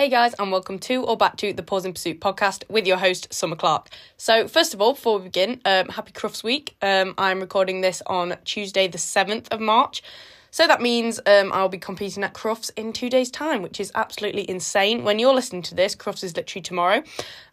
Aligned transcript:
Hey 0.00 0.08
guys, 0.08 0.32
and 0.38 0.50
welcome 0.50 0.78
to 0.78 1.04
or 1.04 1.14
back 1.14 1.36
to 1.36 1.52
the 1.52 1.62
Paws 1.62 1.84
in 1.84 1.92
Pursuit 1.92 2.22
podcast 2.22 2.64
with 2.70 2.86
your 2.86 2.96
host, 2.96 3.30
Summer 3.34 3.54
Clark. 3.54 3.90
So, 4.16 4.48
first 4.48 4.72
of 4.72 4.80
all, 4.80 4.94
before 4.94 5.18
we 5.18 5.24
begin, 5.24 5.60
um, 5.66 5.90
happy 5.90 6.10
Crufts 6.12 6.42
Week. 6.42 6.74
Um, 6.80 7.12
I'm 7.18 7.38
recording 7.38 7.82
this 7.82 8.00
on 8.06 8.38
Tuesday, 8.46 8.88
the 8.88 8.96
7th 8.96 9.48
of 9.50 9.60
March. 9.60 10.02
So 10.50 10.66
that 10.66 10.80
means 10.80 11.20
um, 11.26 11.52
I'll 11.52 11.68
be 11.68 11.76
competing 11.76 12.24
at 12.24 12.32
Crufts 12.32 12.70
in 12.78 12.94
two 12.94 13.10
days' 13.10 13.30
time, 13.30 13.60
which 13.60 13.78
is 13.78 13.92
absolutely 13.94 14.48
insane. 14.48 15.04
When 15.04 15.18
you're 15.18 15.34
listening 15.34 15.60
to 15.64 15.74
this, 15.74 15.94
Crufts 15.94 16.24
is 16.24 16.34
literally 16.34 16.62
tomorrow. 16.62 17.02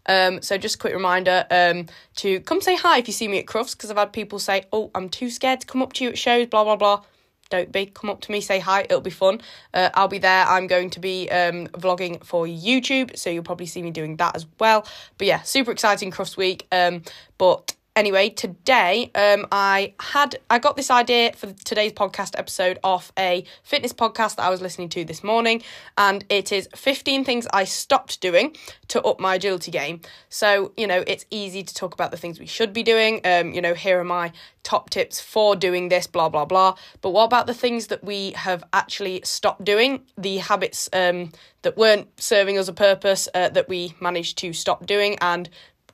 Um, 0.05 0.41
so 0.41 0.57
just 0.57 0.75
a 0.75 0.77
quick 0.77 0.93
reminder 0.93 1.45
um, 1.51 1.87
to 2.15 2.39
come 2.39 2.61
say 2.61 2.77
hi 2.77 2.99
if 2.99 3.07
you 3.07 3.13
see 3.13 3.27
me 3.27 3.39
at 3.39 3.45
Crufts, 3.45 3.75
because 3.75 3.91
I've 3.91 3.97
had 3.97 4.13
people 4.13 4.39
say, 4.39 4.63
oh, 4.71 4.89
I'm 4.95 5.09
too 5.09 5.29
scared 5.29 5.59
to 5.59 5.67
come 5.67 5.81
up 5.81 5.91
to 5.93 6.05
you 6.05 6.11
at 6.11 6.17
shows, 6.17 6.47
blah, 6.47 6.63
blah, 6.63 6.77
blah 6.77 7.03
don't 7.49 7.71
be. 7.71 7.87
Come 7.87 8.09
up 8.09 8.21
to 8.21 8.31
me, 8.31 8.41
say 8.41 8.59
hi. 8.59 8.81
It'll 8.81 9.01
be 9.01 9.09
fun. 9.09 9.41
Uh, 9.73 9.89
I'll 9.93 10.07
be 10.07 10.19
there. 10.19 10.45
I'm 10.45 10.67
going 10.67 10.89
to 10.91 10.99
be 10.99 11.29
um, 11.29 11.67
vlogging 11.67 12.23
for 12.23 12.45
YouTube, 12.45 13.17
so 13.17 13.29
you'll 13.29 13.43
probably 13.43 13.65
see 13.65 13.81
me 13.81 13.91
doing 13.91 14.17
that 14.17 14.35
as 14.35 14.45
well. 14.59 14.85
But 15.17 15.27
yeah, 15.27 15.41
super 15.41 15.71
exciting 15.71 16.11
Crufts 16.11 16.37
Week. 16.37 16.67
Um, 16.71 17.03
but 17.37 17.75
anyway, 17.97 18.29
today 18.29 19.11
um, 19.15 19.47
I 19.51 19.95
had 19.99 20.39
I 20.49 20.59
got 20.59 20.77
this 20.77 20.91
idea 20.91 21.33
for 21.33 21.51
today's 21.65 21.91
podcast 21.91 22.37
episode 22.37 22.79
off 22.83 23.11
a 23.17 23.43
fitness 23.63 23.91
podcast 23.91 24.35
that 24.35 24.43
I 24.43 24.49
was 24.49 24.61
listening 24.61 24.89
to 24.89 25.03
this 25.03 25.23
morning, 25.23 25.63
and 25.97 26.23
it 26.29 26.51
is 26.51 26.69
15 26.75 27.25
things 27.25 27.47
I 27.51 27.63
stopped 27.63 28.21
doing 28.21 28.55
to 28.89 29.01
up 29.01 29.19
my 29.19 29.35
agility 29.35 29.71
game. 29.71 30.01
So 30.29 30.71
you 30.77 30.87
know, 30.87 31.03
it's 31.07 31.25
easy 31.31 31.63
to 31.63 31.73
talk 31.73 31.93
about 31.93 32.11
the 32.11 32.17
things 32.17 32.39
we 32.39 32.45
should 32.45 32.71
be 32.71 32.83
doing. 32.83 33.19
Um, 33.25 33.51
you 33.51 33.61
know, 33.61 33.73
here 33.73 33.99
are 33.99 34.05
my 34.05 34.31
top 34.63 34.89
tips 34.89 35.19
for 35.19 35.55
doing 35.55 35.89
this, 35.89 36.05
blah 36.05 36.29
blah 36.29 36.45
blah. 36.45 36.75
But 37.01 37.09
what 37.09 37.25
about 37.25 37.47
the 37.47 37.53
things 37.53 37.87
that 37.87 38.03
we 38.03 38.31
have 38.33 38.63
actually 38.73 39.21
stopped 39.23 39.63
doing? 39.63 40.03
The 40.17 40.37
habits 40.37 40.87
um, 40.93 41.31
that 41.63 41.75
weren't 41.75 42.07
serving 42.21 42.59
us 42.59 42.67
a 42.67 42.73
purpose 42.73 43.27
uh, 43.33 43.49
that 43.49 43.67
we 43.67 43.95
managed 43.99 44.37
to 44.37 44.53
stop 44.53 44.85
doing 44.85 45.17
and 45.19 45.49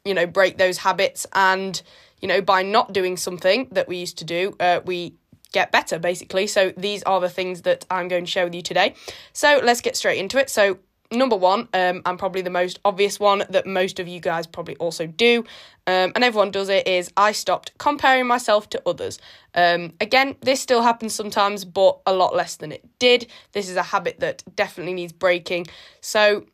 you 0.05 0.13
know, 0.13 0.25
break 0.27 0.57
those 0.57 0.77
habits. 0.79 1.25
And, 1.33 1.81
you 2.21 2.27
know, 2.27 2.41
by 2.41 2.63
not 2.63 2.93
doing 2.93 3.17
something 3.17 3.67
that 3.71 3.87
we 3.87 3.97
used 3.97 4.17
to 4.19 4.25
do, 4.25 4.55
uh, 4.59 4.81
we 4.85 5.15
get 5.51 5.71
better 5.71 5.99
basically. 5.99 6.47
So 6.47 6.73
these 6.75 7.03
are 7.03 7.21
the 7.21 7.29
things 7.29 7.61
that 7.61 7.85
I'm 7.89 8.07
going 8.09 8.25
to 8.25 8.31
share 8.31 8.43
with 8.43 8.55
you 8.55 8.61
today. 8.61 8.95
So 9.31 9.61
let's 9.63 9.81
get 9.81 9.95
straight 9.95 10.19
into 10.19 10.37
it. 10.39 10.49
So, 10.49 10.79
number 11.11 11.35
one, 11.35 11.69
um, 11.75 12.01
and 12.05 12.17
probably 12.17 12.41
the 12.41 12.49
most 12.49 12.79
obvious 12.83 13.19
one 13.19 13.43
that 13.49 13.67
most 13.67 13.99
of 13.99 14.07
you 14.07 14.19
guys 14.19 14.47
probably 14.47 14.75
also 14.77 15.05
do, 15.05 15.39
um, 15.85 16.11
and 16.15 16.23
everyone 16.23 16.49
does 16.49 16.69
it, 16.69 16.87
is 16.87 17.11
I 17.15 17.33
stopped 17.33 17.71
comparing 17.77 18.25
myself 18.25 18.67
to 18.71 18.81
others. 18.87 19.19
Um, 19.53 19.93
again, 20.01 20.35
this 20.41 20.59
still 20.59 20.81
happens 20.81 21.13
sometimes, 21.13 21.65
but 21.65 21.99
a 22.07 22.13
lot 22.13 22.35
less 22.35 22.55
than 22.55 22.71
it 22.71 22.83
did. 22.97 23.27
This 23.51 23.69
is 23.69 23.75
a 23.75 23.83
habit 23.83 24.21
that 24.21 24.43
definitely 24.55 24.93
needs 24.95 25.13
breaking. 25.13 25.67
So, 26.01 26.45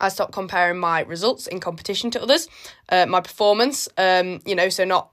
I 0.00 0.08
stopped 0.08 0.32
comparing 0.32 0.78
my 0.78 1.00
results 1.02 1.46
in 1.46 1.60
competition 1.60 2.10
to 2.12 2.22
others, 2.22 2.48
uh, 2.88 3.06
my 3.06 3.20
performance, 3.20 3.88
um, 3.96 4.40
you 4.44 4.54
know, 4.54 4.68
so 4.68 4.84
not 4.84 5.10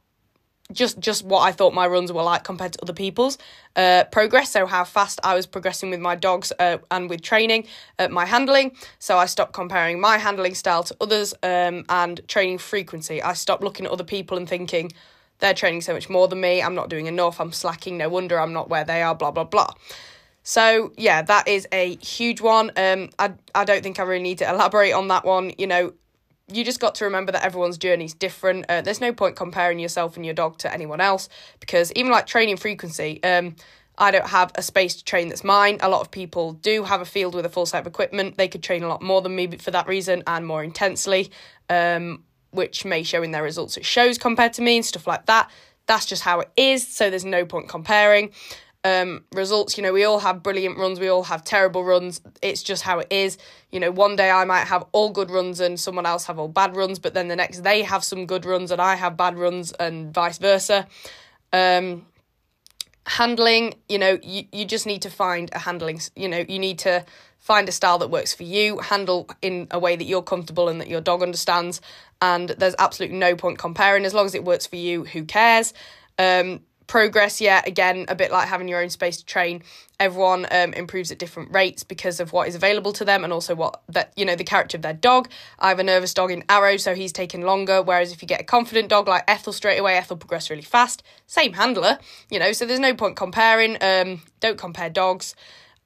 just 0.72 1.00
just 1.00 1.24
what 1.26 1.42
I 1.42 1.52
thought 1.52 1.74
my 1.74 1.86
runs 1.88 2.12
were 2.12 2.24
like 2.24 2.44
compared 2.44 2.74
to 2.74 2.82
other 2.82 2.94
people's 2.94 3.38
uh, 3.76 4.06
progress. 4.12 4.52
So 4.52 4.66
how 4.66 4.84
fast 4.84 5.20
I 5.24 5.36
was 5.36 5.46
progressing 5.46 5.90
with 5.90 6.00
my 6.00 6.16
dogs 6.16 6.52
uh, 6.58 6.78
and 6.90 7.10
with 7.10 7.22
training, 7.22 7.68
uh, 8.00 8.08
my 8.08 8.26
handling. 8.26 8.76
So 9.00 9.18
I 9.18 9.26
stopped 9.26 9.54
comparing 9.54 10.00
my 10.00 10.18
handling 10.18 10.56
style 10.56 10.84
to 10.84 10.96
others 11.02 11.34
um, 11.44 11.86
and 11.90 12.22
training 12.28 12.60
frequency. 12.60 13.22
I 13.22 13.34
stopped 13.34 13.64
looking 13.64 13.86
at 13.86 13.92
other 13.92 14.04
people 14.04 14.38
and 14.38 14.48
thinking 14.48 14.92
they're 15.40 15.54
training 15.54 15.82
so 15.82 15.94
much 15.94 16.10
more 16.10 16.28
than 16.28 16.40
me. 16.40 16.62
I'm 16.62 16.76
not 16.76 16.90
doing 16.90 17.08
enough. 17.08 17.42
I'm 17.42 17.52
slacking. 17.52 17.98
No 17.98 18.10
wonder 18.10 18.40
I'm 18.40 18.54
not 18.54 18.70
where 18.70 18.86
they 18.86 19.02
are. 19.02 19.16
Blah 19.16 19.32
blah 19.32 19.44
blah. 19.44 19.74
So 20.44 20.92
yeah, 20.98 21.22
that 21.24 21.48
is 21.48 21.68
a 21.72 21.96
huge 21.96 22.42
one. 22.42 22.72
Um, 22.76 23.10
I 23.18 23.34
I 23.56 23.64
don't 23.64 23.82
think 23.82 24.00
I 24.00 24.04
really 24.04 24.24
need 24.24 24.40
to 24.40 24.50
elaborate 24.50 24.92
on 24.92 25.08
that 25.08 25.26
one. 25.26 25.54
You 25.58 25.68
know, 25.68 25.94
you 26.52 26.66
just 26.66 26.80
got 26.80 26.96
to 26.96 27.06
remember 27.06 27.32
that 27.32 27.44
everyone's 27.44 27.78
journey 27.78 28.06
is 28.06 28.14
different. 28.14 28.66
Uh, 28.68 28.82
there's 28.82 29.02
no 29.02 29.14
point 29.14 29.38
comparing 29.38 29.80
yourself 29.80 30.18
and 30.18 30.26
your 30.26 30.34
dog 30.34 30.58
to 30.60 30.72
anyone 30.72 31.00
else 31.00 31.30
because 31.60 31.92
even 31.94 32.12
like 32.12 32.28
training 32.28 32.58
frequency, 32.58 33.24
um, 33.24 33.56
I 33.98 34.12
don't 34.12 34.28
have 34.28 34.52
a 34.56 34.62
space 34.62 34.96
to 34.96 35.04
train 35.04 35.30
that's 35.30 35.44
mine. 35.44 35.78
A 35.82 35.88
lot 35.88 36.02
of 36.02 36.12
people 36.12 36.54
do 36.54 36.84
have 36.84 37.00
a 37.00 37.06
field 37.06 37.36
with 37.36 37.46
a 37.46 37.50
full 37.50 37.66
set 37.66 37.80
of 37.80 37.88
equipment. 37.88 38.38
They 38.38 38.50
could 38.50 38.64
train 38.64 38.84
a 38.84 38.88
lot 38.88 39.02
more 39.02 39.22
than 39.22 39.36
me 39.36 39.48
for 39.58 39.72
that 39.72 39.88
reason 39.88 40.24
and 40.28 40.46
more 40.46 40.64
intensely, 40.64 41.32
um, 41.70 42.24
which 42.52 42.84
may 42.84 43.04
show 43.04 43.24
in 43.24 43.32
their 43.32 43.44
results 43.44 43.78
at 43.78 43.86
shows 43.86 44.18
compared 44.18 44.54
to 44.54 44.62
me 44.62 44.78
and 44.78 44.86
stuff 44.86 45.08
like 45.08 45.28
that. 45.28 45.50
That's 45.86 46.06
just 46.06 46.24
how 46.24 46.42
it 46.42 46.50
is. 46.58 46.86
So 46.88 47.10
there's 47.10 47.26
no 47.26 47.46
point 47.46 47.70
comparing 47.70 48.32
um, 48.84 49.24
results. 49.34 49.78
You 49.78 49.84
know, 49.84 49.94
we 49.94 50.04
all 50.04 50.20
have 50.20 50.44
brilliant 50.44 50.78
runs, 50.78 51.00
we 51.00 51.08
all 51.08 51.24
have 51.24 51.44
terrible 51.44 51.84
runs. 51.84 52.22
It's 52.42 52.64
just 52.64 52.84
how 52.84 53.00
it 53.00 53.08
is. 53.10 53.38
You 53.72 53.80
know, 53.80 53.92
one 53.92 54.16
day 54.16 54.30
I 54.30 54.46
might 54.46 54.66
have 54.66 54.86
all 54.92 55.10
good 55.10 55.32
runs 55.32 55.60
and 55.60 55.80
someone 55.80 56.06
else 56.06 56.26
have 56.26 56.40
all 56.40 56.48
bad 56.48 56.76
runs, 56.76 57.00
but 57.00 57.14
then 57.14 57.28
the 57.28 57.36
next 57.36 57.64
they 57.64 57.84
have 57.84 58.04
some 58.04 58.26
good 58.26 58.46
runs 58.46 58.72
and 58.72 58.82
I 58.82 58.96
have 58.96 59.18
bad 59.18 59.38
runs 59.38 59.72
and 59.74 60.14
vice 60.14 60.38
versa. 60.38 60.88
Um, 61.52 62.06
handling, 63.06 63.76
you 63.90 64.00
know, 64.00 64.18
you, 64.24 64.46
you 64.52 64.66
just 64.66 64.86
need 64.86 65.02
to 65.04 65.10
find 65.10 65.50
a 65.54 65.60
handling, 65.60 66.00
you 66.16 66.28
know, 66.28 66.46
you 66.48 66.60
need 66.60 66.80
to 66.80 67.06
find 67.40 67.68
a 67.68 67.72
style 67.72 67.98
that 67.98 68.10
works 68.10 68.34
for 68.34 68.44
you, 68.44 68.80
handle 68.80 69.28
in 69.42 69.68
a 69.72 69.78
way 69.78 69.96
that 69.96 70.06
you're 70.06 70.22
comfortable 70.22 70.70
and 70.70 70.80
that 70.80 70.88
your 70.88 71.02
dog 71.02 71.22
understands. 71.22 71.82
And 72.22 72.50
there's 72.50 72.76
absolutely 72.80 73.18
no 73.18 73.36
point 73.36 73.58
comparing. 73.58 74.06
As 74.06 74.14
long 74.14 74.26
as 74.26 74.34
it 74.34 74.46
works 74.46 74.66
for 74.66 74.78
you, 74.78 75.04
who 75.04 75.26
cares? 75.26 75.74
Um, 76.18 76.62
progress 76.88 77.42
yet. 77.42 77.68
Again 77.68 78.06
a 78.08 78.16
bit 78.16 78.32
like 78.32 78.48
having 78.48 78.68
your 78.68 78.82
own 78.82 78.90
space 78.90 79.18
to 79.18 79.26
train. 79.26 79.64
Everyone 80.00 80.46
um, 80.52 80.74
improves 80.74 81.12
at 81.12 81.20
different 81.20 81.54
rates 81.54 81.84
because 81.84 82.20
of 82.20 82.34
what 82.34 82.48
is 82.48 82.56
available 82.56 82.94
to 82.94 83.06
them 83.06 83.24
and 83.24 83.32
also 83.32 83.56
what 83.56 83.82
that 83.90 84.14
you 84.16 84.26
know 84.26 84.36
the 84.36 84.44
character 84.44 84.78
of 84.78 84.82
their 84.82 84.94
dog. 84.94 85.30
I 85.60 85.70
have 85.70 85.80
a 85.80 85.84
nervous 85.84 86.14
dog 86.14 86.32
in 86.32 86.44
arrow 86.50 86.78
so 86.78 86.96
he's 86.96 87.12
taking 87.12 87.42
longer 87.44 87.82
whereas 87.82 88.12
if 88.12 88.22
you 88.22 88.28
get 88.28 88.42
a 88.42 88.46
confident 88.46 88.90
dog 88.90 89.08
like 89.08 89.24
ethel 89.28 89.54
straight 89.54 89.78
away 89.78 89.96
ethel 89.96 90.18
progress 90.18 90.50
really 90.50 90.62
fast. 90.62 91.04
Same 91.28 91.54
handler 91.54 92.00
you 92.30 92.40
know 92.40 92.52
so 92.52 92.66
there's 92.66 92.80
no 92.80 92.94
point 92.94 93.16
comparing 93.16 93.78
um, 93.82 94.22
don't 94.40 94.58
compare 94.58 94.90
dogs. 94.90 95.36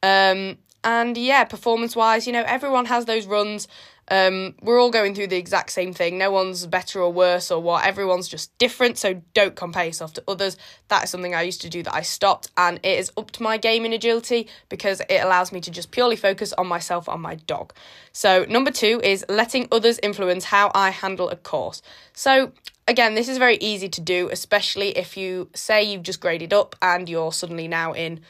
Um, 0.03 0.58
and 0.84 1.18
yeah 1.18 1.44
performance 1.44 1.96
wise 1.96 2.28
you 2.28 2.34
know 2.34 2.44
everyone 2.46 2.85
has 2.85 3.06
those 3.06 3.25
runs 3.25 3.68
um, 4.09 4.56
we're 4.62 4.79
all 4.79 4.91
going 4.91 5.13
through 5.13 5.28
the 5.28 5.38
exact 5.38 5.72
same 5.72 5.94
thing. 5.94 6.18
No 6.18 6.31
one's 6.31 6.66
better 6.66 7.01
or 7.01 7.12
worse 7.12 7.51
or 7.51 7.62
what. 7.62 7.85
Everyone's 7.85 8.28
just 8.28 8.57
different. 8.57 8.97
So 8.97 9.22
don't 9.34 9.56
compare 9.56 9.85
yourself 9.85 10.13
to 10.13 10.23
others. 10.28 10.57
That 10.88 11.03
is 11.03 11.09
something 11.09 11.35
I 11.35 11.41
used 11.41 11.62
to 11.62 11.69
do 11.69 11.84
that 11.84 11.94
I 11.94 12.01
stopped, 12.01 12.50
and 12.57 12.79
it 12.84 13.00
is 13.00 13.12
up 13.17 13.31
to 13.31 13.44
my 13.44 13.57
game 13.57 13.85
in 13.85 13.94
agility 13.94 14.47
because 14.69 15.01
it 15.09 15.23
allows 15.23 15.51
me 15.51 15.59
to 15.62 15.72
just 15.72 15.91
purely 15.91 16.16
focus 16.16 16.53
on 16.53 16.67
myself, 16.67 17.09
on 17.09 17.19
my 17.19 17.35
dog. 17.35 17.73
So 18.13 18.46
number 18.47 18.72
two 18.72 19.01
is 19.03 19.25
letting 19.28 19.67
others 19.72 20.00
influence 20.01 20.46
how 20.46 20.72
I 20.73 20.91
handle 20.91 21.29
a 21.29 21.35
course. 21.35 21.81
So 22.13 22.53
again, 22.88 23.16
this 23.16 23.28
is 23.28 23.38
very 23.38 23.57
easy 23.57 23.90
to 23.90 24.01
do, 24.01 24.29
especially 24.31 24.97
if 24.97 25.17
you 25.17 25.50
say 25.53 25.84
you've 25.84 26.03
just 26.03 26.22
graded 26.22 26.53
up 26.53 26.75
and 26.81 27.09
you're 27.09 27.34
suddenly 27.34 27.67
now 27.67 27.91
in 27.91 28.22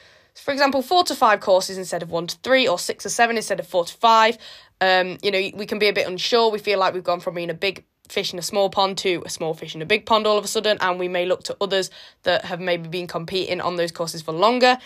for 0.43 0.51
example, 0.51 0.81
four 0.81 1.03
to 1.05 1.15
five 1.15 1.39
courses 1.39 1.77
instead 1.77 2.03
of 2.03 2.11
one 2.11 2.27
to 2.27 2.37
three, 2.37 2.67
or 2.67 2.77
six 2.77 3.05
or 3.05 3.09
seven 3.09 3.37
instead 3.37 3.59
of 3.59 3.67
four 3.67 3.85
to 3.85 3.93
five. 3.93 4.37
Um, 4.81 5.17
you 5.23 5.31
know, 5.31 5.49
we 5.55 5.65
can 5.65 5.79
be 5.79 5.87
a 5.87 5.93
bit 5.93 6.07
unsure. 6.07 6.51
We 6.51 6.59
feel 6.59 6.79
like 6.79 6.93
we've 6.93 7.03
gone 7.03 7.19
from 7.19 7.35
being 7.35 7.49
a 7.49 7.55
big 7.55 7.83
fish 8.09 8.31
in 8.31 8.39
a 8.39 8.43
small 8.43 8.69
pond 8.69 8.97
to 8.99 9.21
a 9.25 9.29
small 9.29 9.53
fish 9.53 9.75
in 9.75 9.81
a 9.81 9.85
big 9.85 10.05
pond 10.05 10.25
all 10.25 10.37
of 10.37 10.45
a 10.45 10.47
sudden, 10.47 10.77
and 10.79 10.99
we 10.99 11.07
may 11.07 11.25
look 11.25 11.43
to 11.43 11.57
others 11.59 11.89
that 12.23 12.45
have 12.45 12.59
maybe 12.59 12.87
been 12.87 13.07
competing 13.07 13.59
on 13.61 13.75
those 13.75 13.91
courses 13.91 14.21
for 14.21 14.31
longer. 14.31 14.77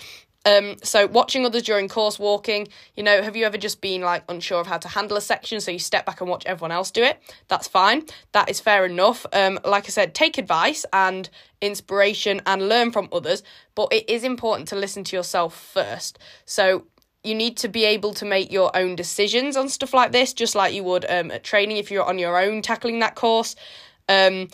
Um, 0.44 0.78
so 0.82 1.06
watching 1.06 1.46
others 1.46 1.62
during 1.62 1.88
course 1.88 2.18
walking, 2.18 2.68
you 2.96 3.04
know, 3.04 3.22
have 3.22 3.36
you 3.36 3.46
ever 3.46 3.58
just 3.58 3.80
been 3.80 4.02
like 4.02 4.24
unsure 4.28 4.60
of 4.60 4.66
how 4.66 4.80
to 4.80 4.88
handle 4.88 5.16
a 5.16 5.22
section, 5.22 5.62
so 5.62 5.70
you 5.70 5.78
step 5.78 6.06
back 6.06 6.20
and 6.20 6.30
watch 6.30 6.46
everyone 6.48 6.72
else 6.72 6.90
do 6.90 7.04
it? 7.04 7.22
That's 7.48 7.68
fine. 7.68 8.06
That 8.32 8.50
is 8.50 8.60
fair 8.60 8.86
enough. 8.86 9.26
Um, 9.34 9.60
like 9.64 9.86
I 9.86 9.90
said, 9.90 10.16
take 10.16 10.40
advice 10.40 10.84
and 10.92 11.30
inspiration 11.62 12.42
and 12.48 12.68
learn 12.68 12.92
from 12.92 13.08
others, 13.12 13.44
but 13.76 13.94
it 13.94 14.10
is 14.10 14.24
important 14.24 14.68
to 14.70 14.76
listen 14.76 15.04
to 15.04 15.16
yourself 15.16 15.56
first. 15.56 16.18
So 16.46 16.88
you 17.24 17.36
need 17.36 17.58
to 17.58 17.68
be 17.68 17.86
able 17.86 18.14
to 18.16 18.26
make 18.26 18.52
your 18.52 18.76
own 18.76 18.96
decisions 18.96 19.56
on 19.56 19.70
stuff 19.70 19.94
like 19.94 20.12
this, 20.12 20.34
just 20.34 20.56
like 20.56 20.74
you 20.74 20.84
would 20.84 21.06
um, 21.10 21.32
at 21.32 21.44
training 21.44 21.78
if 21.78 21.92
you're 21.92 22.04
on 22.04 22.18
your 22.18 22.38
own 22.40 22.62
tackling 22.62 23.00
that 23.00 23.16
course. 23.16 23.56
Um, 24.10 24.48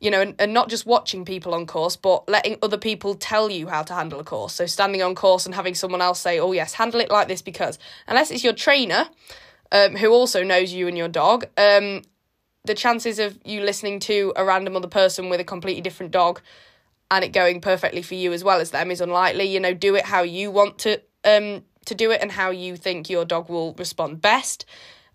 you 0.00 0.10
know, 0.10 0.20
and, 0.20 0.34
and 0.38 0.52
not 0.52 0.68
just 0.68 0.84
watching 0.84 1.24
people 1.24 1.54
on 1.54 1.66
course, 1.66 1.96
but 1.96 2.28
letting 2.28 2.58
other 2.62 2.76
people 2.76 3.14
tell 3.14 3.48
you 3.48 3.68
how 3.68 3.82
to 3.82 3.94
handle 3.94 4.20
a 4.20 4.24
course. 4.24 4.54
So 4.54 4.66
standing 4.66 5.02
on 5.02 5.14
course 5.14 5.46
and 5.46 5.54
having 5.54 5.74
someone 5.74 6.02
else 6.02 6.20
say, 6.20 6.38
oh, 6.38 6.52
yes, 6.52 6.74
handle 6.74 7.00
it 7.00 7.10
like 7.10 7.28
this 7.28 7.40
because, 7.40 7.78
unless 8.06 8.30
it's 8.30 8.44
your 8.44 8.52
trainer 8.52 9.08
um, 9.72 9.96
who 9.96 10.10
also 10.10 10.42
knows 10.42 10.72
you 10.72 10.88
and 10.88 10.98
your 10.98 11.08
dog, 11.08 11.46
um, 11.56 12.02
the 12.64 12.74
chances 12.74 13.18
of 13.18 13.38
you 13.44 13.62
listening 13.62 13.98
to 14.00 14.32
a 14.36 14.44
random 14.44 14.76
other 14.76 14.88
person 14.88 15.28
with 15.28 15.40
a 15.40 15.44
completely 15.44 15.80
different 15.80 16.12
dog 16.12 16.40
and 17.10 17.24
it 17.24 17.32
going 17.32 17.60
perfectly 17.60 18.02
for 18.02 18.14
you 18.14 18.32
as 18.32 18.42
well 18.42 18.60
as 18.60 18.72
them 18.72 18.90
is 18.90 19.00
unlikely. 19.00 19.44
You 19.44 19.60
know, 19.60 19.74
do 19.74 19.94
it 19.94 20.04
how 20.04 20.22
you 20.22 20.50
want 20.50 20.78
to 20.80 21.00
um 21.24 21.62
to 21.86 21.94
do 21.94 22.10
it 22.10 22.20
and 22.20 22.32
how 22.32 22.50
you 22.50 22.76
think 22.76 23.10
your 23.10 23.24
dog 23.24 23.48
will 23.48 23.74
respond 23.74 24.20
best. 24.20 24.64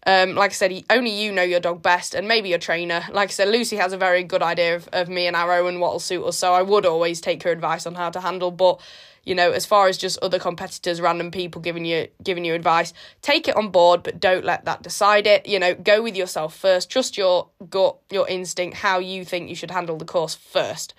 Um, 0.07 0.36
like 0.36 0.51
I 0.51 0.54
said, 0.54 0.83
only 0.89 1.12
you 1.12 1.31
know 1.31 1.44
your 1.44 1.60
dog 1.60 1.81
best, 1.81 2.16
and 2.16 2.27
maybe 2.27 2.50
your 2.50 2.57
trainer. 2.57 3.04
Like 3.12 3.30
I 3.30 3.31
said, 3.31 3.50
Lucy 3.50 3.75
has 3.75 3.92
a 3.92 3.98
very 3.98 4.24
good 4.24 4.42
idea 4.42 4.77
of, 4.77 4.88
of 4.94 5.10
me 5.10 5.27
and 5.27 5.36
Arrow 5.36 5.68
and 5.68 5.81
what'll 5.81 6.00
suit 6.00 6.24
us, 6.25 6.38
so 6.38 6.54
I 6.54 6.62
would 6.62 6.86
always 6.86 7.19
take 7.19 7.44
her 7.44 7.51
advice 7.51 7.86
on 7.86 7.95
how 7.95 8.10
to 8.10 8.21
handle. 8.21 8.50
But 8.50 8.80
you 9.25 9.36
know, 9.36 9.51
as 9.51 9.66
far 9.66 9.88
as 9.88 9.98
just 9.98 10.18
other 10.19 10.39
competitors, 10.39 11.01
random 11.01 11.31
people 11.31 11.62
giving 11.62 11.83
you 11.83 12.07
giving 12.24 12.45
you 12.45 12.54
advice, 12.54 12.94
take 13.22 13.48
it 13.48 13.57
on 13.57 13.69
board, 13.69 14.01
but 14.01 14.19
don't 14.19 14.45
let 14.45 14.65
that 14.65 14.81
decide 14.81 15.27
it. 15.27 15.45
You 15.45 15.60
know, 15.60 15.75
go 15.75 16.01
with 16.01 16.15
yourself 16.15 16.56
first. 16.56 16.89
Trust 16.89 17.18
your 17.18 17.50
gut, 17.69 17.98
your 18.10 18.27
instinct, 18.27 18.77
how 18.77 19.00
you 19.00 19.25
think 19.25 19.50
you 19.50 19.56
should 19.56 19.72
handle 19.72 19.98
the 19.98 20.06
course 20.06 20.33
first. 20.33 20.94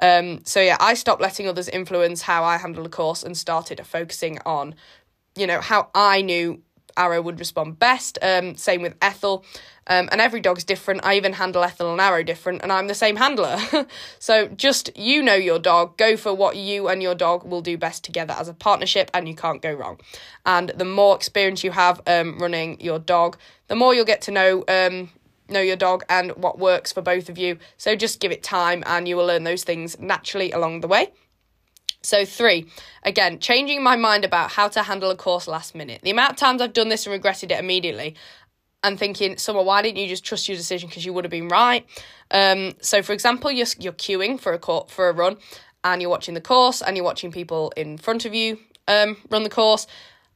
Um, 0.00 0.40
so 0.44 0.60
yeah, 0.60 0.76
I 0.78 0.94
stopped 0.94 1.22
letting 1.22 1.48
others 1.48 1.68
influence 1.68 2.22
how 2.22 2.44
I 2.44 2.58
handle 2.58 2.82
the 2.82 2.88
course 2.88 3.22
and 3.22 3.36
started 3.36 3.84
focusing 3.86 4.38
on, 4.44 4.74
you 5.36 5.46
know, 5.46 5.60
how 5.60 5.88
I 5.94 6.22
knew 6.22 6.62
Arrow 6.96 7.20
would 7.22 7.38
respond 7.38 7.78
best. 7.78 8.18
Um, 8.22 8.56
same 8.56 8.82
with 8.82 8.94
Ethel. 9.02 9.44
Um, 9.88 10.08
and 10.10 10.20
every 10.20 10.40
dog's 10.40 10.64
different. 10.64 11.04
I 11.04 11.14
even 11.16 11.34
handle 11.34 11.62
Ethel 11.62 11.92
and 11.92 12.00
Arrow 12.00 12.24
different, 12.24 12.62
and 12.62 12.72
I'm 12.72 12.88
the 12.88 12.94
same 12.94 13.16
handler. 13.16 13.58
so 14.18 14.48
just 14.48 14.96
you 14.96 15.22
know 15.22 15.34
your 15.34 15.60
dog, 15.60 15.96
go 15.96 16.16
for 16.16 16.34
what 16.34 16.56
you 16.56 16.88
and 16.88 17.00
your 17.00 17.14
dog 17.14 17.44
will 17.44 17.60
do 17.60 17.78
best 17.78 18.02
together 18.02 18.34
as 18.36 18.48
a 18.48 18.54
partnership, 18.54 19.10
and 19.14 19.28
you 19.28 19.34
can't 19.36 19.62
go 19.62 19.72
wrong. 19.72 20.00
And 20.44 20.70
the 20.70 20.84
more 20.84 21.14
experience 21.14 21.62
you 21.62 21.70
have 21.70 22.00
um, 22.08 22.38
running 22.38 22.80
your 22.80 22.98
dog, 22.98 23.36
the 23.68 23.76
more 23.76 23.94
you'll 23.94 24.04
get 24.04 24.22
to 24.22 24.32
know 24.32 24.64
um, 24.66 25.10
know 25.48 25.60
your 25.60 25.76
dog 25.76 26.04
and 26.08 26.32
what 26.32 26.58
works 26.58 26.92
for 26.92 27.00
both 27.00 27.28
of 27.28 27.38
you. 27.38 27.58
So 27.76 27.94
just 27.94 28.18
give 28.18 28.32
it 28.32 28.42
time, 28.42 28.82
and 28.86 29.06
you 29.06 29.16
will 29.16 29.26
learn 29.26 29.44
those 29.44 29.62
things 29.62 29.98
naturally 30.00 30.50
along 30.50 30.80
the 30.80 30.88
way. 30.88 31.12
So, 32.06 32.24
three, 32.24 32.66
again, 33.02 33.40
changing 33.40 33.82
my 33.82 33.96
mind 33.96 34.24
about 34.24 34.52
how 34.52 34.68
to 34.68 34.82
handle 34.82 35.10
a 35.10 35.16
course 35.16 35.48
last 35.48 35.74
minute. 35.74 36.02
The 36.02 36.10
amount 36.10 36.32
of 36.32 36.36
times 36.36 36.62
I've 36.62 36.72
done 36.72 36.88
this 36.88 37.06
and 37.06 37.12
regretted 37.12 37.50
it 37.50 37.58
immediately 37.58 38.14
and 38.84 38.98
thinking, 38.98 39.36
Summer, 39.38 39.62
why 39.62 39.82
didn't 39.82 39.98
you 39.98 40.06
just 40.06 40.24
trust 40.24 40.48
your 40.48 40.56
decision 40.56 40.88
because 40.88 41.04
you 41.04 41.12
would 41.12 41.24
have 41.24 41.30
been 41.30 41.48
right? 41.48 41.84
Um, 42.30 42.74
so, 42.80 43.02
for 43.02 43.12
example, 43.12 43.50
you're, 43.50 43.66
you're 43.80 43.92
queuing 43.92 44.38
for 44.38 44.52
a 44.52 44.58
court, 44.58 44.90
for 44.90 45.08
a 45.08 45.12
run 45.12 45.36
and 45.82 46.00
you're 46.00 46.10
watching 46.10 46.34
the 46.34 46.40
course 46.40 46.82
and 46.82 46.96
you're 46.96 47.04
watching 47.04 47.32
people 47.32 47.72
in 47.76 47.98
front 47.98 48.24
of 48.24 48.34
you 48.34 48.58
um, 48.88 49.16
run 49.30 49.42
the 49.42 49.50
course 49.50 49.86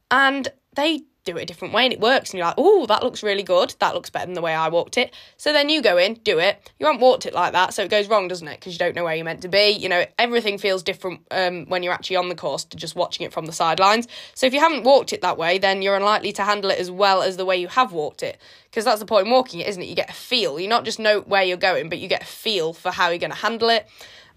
and 0.09 0.49
they 0.75 1.01
do 1.23 1.37
it 1.37 1.43
a 1.43 1.45
different 1.45 1.73
way 1.73 1.83
and 1.83 1.93
it 1.93 1.99
works 1.99 2.31
and 2.31 2.37
you're 2.37 2.47
like 2.47 2.55
oh 2.57 2.85
that 2.87 3.03
looks 3.03 3.23
really 3.23 3.43
good. 3.43 3.75
That 3.79 3.93
looks 3.93 4.09
better 4.09 4.25
than 4.25 4.33
the 4.33 4.41
way 4.41 4.53
i 4.53 4.69
walked 4.69 4.97
it. 4.97 5.13
So 5.37 5.53
then 5.53 5.69
you 5.69 5.81
go 5.81 5.97
in 5.97 6.15
do 6.15 6.39
it. 6.39 6.71
You 6.79 6.85
haven't 6.85 7.01
walked 7.01 7.25
it 7.25 7.33
like 7.33 7.53
that 7.53 7.73
so 7.73 7.83
it 7.83 7.91
goes 7.91 8.07
wrong 8.07 8.27
doesn't 8.27 8.47
it? 8.47 8.59
Because 8.59 8.73
you 8.73 8.79
don't 8.79 8.95
know 8.95 9.03
where 9.03 9.15
you're 9.15 9.25
meant 9.25 9.41
to 9.41 9.47
be. 9.47 9.69
You 9.69 9.89
know 9.89 10.05
everything 10.17 10.57
feels 10.57 10.83
different 10.83 11.21
um, 11.31 11.65
when 11.67 11.83
you're 11.83 11.93
actually 11.93 12.15
on 12.15 12.29
the 12.29 12.35
course 12.35 12.63
to 12.65 12.77
just 12.77 12.95
watching 12.95 13.25
it 13.25 13.33
from 13.33 13.45
the 13.45 13.53
sidelines. 13.53 14.07
So 14.33 14.47
if 14.47 14.53
you 14.53 14.59
haven't 14.59 14.83
walked 14.83 15.13
it 15.13 15.21
that 15.21 15.37
way 15.37 15.57
then 15.57 15.81
you're 15.81 15.95
unlikely 15.95 16.31
to 16.33 16.43
handle 16.43 16.71
it 16.71 16.79
as 16.79 16.89
well 16.89 17.21
as 17.21 17.37
the 17.37 17.45
way 17.45 17.57
you 17.57 17.67
have 17.67 17.91
walked 17.91 18.23
it. 18.23 18.39
Because 18.65 18.85
that's 18.85 18.99
the 18.99 19.05
point 19.05 19.27
in 19.27 19.31
walking 19.31 19.59
it 19.59 19.67
isn't 19.67 19.81
it? 19.81 19.87
You 19.87 19.95
get 19.95 20.09
a 20.09 20.13
feel. 20.13 20.59
You 20.59 20.67
not 20.67 20.85
just 20.85 20.99
know 20.99 21.21
where 21.21 21.43
you're 21.43 21.57
going 21.57 21.89
but 21.89 21.99
you 21.99 22.07
get 22.07 22.23
a 22.23 22.27
feel 22.27 22.73
for 22.73 22.91
how 22.91 23.09
you're 23.09 23.19
going 23.19 23.31
to 23.31 23.37
handle 23.37 23.69
it 23.69 23.87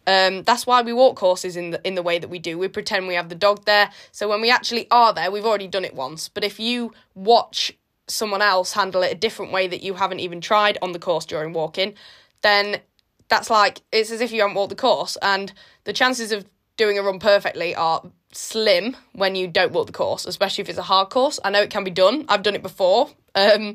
um, 0.07 0.43
that's 0.43 0.67
why 0.67 0.83
we 0.83 0.93
walk 0.93 1.19
horses 1.19 1.57
in 1.57 1.71
the 1.71 1.87
in 1.87 1.95
the 1.95 2.03
way 2.03 2.19
that 2.19 2.29
we 2.29 2.39
do. 2.39 2.59
We 2.59 2.69
pretend 2.69 3.07
we 3.07 3.15
have 3.15 3.29
the 3.29 3.35
dog 3.35 3.65
there. 3.65 3.91
So 4.13 4.29
when 4.29 4.41
we 4.41 4.51
actually 4.51 4.87
are 4.91 5.13
there, 5.13 5.31
we've 5.31 5.47
already 5.47 5.69
done 5.69 5.85
it 5.85 5.95
once. 5.95 6.29
But 6.29 6.45
if 6.45 6.61
you 6.61 6.93
watch 7.15 7.73
someone 8.07 8.43
else 8.43 8.75
handle 8.75 9.03
it 9.03 9.13
a 9.13 9.17
different 9.17 9.51
way 9.51 9.67
that 9.67 9.83
you 9.83 9.95
haven't 9.95 10.21
even 10.21 10.41
tried 10.41 10.77
on 10.83 10.93
the 10.93 10.99
course 10.99 11.25
during 11.25 11.53
walking, 11.53 11.95
then 12.43 12.81
that's 13.29 13.49
like 13.49 13.81
it's 13.93 14.11
as 14.11 14.21
if 14.21 14.31
you 14.31 14.41
haven't 14.43 14.57
walked 14.57 14.71
the 14.71 14.77
course. 14.77 15.17
And 15.23 15.53
the 15.85 15.93
chances 15.93 16.33
of 16.33 16.45
doing 16.77 16.99
a 16.99 17.03
run 17.03 17.19
perfectly 17.19 17.75
are 17.75 18.03
slim 18.33 18.97
when 19.13 19.37
you 19.37 19.49
don't 19.49 19.73
walk 19.73 19.87
the 19.87 19.93
course, 19.93 20.27
especially 20.27 20.63
if 20.63 20.69
it's 20.69 20.79
a 20.79 20.83
hard 20.83 21.09
course. 21.09 21.41
I 21.45 21.51
know 21.51 21.63
it 21.63 21.71
can 21.71 21.85
be 21.85 21.91
done. 21.91 22.27
I've 22.29 22.43
done 22.43 22.55
it 22.55 22.63
before. 22.63 23.11
Um, 23.35 23.75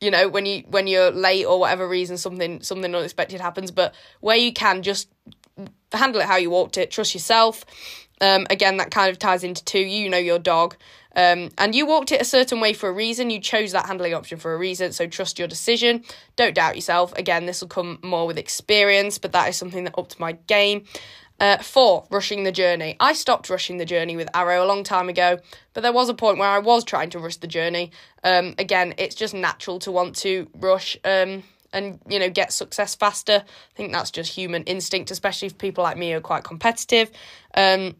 you 0.00 0.10
know, 0.10 0.28
when 0.28 0.46
you 0.46 0.64
when 0.68 0.86
you're 0.86 1.10
late 1.10 1.46
or 1.46 1.58
whatever 1.58 1.88
reason 1.88 2.16
something 2.16 2.62
something 2.62 2.94
unexpected 2.94 3.40
happens, 3.40 3.70
but 3.70 3.94
where 4.20 4.36
you 4.36 4.52
can 4.52 4.82
just 4.82 5.08
handle 5.92 6.20
it 6.20 6.26
how 6.26 6.36
you 6.36 6.50
walked 6.50 6.76
it, 6.78 6.90
trust 6.90 7.14
yourself. 7.14 7.64
Um, 8.20 8.46
again, 8.50 8.76
that 8.78 8.90
kind 8.90 9.10
of 9.10 9.18
ties 9.18 9.44
into 9.44 9.64
two. 9.64 9.80
You 9.80 10.08
know 10.08 10.18
your 10.18 10.38
dog. 10.38 10.76
Um, 11.16 11.50
and 11.58 11.74
you 11.74 11.86
walked 11.86 12.10
it 12.12 12.20
a 12.20 12.24
certain 12.24 12.60
way 12.60 12.72
for 12.72 12.88
a 12.88 12.92
reason. 12.92 13.30
You 13.30 13.40
chose 13.40 13.72
that 13.72 13.86
handling 13.86 14.14
option 14.14 14.38
for 14.38 14.52
a 14.54 14.58
reason. 14.58 14.92
So 14.92 15.06
trust 15.06 15.38
your 15.38 15.48
decision. 15.48 16.04
Don't 16.36 16.54
doubt 16.54 16.74
yourself. 16.74 17.12
Again, 17.16 17.46
this 17.46 17.60
will 17.60 17.68
come 17.68 17.98
more 18.02 18.26
with 18.26 18.38
experience, 18.38 19.18
but 19.18 19.32
that 19.32 19.48
is 19.48 19.56
something 19.56 19.84
that 19.84 19.94
upped 19.96 20.18
my 20.18 20.32
game. 20.32 20.84
Uh, 21.40 21.58
four, 21.58 22.06
rushing 22.10 22.44
the 22.44 22.52
journey. 22.52 22.96
I 23.00 23.12
stopped 23.12 23.50
rushing 23.50 23.78
the 23.78 23.84
journey 23.84 24.16
with 24.16 24.28
Arrow 24.34 24.64
a 24.64 24.68
long 24.68 24.84
time 24.84 25.08
ago, 25.08 25.38
but 25.72 25.82
there 25.82 25.92
was 25.92 26.08
a 26.08 26.14
point 26.14 26.38
where 26.38 26.48
I 26.48 26.60
was 26.60 26.84
trying 26.84 27.10
to 27.10 27.18
rush 27.18 27.36
the 27.36 27.48
journey. 27.48 27.90
Um, 28.22 28.54
again, 28.56 28.94
it's 28.98 29.16
just 29.16 29.34
natural 29.34 29.80
to 29.80 29.90
want 29.90 30.14
to 30.16 30.48
rush. 30.54 30.96
Um, 31.04 31.42
and 31.74 31.98
you 32.08 32.18
know 32.18 32.30
get 32.30 32.52
success 32.52 32.94
faster. 32.94 33.44
I 33.44 33.76
think 33.76 33.92
that's 33.92 34.10
just 34.10 34.32
human 34.32 34.62
instinct, 34.64 35.10
especially 35.10 35.46
if 35.46 35.58
people 35.58 35.84
like 35.84 35.98
me 35.98 36.12
are 36.14 36.20
quite 36.20 36.44
competitive. 36.44 37.10
Um, 37.54 37.96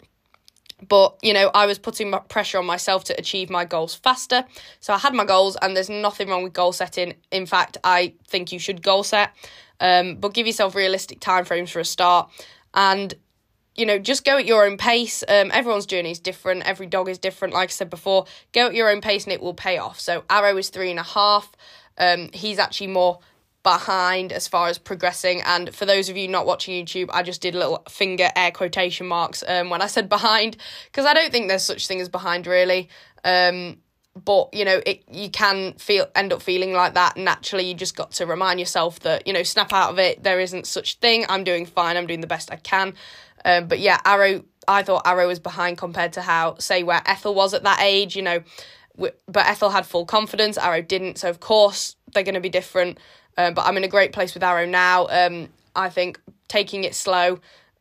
but 0.89 1.17
you 1.23 1.33
know 1.33 1.51
i 1.55 1.67
was 1.67 1.79
putting 1.79 2.13
pressure 2.29 2.59
on 2.59 2.67
myself 2.67 3.05
to 3.05 3.19
achieve 3.19 3.51
my 3.51 3.65
goals 3.65 3.95
faster. 3.95 4.45
So 4.81 4.93
i 4.93 4.99
had 4.99 5.15
my 5.15 5.25
goals 5.25 5.57
and 5.61 5.77
there's 5.77 5.91
nothing 5.91 6.29
wrong 6.29 6.43
with 6.43 6.53
goal 6.53 6.73
setting. 6.73 7.15
In 7.31 7.47
fact 7.47 7.77
i 7.85 8.15
think 8.27 8.53
you 8.53 8.59
should 8.59 8.83
goal 8.83 9.03
set. 9.03 9.33
Um, 9.81 10.17
but 10.17 10.35
give 10.35 10.47
yourself 10.47 10.75
realistic 10.75 11.21
timeframes 11.21 11.71
for 11.71 11.81
a 11.81 11.85
start. 11.85 12.31
And 12.75 13.15
you 13.77 13.87
know 13.87 13.99
just 13.99 14.25
go 14.25 14.39
at 14.39 14.47
your 14.47 14.67
own 14.67 14.77
pace. 14.77 15.25
Um, 15.29 15.51
everyone's 15.53 15.87
journey 15.87 16.11
is 16.11 16.21
different. 16.21 16.65
Every 16.65 16.87
dog 16.87 17.09
is 17.09 17.19
different. 17.19 17.55
Like 17.55 17.71
i 17.71 17.73
said 17.73 17.91
before 17.91 18.27
go 18.53 18.67
at 18.69 18.75
your 18.75 18.91
own 18.91 19.01
pace 19.01 19.25
and 19.25 19.33
it 19.33 19.41
will 19.41 19.55
pay 19.55 19.79
off. 19.79 20.01
So 20.01 20.25
arrow 20.29 20.57
is 20.57 20.69
three 20.71 20.91
and 20.91 20.99
a 20.99 21.05
half. 21.05 21.51
Um, 21.97 22.31
he's 22.33 22.59
actually 22.59 22.89
more 22.89 23.21
behind 23.65 24.31
as 24.31 24.47
far 24.47 24.69
as 24.69 24.79
progressing. 24.79 25.43
And 25.43 25.75
for 25.75 25.87
those 25.87 26.09
of 26.09 26.17
you 26.17 26.29
not 26.29 26.47
watching 26.47 26.85
YouTube, 26.85 27.11
I 27.13 27.25
just 27.25 27.41
did 27.41 27.57
little 27.57 27.83
finger 27.89 28.31
air 28.37 28.53
quotation 28.53 29.09
marks 29.09 29.43
um, 29.49 29.71
when 29.71 29.83
I 29.83 29.89
said 29.89 30.09
behind 30.09 30.57
because 30.85 31.07
I 31.07 31.15
don't 31.15 31.33
think 31.33 31.49
there's 31.49 31.65
such 31.65 31.89
thing 31.89 32.01
as 32.01 32.09
behind 32.09 32.47
really. 32.47 32.89
Um, 33.25 33.79
but 34.23 34.55
you 34.55 34.65
know, 34.65 34.81
it 34.87 35.03
you 35.11 35.29
can 35.29 35.73
feel 35.73 36.07
end 36.15 36.33
up 36.33 36.41
feeling 36.41 36.73
like 36.73 36.95
that 36.95 37.17
naturally. 37.17 37.65
You 37.65 37.75
just 37.75 37.97
got 37.97 38.13
to 38.13 38.27
remind 38.27 38.61
yourself 38.61 39.01
that 39.01 39.27
you 39.27 39.33
know, 39.33 39.43
snap 39.43 39.73
out 39.73 39.91
of 39.91 39.99
it. 39.99 40.23
There 40.23 40.39
isn't 40.39 40.69
such 40.69 40.99
thing. 40.99 41.25
I'm 41.29 41.43
doing 41.43 41.67
fine. 41.67 41.97
I'm 41.97 42.07
doing 42.07 42.21
the 42.21 42.29
best 42.29 42.53
I 42.53 42.57
can. 42.57 42.95
Um, 43.45 43.67
but 43.67 43.81
yeah, 43.81 43.99
Arrow. 44.05 44.45
I 44.67 44.83
thought 44.83 45.07
Arrow 45.07 45.27
was 45.27 45.41
behind 45.41 45.77
compared 45.77 46.15
to 46.15 46.23
how 46.23 46.57
say 46.59 46.83
where 46.85 47.03
Ethel 47.05 47.35
was 47.35 47.53
at 47.55 47.65
that 47.65 47.81
age. 47.83 48.15
You 48.15 48.23
know, 48.23 48.43
but 48.97 49.17
Ethel 49.35 49.71
had 49.71 49.85
full 49.85 50.07
confidence. 50.07 50.57
Arrow 50.59 50.83
didn't. 50.83 51.19
So 51.19 51.29
of 51.29 51.41
course 51.41 51.97
they're 52.13 52.23
going 52.23 52.35
to 52.35 52.41
be 52.41 52.49
different. 52.49 52.99
Um, 53.37 53.55
but 53.55 53.67
I'm 53.67 53.77
in 53.77 53.85
a 53.85 53.89
great 53.89 54.13
place 54.13 54.35
with 54.35 54.43
Arrow 54.43 54.67
now. 54.67 55.07
Um, 55.09 55.49
I 55.75 55.89
think 55.89 56.21
taking 56.49 56.85
it 56.85 56.95
slow 56.95 57.41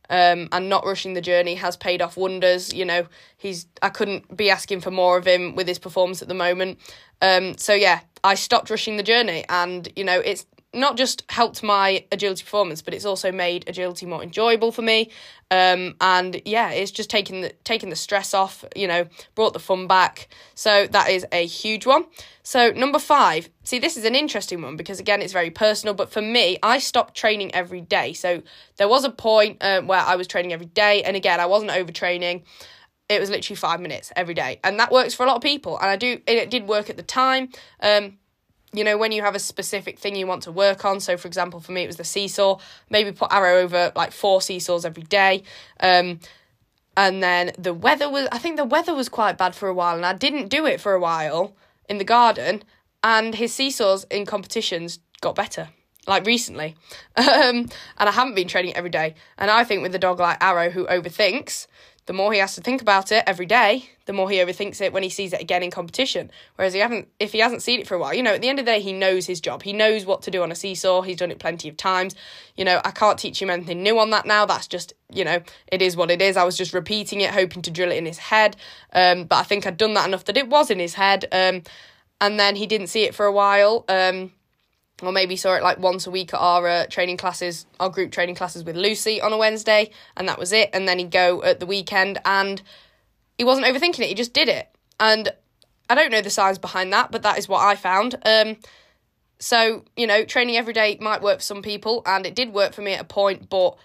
um, 0.09 0.49
and 0.51 0.69
not 0.69 0.85
rushing 0.85 1.13
the 1.13 1.21
journey 1.21 1.55
has 1.55 1.77
paid 1.77 2.01
off 2.01 2.17
wonders. 2.17 2.73
You 2.73 2.85
know, 2.85 3.07
he's 3.37 3.67
I 3.81 3.89
couldn't 3.89 4.35
be 4.35 4.49
asking 4.49 4.81
for 4.81 4.91
more 4.91 5.17
of 5.17 5.25
him 5.25 5.55
with 5.55 5.67
his 5.67 5.79
performance 5.79 6.21
at 6.21 6.27
the 6.27 6.33
moment. 6.33 6.79
Um, 7.21 7.57
so 7.57 7.73
yeah, 7.73 8.01
I 8.23 8.35
stopped 8.35 8.69
rushing 8.69 8.97
the 8.97 9.03
journey, 9.03 9.45
and 9.49 9.87
you 9.95 10.03
know, 10.03 10.19
it's 10.19 10.45
not 10.73 10.97
just 10.97 11.23
helped 11.29 11.61
my 11.61 12.05
agility 12.11 12.43
performance, 12.43 12.81
but 12.81 12.93
it's 12.93 13.05
also 13.05 13.31
made 13.31 13.67
agility 13.67 14.05
more 14.05 14.23
enjoyable 14.23 14.71
for 14.71 14.81
me. 14.81 15.11
Um, 15.51 15.95
and 16.01 16.41
yeah, 16.45 16.71
it's 16.71 16.89
just 16.89 17.09
taking 17.09 17.41
the 17.41 17.53
taking 17.63 17.89
the 17.89 17.95
stress 17.95 18.33
off. 18.33 18.65
You 18.75 18.87
know, 18.87 19.07
brought 19.35 19.53
the 19.53 19.59
fun 19.59 19.87
back. 19.87 20.29
So 20.55 20.87
that 20.87 21.09
is 21.09 21.25
a 21.31 21.45
huge 21.45 21.85
one. 21.85 22.05
So 22.41 22.71
number 22.71 22.99
five. 22.99 23.49
See, 23.63 23.79
this 23.79 23.95
is 23.95 24.05
an 24.05 24.15
interesting 24.15 24.61
one 24.61 24.75
because 24.75 24.99
again, 24.99 25.21
it's 25.21 25.33
very 25.33 25.51
personal. 25.51 25.93
But 25.93 26.11
for 26.11 26.21
me, 26.21 26.57
I 26.63 26.79
stopped 26.79 27.15
training 27.15 27.53
every 27.53 27.81
day. 27.81 28.13
So 28.13 28.41
there 28.77 28.89
was 28.89 29.05
a 29.05 29.11
point 29.11 29.57
uh, 29.61 29.81
where 29.81 30.01
I 30.01 30.15
was 30.15 30.27
training 30.27 30.53
every 30.53 30.65
day, 30.65 31.03
and 31.03 31.15
again, 31.15 31.39
I 31.39 31.45
wasn't 31.45 31.71
overtraining. 31.71 32.43
It 33.09 33.19
was 33.19 33.29
literally 33.29 33.57
five 33.57 33.79
minutes 33.79 34.11
every 34.15 34.33
day, 34.33 34.59
and 34.63 34.79
that 34.79 34.91
works 34.91 35.13
for 35.13 35.23
a 35.23 35.27
lot 35.27 35.35
of 35.35 35.41
people. 35.43 35.77
And 35.77 35.89
I 35.89 35.97
do, 35.97 36.19
it 36.25 36.49
did 36.49 36.67
work 36.67 36.89
at 36.89 36.97
the 36.97 37.03
time. 37.03 37.49
Um, 37.81 38.17
you 38.73 38.83
know, 38.83 38.97
when 38.97 39.11
you 39.11 39.21
have 39.21 39.35
a 39.35 39.39
specific 39.39 39.99
thing 39.99 40.15
you 40.15 40.27
want 40.27 40.43
to 40.43 40.51
work 40.51 40.83
on. 40.83 40.99
So, 40.99 41.15
for 41.15 41.27
example, 41.27 41.59
for 41.59 41.71
me, 41.71 41.83
it 41.83 41.87
was 41.87 41.97
the 41.97 42.03
seesaw. 42.03 42.59
Maybe 42.89 43.11
put 43.11 43.31
arrow 43.31 43.59
over 43.59 43.91
like 43.95 44.11
four 44.11 44.41
seesaws 44.41 44.83
every 44.83 45.03
day. 45.03 45.43
Um, 45.79 46.19
and 46.97 47.23
then 47.23 47.51
the 47.57 47.73
weather 47.73 48.09
was, 48.09 48.27
I 48.31 48.37
think 48.37 48.57
the 48.57 48.65
weather 48.65 48.93
was 48.93 49.09
quite 49.09 49.37
bad 49.37 49.55
for 49.55 49.67
a 49.67 49.73
while, 49.73 49.95
and 49.95 50.05
I 50.05 50.13
didn't 50.13 50.49
do 50.49 50.65
it 50.65 50.81
for 50.81 50.93
a 50.93 50.99
while 50.99 51.55
in 51.89 51.97
the 51.97 52.03
garden. 52.03 52.63
And 53.03 53.35
his 53.35 53.53
seesaws 53.53 54.05
in 54.09 54.25
competitions 54.25 54.99
got 55.21 55.35
better, 55.35 55.69
like 56.07 56.25
recently. 56.25 56.75
Um, 57.15 57.69
and 57.97 58.09
I 58.09 58.11
haven't 58.11 58.33
been 58.33 58.47
training 58.47 58.75
every 58.75 58.89
day. 58.89 59.13
And 59.37 59.51
I 59.51 59.63
think 59.63 59.83
with 59.83 59.93
a 59.93 59.99
dog 59.99 60.19
like 60.19 60.37
Arrow 60.41 60.71
who 60.71 60.87
overthinks, 60.87 61.67
the 62.05 62.13
more 62.13 62.33
he 62.33 62.39
has 62.39 62.55
to 62.55 62.61
think 62.61 62.81
about 62.81 63.11
it 63.11 63.23
every 63.25 63.45
day, 63.45 63.89
the 64.05 64.13
more 64.13 64.29
he 64.29 64.37
overthinks 64.37 64.81
it 64.81 64.91
when 64.91 65.03
he 65.03 65.09
sees 65.09 65.31
it 65.31 65.41
again 65.41 65.63
in 65.63 65.71
competition. 65.71 66.29
Whereas 66.55 66.73
he 66.73 66.79
haven't, 66.79 67.07
if 67.19 67.31
he 67.31 67.39
hasn't 67.39 67.61
seen 67.61 67.79
it 67.79 67.87
for 67.87 67.95
a 67.95 67.99
while, 67.99 68.13
you 68.13 68.21
know, 68.21 68.33
at 68.33 68.41
the 68.41 68.49
end 68.49 68.59
of 68.59 68.65
the 68.65 68.71
day, 68.71 68.81
he 68.81 68.91
knows 68.91 69.25
his 69.25 69.39
job. 69.39 69.63
He 69.63 69.71
knows 69.71 70.05
what 70.05 70.21
to 70.23 70.31
do 70.31 70.43
on 70.43 70.51
a 70.51 70.55
seesaw. 70.55 71.01
He's 71.01 71.17
done 71.17 71.31
it 71.31 71.39
plenty 71.39 71.69
of 71.69 71.77
times. 71.77 72.13
You 72.55 72.65
know, 72.65 72.81
I 72.83 72.91
can't 72.91 73.17
teach 73.17 73.41
him 73.41 73.49
anything 73.49 73.81
new 73.81 73.97
on 73.99 74.09
that 74.09 74.25
now. 74.25 74.45
That's 74.45 74.67
just, 74.67 74.93
you 75.09 75.23
know, 75.23 75.41
it 75.67 75.81
is 75.81 75.95
what 75.95 76.11
it 76.11 76.21
is. 76.21 76.35
I 76.35 76.43
was 76.43 76.57
just 76.57 76.73
repeating 76.73 77.21
it, 77.21 77.31
hoping 77.31 77.61
to 77.61 77.71
drill 77.71 77.91
it 77.91 77.97
in 77.97 78.05
his 78.05 78.17
head. 78.17 78.57
Um, 78.91 79.23
but 79.23 79.37
I 79.37 79.43
think 79.43 79.65
I'd 79.65 79.77
done 79.77 79.93
that 79.93 80.07
enough 80.07 80.25
that 80.25 80.37
it 80.37 80.49
was 80.49 80.69
in 80.69 80.79
his 80.79 80.95
head. 80.95 81.25
Um, 81.31 81.63
and 82.19 82.39
then 82.39 82.55
he 82.57 82.67
didn't 82.67 82.87
see 82.87 83.03
it 83.03 83.15
for 83.15 83.25
a 83.25 83.31
while. 83.31 83.85
Um, 83.87 84.33
or 85.07 85.11
maybe 85.11 85.35
saw 85.35 85.55
it 85.55 85.63
like 85.63 85.79
once 85.79 86.07
a 86.07 86.11
week 86.11 86.33
at 86.33 86.39
our 86.39 86.67
uh, 86.67 86.85
training 86.87 87.17
classes, 87.17 87.65
our 87.79 87.89
group 87.89 88.11
training 88.11 88.35
classes 88.35 88.63
with 88.63 88.75
Lucy 88.75 89.21
on 89.21 89.33
a 89.33 89.37
Wednesday, 89.37 89.91
and 90.17 90.27
that 90.27 90.39
was 90.39 90.51
it. 90.51 90.69
And 90.73 90.87
then 90.87 90.99
he'd 90.99 91.11
go 91.11 91.43
at 91.43 91.59
the 91.59 91.65
weekend, 91.65 92.19
and 92.25 92.61
he 93.37 93.43
wasn't 93.43 93.67
overthinking 93.67 93.99
it; 93.99 94.07
he 94.07 94.15
just 94.15 94.33
did 94.33 94.49
it. 94.49 94.69
And 94.99 95.29
I 95.89 95.95
don't 95.95 96.11
know 96.11 96.21
the 96.21 96.29
science 96.29 96.57
behind 96.57 96.93
that, 96.93 97.11
but 97.11 97.23
that 97.23 97.37
is 97.37 97.47
what 97.47 97.61
I 97.61 97.75
found. 97.75 98.15
Um, 98.25 98.57
so 99.39 99.83
you 99.95 100.07
know, 100.07 100.23
training 100.23 100.57
every 100.57 100.73
day 100.73 100.97
might 101.01 101.21
work 101.21 101.39
for 101.39 101.43
some 101.43 101.61
people, 101.61 102.01
and 102.05 102.25
it 102.25 102.35
did 102.35 102.53
work 102.53 102.73
for 102.73 102.81
me 102.81 102.93
at 102.93 103.01
a 103.01 103.05
point, 103.05 103.49
but 103.49 103.77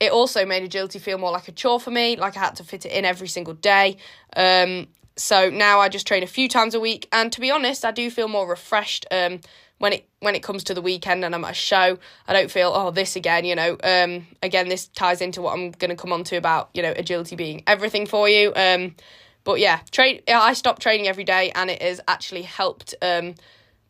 it 0.00 0.12
also 0.12 0.44
made 0.44 0.62
agility 0.62 0.98
feel 0.98 1.18
more 1.18 1.30
like 1.30 1.48
a 1.48 1.52
chore 1.52 1.80
for 1.80 1.90
me, 1.90 2.16
like 2.16 2.36
I 2.36 2.40
had 2.40 2.56
to 2.56 2.64
fit 2.64 2.84
it 2.84 2.92
in 2.92 3.04
every 3.04 3.28
single 3.28 3.54
day. 3.54 3.96
Um, 4.36 4.88
so 5.16 5.48
now 5.50 5.80
I 5.80 5.88
just 5.88 6.06
train 6.06 6.22
a 6.22 6.26
few 6.26 6.48
times 6.48 6.74
a 6.74 6.80
week, 6.80 7.08
and 7.12 7.32
to 7.32 7.40
be 7.40 7.50
honest, 7.50 7.84
I 7.84 7.90
do 7.90 8.10
feel 8.10 8.28
more 8.28 8.48
refreshed. 8.48 9.06
Um, 9.10 9.40
when 9.78 9.92
it 9.92 10.08
when 10.20 10.34
it 10.34 10.42
comes 10.42 10.64
to 10.64 10.74
the 10.74 10.82
weekend 10.82 11.24
and 11.24 11.34
I'm 11.34 11.44
at 11.44 11.50
a 11.52 11.54
show, 11.54 11.98
I 12.26 12.32
don't 12.32 12.50
feel 12.50 12.72
oh 12.74 12.90
this 12.90 13.16
again. 13.16 13.44
You 13.44 13.54
know, 13.56 13.76
um, 13.82 14.26
again 14.42 14.68
this 14.68 14.88
ties 14.88 15.20
into 15.20 15.42
what 15.42 15.52
I'm 15.54 15.70
going 15.72 15.90
to 15.90 15.96
come 15.96 16.12
on 16.12 16.24
to 16.24 16.36
about 16.36 16.70
you 16.74 16.82
know 16.82 16.92
agility 16.96 17.36
being 17.36 17.62
everything 17.66 18.06
for 18.06 18.28
you. 18.28 18.52
Um, 18.54 18.94
but 19.44 19.60
yeah, 19.60 19.80
train. 19.90 20.20
I 20.28 20.54
stopped 20.54 20.82
training 20.82 21.06
every 21.06 21.24
day, 21.24 21.50
and 21.54 21.70
it 21.70 21.82
has 21.82 22.00
actually 22.08 22.42
helped. 22.42 22.94
Um, 23.02 23.34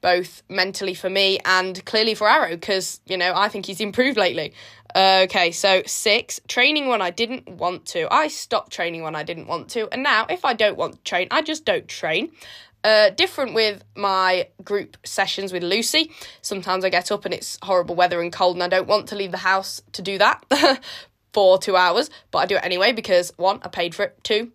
both 0.00 0.42
mentally 0.50 0.92
for 0.92 1.08
me 1.08 1.38
and 1.46 1.82
clearly 1.86 2.14
for 2.14 2.28
Arrow 2.28 2.50
because 2.50 3.00
you 3.06 3.16
know 3.16 3.32
I 3.34 3.48
think 3.48 3.64
he's 3.64 3.80
improved 3.80 4.18
lately. 4.18 4.52
Uh, 4.94 5.22
okay, 5.24 5.50
so 5.50 5.82
six 5.86 6.40
training 6.46 6.88
when 6.88 7.00
I 7.00 7.08
didn't 7.08 7.48
want 7.48 7.86
to. 7.86 8.06
I 8.12 8.28
stopped 8.28 8.70
training 8.70 9.02
when 9.02 9.16
I 9.16 9.22
didn't 9.22 9.46
want 9.46 9.70
to, 9.70 9.88
and 9.90 10.02
now 10.02 10.26
if 10.28 10.44
I 10.44 10.52
don't 10.52 10.76
want 10.76 10.96
to 10.96 11.02
train, 11.04 11.28
I 11.30 11.40
just 11.40 11.64
don't 11.64 11.88
train. 11.88 12.32
Uh, 12.84 13.08
different 13.08 13.54
with 13.54 13.82
my 13.96 14.46
group 14.62 14.98
sessions 15.04 15.54
with 15.54 15.62
Lucy. 15.62 16.10
Sometimes 16.42 16.84
I 16.84 16.90
get 16.90 17.10
up 17.10 17.24
and 17.24 17.32
it's 17.32 17.58
horrible 17.62 17.94
weather 17.94 18.20
and 18.20 18.30
cold, 18.30 18.56
and 18.56 18.62
I 18.62 18.68
don't 18.68 18.86
want 18.86 19.08
to 19.08 19.16
leave 19.16 19.30
the 19.30 19.38
house 19.38 19.80
to 19.92 20.02
do 20.02 20.18
that 20.18 20.44
for 21.32 21.58
two 21.58 21.76
hours, 21.76 22.10
but 22.30 22.38
I 22.40 22.46
do 22.46 22.56
it 22.56 22.64
anyway 22.64 22.92
because 22.92 23.32
one, 23.36 23.58
I 23.62 23.68
paid 23.68 23.94
for 23.94 24.04
it. 24.04 24.22
Two, 24.22 24.52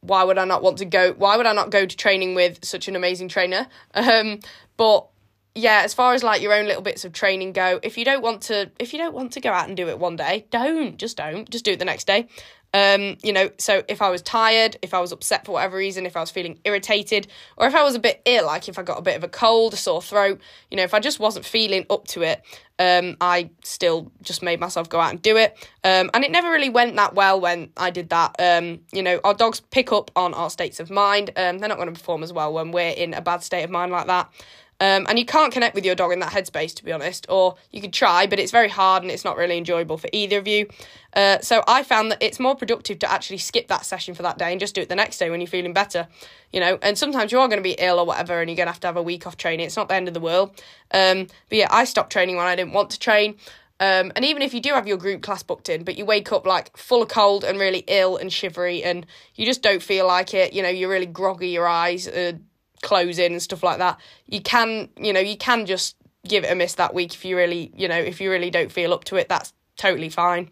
why 0.00 0.24
would 0.24 0.38
I 0.38 0.44
not 0.44 0.62
want 0.62 0.78
to 0.78 0.84
go? 0.84 1.12
Why 1.12 1.36
would 1.36 1.46
I 1.46 1.52
not 1.52 1.70
go 1.70 1.86
to 1.86 1.96
training 1.96 2.34
with 2.34 2.64
such 2.64 2.86
an 2.86 2.96
amazing 2.96 3.28
trainer? 3.28 3.66
Um, 3.94 4.40
but 4.76 5.06
yeah, 5.54 5.82
as 5.84 5.94
far 5.94 6.12
as 6.12 6.22
like 6.22 6.42
your 6.42 6.52
own 6.52 6.66
little 6.66 6.82
bits 6.82 7.04
of 7.04 7.12
training 7.12 7.52
go, 7.52 7.80
if 7.82 7.96
you 7.96 8.04
don't 8.04 8.22
want 8.22 8.42
to, 8.42 8.70
if 8.78 8.92
you 8.92 8.98
don't 8.98 9.14
want 9.14 9.32
to 9.32 9.40
go 9.40 9.50
out 9.50 9.68
and 9.68 9.76
do 9.76 9.88
it 9.88 9.98
one 9.98 10.16
day, 10.16 10.46
don't 10.50 10.98
just 10.98 11.16
don't 11.16 11.48
just 11.50 11.64
do 11.64 11.72
it 11.72 11.78
the 11.78 11.84
next 11.84 12.06
day. 12.06 12.28
Um, 12.76 13.16
you 13.22 13.32
know, 13.32 13.48
so 13.56 13.82
if 13.88 14.02
I 14.02 14.10
was 14.10 14.20
tired, 14.20 14.76
if 14.82 14.92
I 14.92 15.00
was 15.00 15.10
upset 15.10 15.46
for 15.46 15.52
whatever 15.52 15.78
reason, 15.78 16.04
if 16.04 16.14
I 16.14 16.20
was 16.20 16.30
feeling 16.30 16.58
irritated, 16.62 17.26
or 17.56 17.66
if 17.66 17.74
I 17.74 17.82
was 17.82 17.94
a 17.94 17.98
bit 17.98 18.20
ill, 18.26 18.44
like 18.44 18.68
if 18.68 18.78
I 18.78 18.82
got 18.82 18.98
a 18.98 19.02
bit 19.02 19.16
of 19.16 19.24
a 19.24 19.28
cold, 19.28 19.72
a 19.72 19.78
sore 19.78 20.02
throat, 20.02 20.42
you 20.70 20.76
know, 20.76 20.82
if 20.82 20.92
I 20.92 21.00
just 21.00 21.18
wasn't 21.18 21.46
feeling 21.46 21.86
up 21.88 22.06
to 22.08 22.20
it, 22.20 22.42
um, 22.78 23.16
I 23.18 23.48
still 23.64 24.12
just 24.20 24.42
made 24.42 24.60
myself 24.60 24.90
go 24.90 25.00
out 25.00 25.10
and 25.10 25.22
do 25.22 25.38
it. 25.38 25.56
Um, 25.84 26.10
and 26.12 26.22
it 26.22 26.30
never 26.30 26.50
really 26.50 26.68
went 26.68 26.96
that 26.96 27.14
well 27.14 27.40
when 27.40 27.70
I 27.78 27.88
did 27.88 28.10
that. 28.10 28.36
Um, 28.38 28.80
you 28.92 29.02
know, 29.02 29.20
our 29.24 29.32
dogs 29.32 29.60
pick 29.60 29.90
up 29.90 30.10
on 30.14 30.34
our 30.34 30.50
states 30.50 30.78
of 30.78 30.90
mind. 30.90 31.30
Um, 31.34 31.60
they're 31.60 31.70
not 31.70 31.78
going 31.78 31.88
to 31.88 31.98
perform 31.98 32.22
as 32.22 32.30
well 32.30 32.52
when 32.52 32.72
we're 32.72 32.90
in 32.90 33.14
a 33.14 33.22
bad 33.22 33.42
state 33.42 33.62
of 33.62 33.70
mind 33.70 33.90
like 33.90 34.06
that. 34.08 34.30
Um, 34.78 35.06
and 35.08 35.18
you 35.18 35.24
can't 35.24 35.52
connect 35.52 35.74
with 35.74 35.86
your 35.86 35.94
dog 35.94 36.12
in 36.12 36.18
that 36.20 36.32
headspace, 36.32 36.74
to 36.74 36.84
be 36.84 36.92
honest, 36.92 37.26
or 37.30 37.56
you 37.70 37.80
could 37.80 37.94
try, 37.94 38.26
but 38.26 38.38
it's 38.38 38.52
very 38.52 38.68
hard 38.68 39.02
and 39.02 39.10
it's 39.10 39.24
not 39.24 39.36
really 39.38 39.56
enjoyable 39.56 39.96
for 39.96 40.10
either 40.12 40.38
of 40.38 40.46
you. 40.46 40.68
Uh, 41.14 41.38
so 41.40 41.64
I 41.66 41.82
found 41.82 42.10
that 42.10 42.22
it's 42.22 42.38
more 42.38 42.54
productive 42.54 42.98
to 42.98 43.10
actually 43.10 43.38
skip 43.38 43.68
that 43.68 43.86
session 43.86 44.14
for 44.14 44.22
that 44.22 44.36
day 44.36 44.50
and 44.50 44.60
just 44.60 44.74
do 44.74 44.82
it 44.82 44.90
the 44.90 44.94
next 44.94 45.16
day 45.16 45.30
when 45.30 45.40
you're 45.40 45.48
feeling 45.48 45.72
better, 45.72 46.08
you 46.52 46.60
know. 46.60 46.78
And 46.82 46.98
sometimes 46.98 47.32
you 47.32 47.38
are 47.38 47.48
going 47.48 47.58
to 47.58 47.62
be 47.62 47.76
ill 47.78 47.98
or 47.98 48.04
whatever, 48.04 48.40
and 48.40 48.50
you're 48.50 48.56
going 48.56 48.66
to 48.66 48.72
have 48.72 48.80
to 48.80 48.86
have 48.86 48.98
a 48.98 49.02
week 49.02 49.26
off 49.26 49.38
training. 49.38 49.64
It's 49.64 49.76
not 49.76 49.88
the 49.88 49.94
end 49.94 50.08
of 50.08 50.14
the 50.14 50.20
world. 50.20 50.50
Um, 50.92 51.26
but 51.48 51.58
yeah, 51.58 51.68
I 51.70 51.84
stopped 51.84 52.12
training 52.12 52.36
when 52.36 52.46
I 52.46 52.54
didn't 52.54 52.74
want 52.74 52.90
to 52.90 52.98
train. 52.98 53.36
Um, 53.78 54.12
and 54.16 54.24
even 54.24 54.42
if 54.42 54.54
you 54.54 54.60
do 54.60 54.70
have 54.70 54.86
your 54.86 54.96
group 54.96 55.22
class 55.22 55.42
booked 55.42 55.68
in, 55.68 55.84
but 55.84 55.98
you 55.98 56.04
wake 56.06 56.32
up 56.32 56.46
like 56.46 56.76
full 56.76 57.02
of 57.02 57.08
cold 57.08 57.44
and 57.44 57.58
really 57.58 57.84
ill 57.86 58.16
and 58.16 58.32
shivery, 58.32 58.84
and 58.84 59.06
you 59.34 59.46
just 59.46 59.62
don't 59.62 59.82
feel 59.82 60.06
like 60.06 60.34
it, 60.34 60.52
you 60.52 60.62
know, 60.62 60.68
you're 60.68 60.90
really 60.90 61.06
groggy, 61.06 61.48
your 61.48 61.68
eyes 61.68 62.08
are 62.08 62.38
closing 62.82 63.32
and 63.32 63.42
stuff 63.42 63.62
like 63.62 63.78
that, 63.78 63.98
you 64.26 64.40
can, 64.40 64.88
you 64.96 65.12
know, 65.12 65.20
you 65.20 65.36
can 65.36 65.66
just 65.66 65.96
give 66.26 66.44
it 66.44 66.50
a 66.50 66.54
miss 66.54 66.74
that 66.74 66.94
week 66.94 67.14
if 67.14 67.24
you 67.24 67.36
really, 67.36 67.72
you 67.76 67.88
know, 67.88 67.98
if 67.98 68.20
you 68.20 68.30
really 68.30 68.50
don't 68.50 68.72
feel 68.72 68.92
up 68.92 69.04
to 69.04 69.16
it, 69.16 69.28
that's 69.28 69.52
totally 69.76 70.08
fine. 70.08 70.50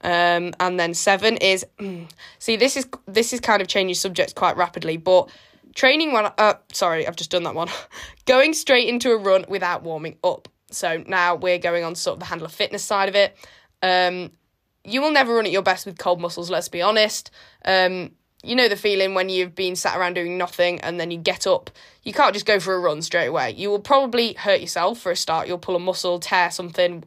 Um, 0.00 0.54
and 0.60 0.78
then 0.78 0.94
seven 0.94 1.36
is, 1.38 1.66
see, 2.38 2.56
this 2.56 2.76
is 2.76 2.86
this 3.06 3.32
is 3.32 3.40
kind 3.40 3.60
of 3.60 3.68
changing 3.68 3.94
subjects 3.94 4.32
quite 4.32 4.56
rapidly, 4.56 4.96
but 4.96 5.28
training 5.74 6.12
when, 6.12 6.26
uh, 6.38 6.54
sorry, 6.72 7.06
I've 7.06 7.16
just 7.16 7.30
done 7.30 7.42
that 7.44 7.54
one. 7.54 7.68
going 8.26 8.54
straight 8.54 8.88
into 8.88 9.10
a 9.10 9.16
run 9.16 9.44
without 9.48 9.82
warming 9.82 10.16
up. 10.22 10.48
So 10.70 11.02
now 11.06 11.34
we're 11.34 11.58
going 11.58 11.84
on 11.84 11.94
sort 11.94 12.14
of 12.14 12.20
the 12.20 12.26
handler 12.26 12.48
fitness 12.48 12.84
side 12.84 13.08
of 13.08 13.14
it. 13.14 13.36
Um, 13.82 14.30
you 14.84 15.00
will 15.00 15.12
never 15.12 15.34
run 15.34 15.46
at 15.46 15.52
your 15.52 15.62
best 15.62 15.86
with 15.86 15.98
cold 15.98 16.20
muscles, 16.20 16.50
let's 16.50 16.68
be 16.68 16.82
honest. 16.82 17.30
Um, 17.64 18.12
you 18.42 18.54
know 18.54 18.68
the 18.68 18.76
feeling 18.76 19.14
when 19.14 19.28
you've 19.28 19.54
been 19.54 19.74
sat 19.74 19.96
around 19.96 20.14
doing 20.14 20.38
nothing 20.38 20.80
and 20.80 21.00
then 21.00 21.10
you 21.10 21.18
get 21.18 21.46
up. 21.46 21.70
You 22.02 22.12
can't 22.12 22.32
just 22.32 22.46
go 22.46 22.60
for 22.60 22.74
a 22.74 22.78
run 22.78 23.02
straight 23.02 23.26
away. 23.26 23.52
You 23.52 23.70
will 23.70 23.80
probably 23.80 24.34
hurt 24.34 24.60
yourself 24.60 25.00
for 25.00 25.10
a 25.10 25.16
start. 25.16 25.48
You'll 25.48 25.58
pull 25.58 25.76
a 25.76 25.80
muscle, 25.80 26.18
tear 26.20 26.50
something, 26.50 27.04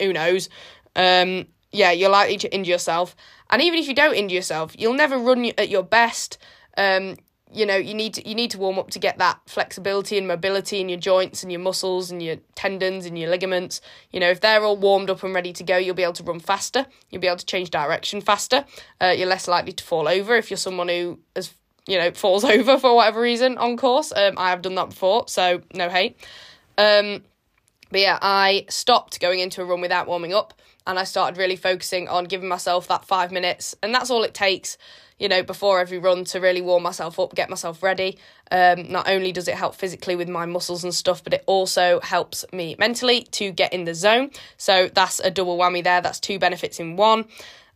who 0.00 0.12
knows. 0.12 0.48
Um, 0.94 1.46
yeah, 1.72 1.90
you're 1.92 2.10
likely 2.10 2.36
to 2.38 2.54
injure 2.54 2.72
yourself. 2.72 3.16
And 3.50 3.62
even 3.62 3.78
if 3.78 3.88
you 3.88 3.94
don't 3.94 4.14
injure 4.14 4.36
yourself, 4.36 4.74
you'll 4.78 4.94
never 4.94 5.18
run 5.18 5.46
at 5.56 5.68
your 5.68 5.82
best. 5.82 6.38
Um, 6.76 7.16
you 7.52 7.64
know 7.64 7.76
you 7.76 7.94
need 7.94 8.14
to 8.14 8.28
you 8.28 8.34
need 8.34 8.50
to 8.50 8.58
warm 8.58 8.78
up 8.78 8.90
to 8.90 8.98
get 8.98 9.18
that 9.18 9.40
flexibility 9.46 10.18
and 10.18 10.28
mobility 10.28 10.80
in 10.80 10.88
your 10.88 10.98
joints 10.98 11.42
and 11.42 11.50
your 11.50 11.60
muscles 11.60 12.10
and 12.10 12.22
your 12.22 12.36
tendons 12.54 13.06
and 13.06 13.18
your 13.18 13.30
ligaments. 13.30 13.80
You 14.10 14.20
know 14.20 14.30
if 14.30 14.40
they're 14.40 14.62
all 14.62 14.76
warmed 14.76 15.10
up 15.10 15.22
and 15.22 15.34
ready 15.34 15.52
to 15.54 15.64
go 15.64 15.76
you'll 15.76 15.94
be 15.94 16.02
able 16.02 16.12
to 16.14 16.22
run 16.22 16.40
faster. 16.40 16.86
You'll 17.10 17.22
be 17.22 17.26
able 17.26 17.38
to 17.38 17.46
change 17.46 17.70
direction 17.70 18.20
faster. 18.20 18.64
Uh, 19.00 19.14
you're 19.16 19.28
less 19.28 19.48
likely 19.48 19.72
to 19.72 19.84
fall 19.84 20.08
over 20.08 20.36
if 20.36 20.50
you're 20.50 20.56
someone 20.58 20.88
who 20.88 21.18
has 21.34 21.54
you 21.86 21.98
know 21.98 22.10
falls 22.12 22.44
over 22.56 22.78
for 22.78 22.94
whatever 22.94 23.20
reason 23.20 23.56
on 23.58 23.76
course. 23.76 24.12
Um, 24.14 24.34
i 24.36 24.50
have 24.50 24.62
done 24.62 24.74
that 24.74 24.90
before 24.90 25.24
so 25.28 25.62
no 25.74 25.88
hate. 25.88 26.16
Um, 26.76 27.24
but 27.90 28.00
yeah 28.00 28.18
i 28.20 28.66
stopped 28.68 29.18
going 29.20 29.40
into 29.40 29.62
a 29.62 29.64
run 29.64 29.80
without 29.80 30.06
warming 30.06 30.34
up 30.34 30.52
and 30.88 30.98
i 30.98 31.04
started 31.04 31.38
really 31.38 31.56
focusing 31.56 32.08
on 32.08 32.24
giving 32.24 32.48
myself 32.48 32.88
that 32.88 33.04
five 33.04 33.30
minutes 33.30 33.76
and 33.82 33.94
that's 33.94 34.10
all 34.10 34.24
it 34.24 34.34
takes 34.34 34.76
you 35.18 35.28
know, 35.28 35.42
before 35.42 35.80
every 35.80 35.98
run 35.98 36.24
to 36.24 36.40
really 36.40 36.60
warm 36.60 36.82
myself 36.82 37.18
up, 37.18 37.34
get 37.34 37.50
myself 37.50 37.82
ready. 37.82 38.18
Um, 38.50 38.90
not 38.90 39.08
only 39.08 39.32
does 39.32 39.48
it 39.48 39.56
help 39.56 39.74
physically 39.74 40.16
with 40.16 40.28
my 40.28 40.46
muscles 40.46 40.84
and 40.84 40.94
stuff, 40.94 41.24
but 41.24 41.34
it 41.34 41.42
also 41.46 42.00
helps 42.00 42.44
me 42.52 42.76
mentally 42.78 43.22
to 43.32 43.50
get 43.50 43.72
in 43.72 43.84
the 43.84 43.94
zone. 43.94 44.30
So 44.56 44.88
that's 44.92 45.20
a 45.20 45.30
double 45.30 45.58
whammy 45.58 45.82
there. 45.82 46.00
That's 46.00 46.20
two 46.20 46.38
benefits 46.38 46.78
in 46.78 46.96
one. 46.96 47.24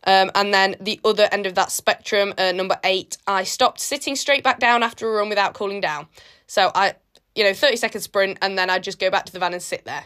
Um, 0.05 0.31
and 0.35 0.53
then 0.53 0.75
the 0.81 0.99
other 1.05 1.27
end 1.31 1.45
of 1.45 1.55
that 1.55 1.71
spectrum, 1.71 2.33
uh, 2.37 2.51
number 2.51 2.77
eight, 2.83 3.17
I 3.27 3.43
stopped 3.43 3.79
sitting 3.79 4.15
straight 4.15 4.43
back 4.43 4.59
down 4.59 4.83
after 4.83 5.07
a 5.07 5.17
run 5.17 5.29
without 5.29 5.53
cooling 5.53 5.81
down. 5.81 6.07
So 6.47 6.71
I, 6.73 6.95
you 7.35 7.43
know, 7.43 7.53
30 7.53 7.77
second 7.77 8.01
sprint, 8.01 8.37
and 8.41 8.57
then 8.57 8.69
I 8.69 8.79
just 8.79 8.99
go 8.99 9.09
back 9.09 9.25
to 9.25 9.33
the 9.33 9.39
van 9.39 9.53
and 9.53 9.61
sit 9.61 9.85
there. 9.85 10.03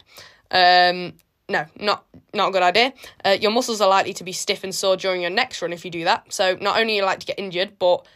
Um, 0.50 1.14
no, 1.48 1.64
not 1.80 2.04
not 2.34 2.50
a 2.50 2.52
good 2.52 2.62
idea. 2.62 2.92
Uh, 3.24 3.36
your 3.40 3.50
muscles 3.50 3.80
are 3.80 3.88
likely 3.88 4.12
to 4.14 4.24
be 4.24 4.32
stiff 4.32 4.64
and 4.64 4.74
sore 4.74 4.96
during 4.96 5.20
your 5.22 5.30
next 5.30 5.62
run 5.62 5.72
if 5.72 5.84
you 5.84 5.90
do 5.90 6.04
that. 6.04 6.32
So 6.32 6.56
not 6.60 6.78
only 6.78 6.96
you 6.96 7.04
like 7.04 7.20
to 7.20 7.26
get 7.26 7.38
injured, 7.38 7.78
but 7.78 8.06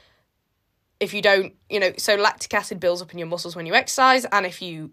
if 1.00 1.14
you 1.14 1.22
don't, 1.22 1.54
you 1.68 1.80
know, 1.80 1.92
so 1.96 2.14
lactic 2.14 2.52
acid 2.54 2.78
builds 2.78 3.02
up 3.02 3.12
in 3.12 3.18
your 3.18 3.26
muscles 3.26 3.56
when 3.56 3.66
you 3.66 3.74
exercise, 3.74 4.24
and 4.26 4.46
if 4.46 4.60
you 4.62 4.92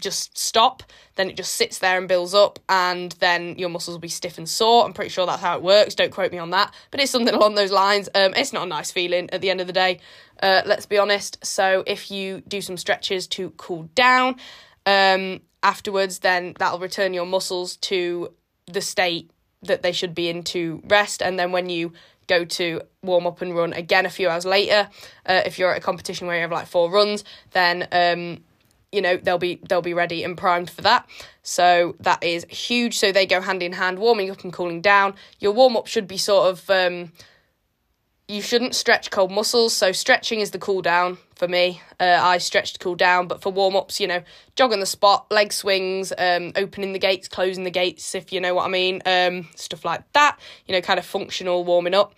just 0.00 0.38
stop, 0.38 0.84
then 1.16 1.28
it 1.28 1.36
just 1.36 1.54
sits 1.54 1.78
there 1.78 1.98
and 1.98 2.06
builds 2.06 2.34
up, 2.34 2.58
and 2.68 3.12
then 3.12 3.58
your 3.58 3.68
muscles 3.68 3.94
will 3.94 4.00
be 4.00 4.08
stiff 4.08 4.38
and 4.38 4.48
sore. 4.48 4.84
I'm 4.84 4.92
pretty 4.92 5.10
sure 5.10 5.26
that's 5.26 5.42
how 5.42 5.56
it 5.56 5.62
works. 5.62 5.94
Don't 5.94 6.12
quote 6.12 6.30
me 6.30 6.38
on 6.38 6.50
that, 6.50 6.72
but 6.90 7.00
it's 7.00 7.10
something 7.10 7.34
along 7.34 7.54
those 7.54 7.72
lines. 7.72 8.08
Um, 8.14 8.34
it's 8.34 8.52
not 8.52 8.64
a 8.64 8.68
nice 8.68 8.92
feeling 8.92 9.28
at 9.30 9.40
the 9.40 9.50
end 9.50 9.60
of 9.60 9.66
the 9.66 9.72
day. 9.72 10.00
Uh, 10.42 10.62
let's 10.66 10.86
be 10.86 10.98
honest. 10.98 11.44
So 11.44 11.82
if 11.86 12.10
you 12.10 12.42
do 12.46 12.60
some 12.60 12.76
stretches 12.76 13.26
to 13.28 13.50
cool 13.56 13.88
down, 13.94 14.36
um, 14.88 15.42
afterwards, 15.62 16.20
then 16.20 16.54
that'll 16.58 16.78
return 16.78 17.12
your 17.12 17.26
muscles 17.26 17.76
to 17.76 18.32
the 18.66 18.80
state 18.80 19.30
that 19.62 19.82
they 19.82 19.92
should 19.92 20.14
be 20.14 20.30
in 20.30 20.42
to 20.44 20.82
rest. 20.88 21.22
And 21.22 21.38
then 21.38 21.52
when 21.52 21.68
you 21.68 21.92
go 22.26 22.46
to 22.46 22.80
warm 23.02 23.26
up 23.26 23.42
and 23.42 23.54
run 23.54 23.74
again 23.74 24.06
a 24.06 24.10
few 24.10 24.30
hours 24.30 24.46
later, 24.46 24.88
uh, 25.26 25.42
if 25.44 25.58
you're 25.58 25.70
at 25.70 25.76
a 25.76 25.82
competition 25.82 26.26
where 26.26 26.36
you 26.36 26.42
have 26.42 26.50
like 26.50 26.66
four 26.66 26.90
runs, 26.90 27.22
then 27.50 27.86
um, 27.92 28.42
you 28.90 29.02
know 29.02 29.18
they'll 29.18 29.36
be 29.36 29.60
they'll 29.68 29.82
be 29.82 29.92
ready 29.92 30.24
and 30.24 30.38
primed 30.38 30.70
for 30.70 30.80
that. 30.80 31.06
So 31.42 31.94
that 32.00 32.24
is 32.24 32.46
huge. 32.48 32.96
So 32.96 33.12
they 33.12 33.26
go 33.26 33.42
hand 33.42 33.62
in 33.62 33.72
hand, 33.72 33.98
warming 33.98 34.30
up 34.30 34.42
and 34.42 34.54
cooling 34.54 34.80
down. 34.80 35.14
Your 35.38 35.52
warm 35.52 35.76
up 35.76 35.86
should 35.86 36.08
be 36.08 36.16
sort 36.16 36.48
of 36.48 36.70
um, 36.70 37.12
you 38.28 38.42
shouldn't 38.42 38.74
stretch 38.74 39.10
cold 39.10 39.32
muscles. 39.32 39.74
So 39.74 39.90
stretching 39.90 40.40
is 40.40 40.50
the 40.50 40.58
cool 40.58 40.82
down 40.82 41.16
for 41.34 41.48
me. 41.48 41.80
Uh, 41.98 42.18
I 42.20 42.38
stretch 42.38 42.74
to 42.74 42.78
cool 42.78 42.94
down, 42.94 43.26
but 43.26 43.40
for 43.40 43.50
warm 43.50 43.74
ups, 43.74 44.00
you 44.00 44.06
know, 44.06 44.22
jog 44.54 44.72
on 44.72 44.80
the 44.80 44.86
spot, 44.86 45.26
leg 45.30 45.52
swings, 45.52 46.12
um, 46.18 46.52
opening 46.54 46.92
the 46.92 46.98
gates, 46.98 47.26
closing 47.26 47.64
the 47.64 47.70
gates, 47.70 48.14
if 48.14 48.32
you 48.32 48.40
know 48.40 48.54
what 48.54 48.66
I 48.66 48.68
mean, 48.68 49.00
um, 49.06 49.48
stuff 49.56 49.84
like 49.84 50.10
that. 50.12 50.38
You 50.66 50.74
know, 50.74 50.82
kind 50.82 50.98
of 50.98 51.06
functional 51.06 51.64
warming 51.64 51.94
up. 51.94 52.14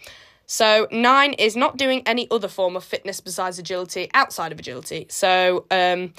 So, 0.47 0.88
nine 0.90 1.35
is 1.35 1.55
not 1.55 1.76
doing 1.76 2.02
any 2.07 2.26
other 2.29 2.49
form 2.49 2.75
of 2.75 2.83
fitness 2.83 3.21
besides 3.21 3.61
agility 3.61 4.11
outside 4.12 4.50
of 4.50 4.59
agility. 4.59 5.07
So, 5.09 5.64
um, 5.71 6.12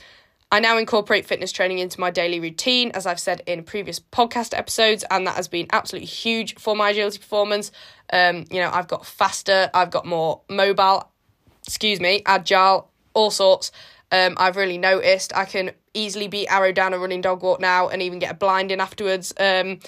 I 0.51 0.60
now 0.60 0.77
incorporate 0.77 1.25
fitness 1.25 1.53
training 1.53 1.79
into 1.79 2.00
my 2.00 2.12
daily 2.12 2.41
routine, 2.41 2.91
as 2.93 3.05
I've 3.05 3.22
said 3.22 3.41
in 3.48 3.63
previous 3.63 4.01
podcast 4.01 4.58
episodes, 4.58 5.05
and 5.10 5.25
that 5.25 5.36
has 5.36 5.48
been 5.48 5.67
absolutely 5.72 6.08
huge 6.08 6.55
for 6.60 6.75
my 6.75 6.89
agility 6.89 7.20
performance. 7.20 7.72
Um, 8.12 8.46
you 8.51 8.60
know, 8.60 8.70
I've 8.70 8.89
got 8.89 9.05
faster, 9.05 9.70
I've 9.74 9.91
got 9.91 10.05
more 10.05 10.41
mobile, 10.50 11.10
excuse 11.65 12.01
me, 12.01 12.22
agile, 12.25 12.89
all 13.13 13.31
sorts. 13.31 13.72
Um, 14.12 14.34
I've 14.36 14.58
really 14.58 14.77
noticed 14.77 15.34
I 15.34 15.46
can 15.46 15.72
easily 15.93 16.27
beat 16.27 16.48
arrow 16.48 16.74
down 16.74 16.93
a 16.93 17.00
running 17.00 17.22
dog 17.22 17.43
walk 17.43 17.62
now 17.62 17.88
and 17.88 18.01
even 18.01 18.20
get 18.20 18.31
a 18.31 18.36
blind 18.36 18.72
in 18.72 18.81
afterwards. 18.81 19.34
Um, 19.39 19.79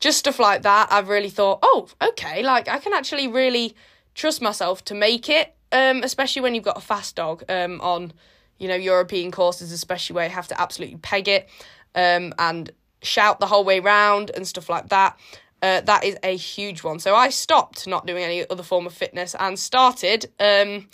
just 0.00 0.18
stuff 0.18 0.38
like 0.38 0.62
that. 0.62 0.88
I've 0.90 1.10
really 1.10 1.28
thought, 1.30 1.58
oh, 1.62 1.88
okay, 2.00 2.42
like 2.42 2.68
I 2.68 2.78
can 2.78 2.94
actually 2.94 3.28
really 3.28 3.76
trust 4.14 4.40
myself 4.40 4.82
to 4.86 4.94
make 4.94 5.28
it. 5.28 5.54
Um, 5.72 6.02
especially 6.02 6.40
when 6.40 6.54
you've 6.54 6.64
got 6.64 6.78
a 6.78 6.80
fast 6.80 7.16
dog 7.16 7.44
um, 7.50 7.80
on, 7.82 8.12
you 8.58 8.68
know, 8.68 8.74
European 8.74 9.30
courses, 9.30 9.72
especially 9.72 10.14
where 10.14 10.26
you 10.26 10.32
have 10.32 10.48
to 10.48 10.60
absolutely 10.60 10.96
peg 10.98 11.28
it 11.28 11.48
um, 11.94 12.32
and 12.38 12.70
shout 13.02 13.40
the 13.40 13.46
whole 13.46 13.64
way 13.64 13.80
round 13.80 14.30
and 14.34 14.46
stuff 14.46 14.68
like 14.68 14.88
that. 14.88 15.18
Uh, 15.62 15.80
that 15.82 16.04
is 16.04 16.16
a 16.22 16.36
huge 16.36 16.82
one. 16.82 16.98
So 16.98 17.14
I 17.14 17.30
stopped 17.30 17.86
not 17.86 18.06
doing 18.06 18.22
any 18.22 18.48
other 18.48 18.62
form 18.62 18.86
of 18.86 18.92
fitness 18.92 19.34
and 19.38 19.58
started 19.58 20.30
um, 20.38 20.86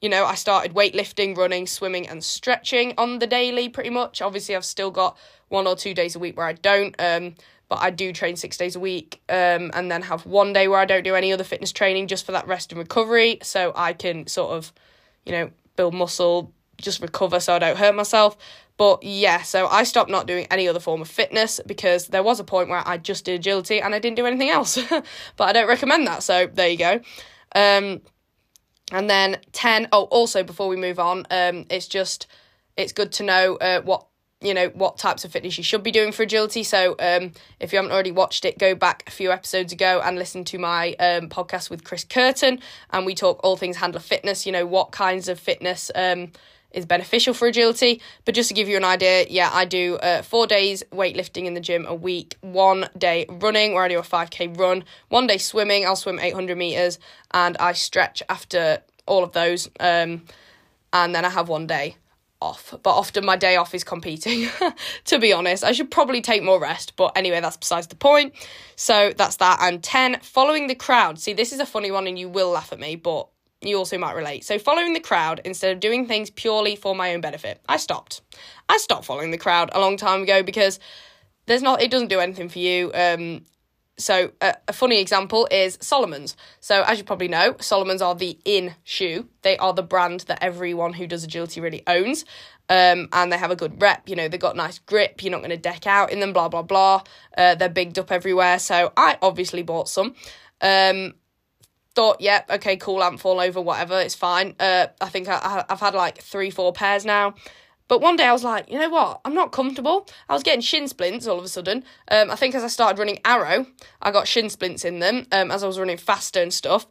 you 0.00 0.08
know, 0.08 0.24
I 0.24 0.34
started 0.34 0.74
weightlifting, 0.74 1.36
running, 1.36 1.66
swimming, 1.66 2.08
and 2.08 2.24
stretching 2.24 2.94
on 2.96 3.18
the 3.18 3.26
daily 3.26 3.68
pretty 3.68 3.90
much. 3.90 4.22
Obviously, 4.22 4.56
I've 4.56 4.64
still 4.64 4.90
got 4.90 5.18
one 5.48 5.66
or 5.66 5.76
two 5.76 5.94
days 5.94 6.16
a 6.16 6.18
week 6.18 6.36
where 6.36 6.46
I 6.46 6.54
don't, 6.54 6.94
um, 6.98 7.34
but 7.68 7.80
I 7.80 7.90
do 7.90 8.12
train 8.12 8.36
six 8.36 8.56
days 8.56 8.76
a 8.76 8.80
week 8.80 9.20
um, 9.28 9.70
and 9.74 9.90
then 9.90 10.02
have 10.02 10.24
one 10.24 10.52
day 10.52 10.68
where 10.68 10.78
I 10.78 10.86
don't 10.86 11.02
do 11.02 11.14
any 11.14 11.32
other 11.32 11.44
fitness 11.44 11.70
training 11.70 12.06
just 12.06 12.24
for 12.24 12.32
that 12.32 12.46
rest 12.46 12.72
and 12.72 12.78
recovery 12.78 13.38
so 13.42 13.72
I 13.76 13.92
can 13.92 14.26
sort 14.26 14.52
of, 14.52 14.72
you 15.26 15.32
know, 15.32 15.50
build 15.76 15.94
muscle, 15.94 16.52
just 16.80 17.00
recover 17.00 17.40
so 17.40 17.54
I 17.54 17.58
don't 17.58 17.78
hurt 17.78 17.94
myself. 17.94 18.36
But 18.76 19.02
yeah, 19.02 19.42
so 19.42 19.66
I 19.66 19.82
stopped 19.82 20.10
not 20.10 20.26
doing 20.26 20.46
any 20.50 20.66
other 20.66 20.80
form 20.80 21.02
of 21.02 21.08
fitness 21.08 21.60
because 21.66 22.06
there 22.06 22.22
was 22.22 22.40
a 22.40 22.44
point 22.44 22.70
where 22.70 22.82
I 22.86 22.96
just 22.96 23.26
did 23.26 23.34
agility 23.34 23.78
and 23.78 23.94
I 23.94 23.98
didn't 23.98 24.16
do 24.16 24.24
anything 24.24 24.48
else. 24.48 24.78
but 25.36 25.44
I 25.44 25.52
don't 25.52 25.68
recommend 25.68 26.06
that, 26.06 26.22
so 26.22 26.46
there 26.46 26.68
you 26.68 26.78
go. 26.78 27.00
Um, 27.54 28.00
and 28.90 29.10
then 29.10 29.38
10, 29.52 29.88
oh, 29.92 30.04
also 30.04 30.42
before 30.42 30.68
we 30.68 30.76
move 30.76 30.98
on, 30.98 31.26
um, 31.30 31.66
it's 31.70 31.88
just, 31.88 32.26
it's 32.76 32.92
good 32.92 33.12
to 33.12 33.22
know 33.22 33.56
uh, 33.56 33.82
what, 33.82 34.06
you 34.40 34.54
know, 34.54 34.68
what 34.68 34.96
types 34.96 35.26
of 35.26 35.32
fitness 35.32 35.58
you 35.58 35.64
should 35.64 35.82
be 35.82 35.90
doing 35.90 36.10
for 36.10 36.22
agility. 36.22 36.62
So 36.62 36.96
um, 36.98 37.32
if 37.60 37.72
you 37.72 37.76
haven't 37.76 37.92
already 37.92 38.12
watched 38.12 38.46
it, 38.46 38.58
go 38.58 38.74
back 38.74 39.04
a 39.06 39.10
few 39.10 39.30
episodes 39.30 39.74
ago 39.74 40.00
and 40.02 40.18
listen 40.18 40.44
to 40.46 40.58
my 40.58 40.94
um, 40.94 41.28
podcast 41.28 41.68
with 41.68 41.84
Chris 41.84 42.04
Curtin. 42.04 42.60
And 42.90 43.04
we 43.04 43.14
talk 43.14 43.40
all 43.44 43.58
things 43.58 43.76
handler 43.76 44.00
fitness, 44.00 44.46
you 44.46 44.52
know, 44.52 44.64
what 44.64 44.90
kinds 44.90 45.28
of 45.28 45.38
fitness 45.38 45.90
um, 45.94 46.32
is 46.72 46.86
beneficial 46.86 47.34
for 47.34 47.48
agility. 47.48 48.00
But 48.24 48.34
just 48.34 48.48
to 48.48 48.54
give 48.54 48.68
you 48.68 48.76
an 48.76 48.84
idea, 48.84 49.26
yeah, 49.28 49.50
I 49.52 49.64
do 49.64 49.96
uh, 49.96 50.22
four 50.22 50.46
days 50.46 50.82
weightlifting 50.92 51.44
in 51.44 51.54
the 51.54 51.60
gym 51.60 51.86
a 51.86 51.94
week, 51.94 52.36
one 52.40 52.88
day 52.96 53.26
running 53.28 53.74
where 53.74 53.84
I 53.84 53.88
do 53.88 53.98
a 53.98 54.02
5k 54.02 54.58
run, 54.58 54.84
one 55.08 55.26
day 55.26 55.38
swimming, 55.38 55.84
I'll 55.84 55.96
swim 55.96 56.18
800 56.18 56.56
meters, 56.56 56.98
and 57.32 57.56
I 57.58 57.72
stretch 57.72 58.22
after 58.28 58.82
all 59.06 59.24
of 59.24 59.32
those. 59.32 59.68
Um, 59.78 60.22
and 60.92 61.14
then 61.14 61.24
I 61.24 61.30
have 61.30 61.48
one 61.48 61.66
day 61.66 61.96
off. 62.40 62.74
But 62.82 62.90
often 62.90 63.24
my 63.24 63.36
day 63.36 63.56
off 63.56 63.74
is 63.74 63.84
competing, 63.84 64.48
to 65.04 65.18
be 65.18 65.32
honest. 65.32 65.64
I 65.64 65.72
should 65.72 65.90
probably 65.90 66.22
take 66.22 66.42
more 66.42 66.60
rest, 66.60 66.94
but 66.96 67.12
anyway, 67.16 67.40
that's 67.40 67.56
besides 67.56 67.86
the 67.88 67.96
point. 67.96 68.34
So 68.76 69.12
that's 69.16 69.36
that. 69.36 69.58
And 69.60 69.82
10, 69.82 70.20
following 70.20 70.66
the 70.66 70.74
crowd. 70.74 71.18
See, 71.18 71.32
this 71.32 71.52
is 71.52 71.60
a 71.60 71.66
funny 71.66 71.90
one 71.90 72.06
and 72.06 72.18
you 72.18 72.28
will 72.28 72.50
laugh 72.50 72.72
at 72.72 72.80
me, 72.80 72.96
but 72.96 73.28
you 73.62 73.76
also 73.76 73.98
might 73.98 74.14
relate. 74.14 74.44
So, 74.44 74.58
following 74.58 74.94
the 74.94 75.00
crowd 75.00 75.40
instead 75.44 75.72
of 75.72 75.80
doing 75.80 76.06
things 76.06 76.30
purely 76.30 76.76
for 76.76 76.94
my 76.94 77.14
own 77.14 77.20
benefit. 77.20 77.60
I 77.68 77.76
stopped. 77.76 78.22
I 78.68 78.78
stopped 78.78 79.04
following 79.04 79.30
the 79.30 79.38
crowd 79.38 79.70
a 79.72 79.80
long 79.80 79.96
time 79.96 80.22
ago 80.22 80.42
because 80.42 80.78
there's 81.46 81.62
not, 81.62 81.82
it 81.82 81.90
doesn't 81.90 82.08
do 82.08 82.20
anything 82.20 82.48
for 82.48 82.58
you. 82.58 82.90
Um, 82.94 83.42
so, 83.98 84.32
a, 84.40 84.72
funny 84.72 84.98
example 84.98 85.46
is 85.50 85.76
Salomon's. 85.82 86.36
So, 86.60 86.82
as 86.86 86.96
you 86.96 87.04
probably 87.04 87.28
know, 87.28 87.56
Salomon's 87.60 88.00
are 88.00 88.14
the 88.14 88.38
in 88.46 88.74
shoe. 88.82 89.28
They 89.42 89.58
are 89.58 89.74
the 89.74 89.82
brand 89.82 90.20
that 90.20 90.42
everyone 90.42 90.94
who 90.94 91.06
does 91.06 91.22
agility 91.22 91.60
really 91.60 91.82
owns. 91.86 92.24
Um, 92.70 93.08
and 93.12 93.30
they 93.30 93.36
have 93.36 93.50
a 93.50 93.56
good 93.56 93.82
rep. 93.82 94.08
You 94.08 94.16
know, 94.16 94.28
they've 94.28 94.40
got 94.40 94.56
nice 94.56 94.78
grip. 94.78 95.22
You're 95.22 95.32
not 95.32 95.40
going 95.40 95.50
to 95.50 95.58
deck 95.58 95.86
out 95.86 96.12
in 96.12 96.20
them, 96.20 96.32
blah, 96.32 96.48
blah, 96.48 96.62
blah. 96.62 97.02
Uh, 97.36 97.56
they're 97.56 97.68
bigged 97.68 97.98
up 97.98 98.10
everywhere. 98.10 98.58
So, 98.58 98.90
I 98.96 99.18
obviously 99.20 99.62
bought 99.62 99.88
some. 99.88 100.14
Um, 100.62 101.14
thought, 101.94 102.20
yep, 102.20 102.46
yeah, 102.48 102.54
okay, 102.56 102.76
cool, 102.76 103.02
amp 103.02 103.20
fall 103.20 103.40
over, 103.40 103.60
whatever, 103.60 104.00
it's 104.00 104.14
fine. 104.14 104.54
Uh, 104.60 104.86
I 105.00 105.08
think 105.08 105.28
I, 105.28 105.64
I've 105.68 105.80
had 105.80 105.94
like 105.94 106.22
three, 106.22 106.50
four 106.50 106.72
pairs 106.72 107.04
now. 107.04 107.34
But 107.88 108.00
one 108.00 108.14
day 108.14 108.24
I 108.24 108.32
was 108.32 108.44
like, 108.44 108.70
you 108.70 108.78
know 108.78 108.88
what? 108.88 109.20
I'm 109.24 109.34
not 109.34 109.50
comfortable. 109.50 110.06
I 110.28 110.34
was 110.34 110.44
getting 110.44 110.60
shin 110.60 110.86
splints 110.86 111.26
all 111.26 111.38
of 111.38 111.44
a 111.44 111.48
sudden. 111.48 111.82
Um, 112.08 112.30
I 112.30 112.36
think 112.36 112.54
as 112.54 112.62
I 112.62 112.68
started 112.68 113.00
running 113.00 113.18
arrow, 113.24 113.66
I 114.00 114.12
got 114.12 114.28
shin 114.28 114.48
splints 114.48 114.84
in 114.84 115.00
them 115.00 115.26
um, 115.32 115.50
as 115.50 115.64
I 115.64 115.66
was 115.66 115.76
running 115.76 115.96
faster 115.96 116.40
and 116.40 116.54
stuff. 116.54 116.86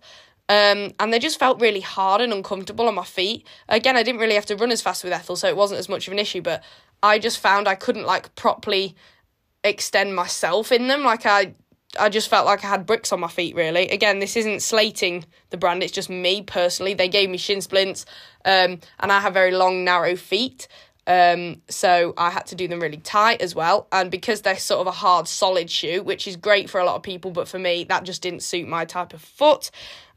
Um, 0.49 0.91
and 0.99 1.13
they 1.13 1.19
just 1.19 1.39
felt 1.39 1.61
really 1.61 1.79
hard 1.79 2.19
and 2.19 2.33
uncomfortable 2.33 2.87
on 2.89 2.95
my 2.95 3.05
feet. 3.05 3.47
Again, 3.69 3.95
I 3.95 4.03
didn't 4.03 4.19
really 4.19 4.35
have 4.35 4.47
to 4.47 4.57
run 4.57 4.71
as 4.71 4.81
fast 4.81 5.05
with 5.05 5.13
Ethel, 5.13 5.37
so 5.37 5.47
it 5.47 5.55
wasn't 5.55 5.79
as 5.79 5.87
much 5.87 6.07
of 6.07 6.11
an 6.11 6.19
issue. 6.19 6.41
But 6.41 6.63
I 7.01 7.17
just 7.17 7.39
found 7.39 7.69
I 7.69 7.75
couldn't 7.75 8.05
like 8.05 8.35
properly 8.35 8.93
extend 9.63 10.15
myself 10.15 10.69
in 10.71 10.89
them. 10.89 11.03
Like 11.03 11.25
I 11.25 11.53
I 11.97 12.09
just 12.09 12.29
felt 12.29 12.45
like 12.45 12.63
I 12.63 12.67
had 12.67 12.85
bricks 12.85 13.11
on 13.11 13.19
my 13.19 13.27
feet, 13.27 13.55
really. 13.55 13.89
Again, 13.89 14.19
this 14.19 14.35
isn't 14.35 14.61
slating 14.61 15.25
the 15.49 15.57
brand, 15.57 15.81
it's 15.81 15.91
just 15.91 16.09
me 16.09 16.43
personally. 16.43 16.93
They 16.93 17.07
gave 17.07 17.29
me 17.29 17.37
shin 17.37 17.61
splints, 17.61 18.05
um, 18.45 18.79
and 18.99 19.11
I 19.11 19.19
have 19.19 19.33
very 19.33 19.51
long, 19.51 19.83
narrow 19.83 20.15
feet. 20.15 20.67
Um, 21.07 21.63
so 21.67 22.13
I 22.17 22.29
had 22.29 22.45
to 22.47 22.55
do 22.55 22.67
them 22.67 22.79
really 22.79 22.97
tight 22.97 23.41
as 23.41 23.55
well. 23.55 23.87
And 23.91 24.11
because 24.11 24.41
they're 24.41 24.59
sort 24.59 24.81
of 24.81 24.87
a 24.87 24.91
hard, 24.91 25.27
solid 25.27 25.71
shoe, 25.71 26.03
which 26.03 26.27
is 26.27 26.35
great 26.35 26.69
for 26.69 26.79
a 26.79 26.85
lot 26.85 26.97
of 26.97 27.01
people, 27.01 27.31
but 27.31 27.47
for 27.47 27.57
me, 27.57 27.83
that 27.85 28.03
just 28.03 28.21
didn't 28.21 28.43
suit 28.43 28.67
my 28.67 28.85
type 28.85 29.13
of 29.15 29.21
foot. 29.21 29.71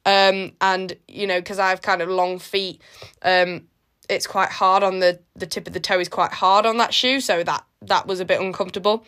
Um, 0.04 0.52
and, 0.60 0.94
you 1.08 1.26
know, 1.26 1.40
because 1.40 1.58
I 1.58 1.70
have 1.70 1.80
kind 1.80 2.02
of 2.02 2.10
long 2.10 2.38
feet, 2.38 2.82
um, 3.22 3.68
it's 4.10 4.26
quite 4.26 4.50
hard 4.50 4.82
on 4.82 4.98
the, 4.98 5.20
the 5.34 5.46
tip 5.46 5.66
of 5.66 5.72
the 5.72 5.80
toe 5.80 5.98
is 5.98 6.10
quite 6.10 6.32
hard 6.32 6.66
on 6.66 6.76
that 6.76 6.92
shoe. 6.92 7.20
So 7.20 7.42
that, 7.42 7.64
that 7.80 8.06
was 8.06 8.20
a 8.20 8.26
bit 8.26 8.42
uncomfortable. 8.42 9.06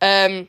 Um, 0.00 0.48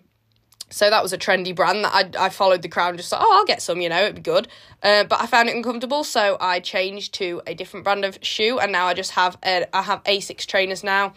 so 0.75 0.89
that 0.89 1.01
was 1.01 1.13
a 1.13 1.17
trendy 1.17 1.55
brand 1.55 1.85
that 1.85 1.95
I, 1.95 2.25
I 2.25 2.29
followed 2.29 2.61
the 2.61 2.67
crowd 2.67 2.97
just 2.97 3.09
thought, 3.09 3.21
oh, 3.23 3.37
I'll 3.37 3.45
get 3.45 3.61
some, 3.61 3.79
you 3.79 3.87
know, 3.87 4.03
it'd 4.03 4.15
be 4.15 4.21
good. 4.21 4.49
Uh, 4.83 5.05
but 5.05 5.21
I 5.21 5.25
found 5.25 5.47
it 5.47 5.55
uncomfortable, 5.55 6.03
so 6.03 6.35
I 6.41 6.59
changed 6.59 7.13
to 7.13 7.41
a 7.47 7.53
different 7.53 7.85
brand 7.85 8.03
of 8.03 8.19
shoe, 8.21 8.59
and 8.59 8.73
now 8.73 8.85
I 8.85 8.93
just 8.93 9.11
have 9.11 9.37
a, 9.45 9.65
I 9.73 9.83
have 9.83 10.03
Asics 10.03 10.45
trainers 10.45 10.83
now, 10.83 11.13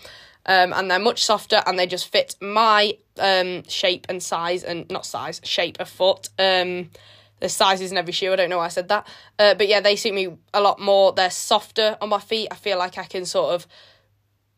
um, 0.47 0.73
and 0.73 0.89
they're 0.89 1.01
much 1.01 1.25
softer 1.25 1.61
and 1.67 1.77
they 1.77 1.89
just 1.89 2.07
fit 2.07 2.37
my 2.41 2.97
um, 3.19 3.65
shape 3.65 4.07
and 4.09 4.23
size 4.23 4.63
and 4.63 4.89
not 4.91 5.05
size 5.05 5.41
shape 5.43 5.81
of 5.81 5.89
foot. 5.89 6.29
Um, 6.39 6.91
sizes 7.45 7.91
in 7.93 7.99
every 7.99 8.13
shoe. 8.13 8.33
I 8.33 8.37
don't 8.37 8.51
know 8.51 8.59
why 8.59 8.67
I 8.67 8.69
said 8.69 8.89
that, 8.89 9.07
uh, 9.41 9.55
but 9.55 9.67
yeah, 9.67 9.81
they 9.81 9.97
suit 9.97 10.15
me 10.15 10.37
a 10.55 10.61
lot 10.61 10.81
more. 10.81 11.13
They're 11.13 11.31
softer 11.31 11.97
on 12.01 12.09
my 12.09 12.21
feet. 12.21 12.49
I 12.51 12.55
feel 12.55 12.79
like 12.79 12.97
I 12.97 13.05
can 13.05 13.25
sort 13.25 13.55
of 13.55 13.67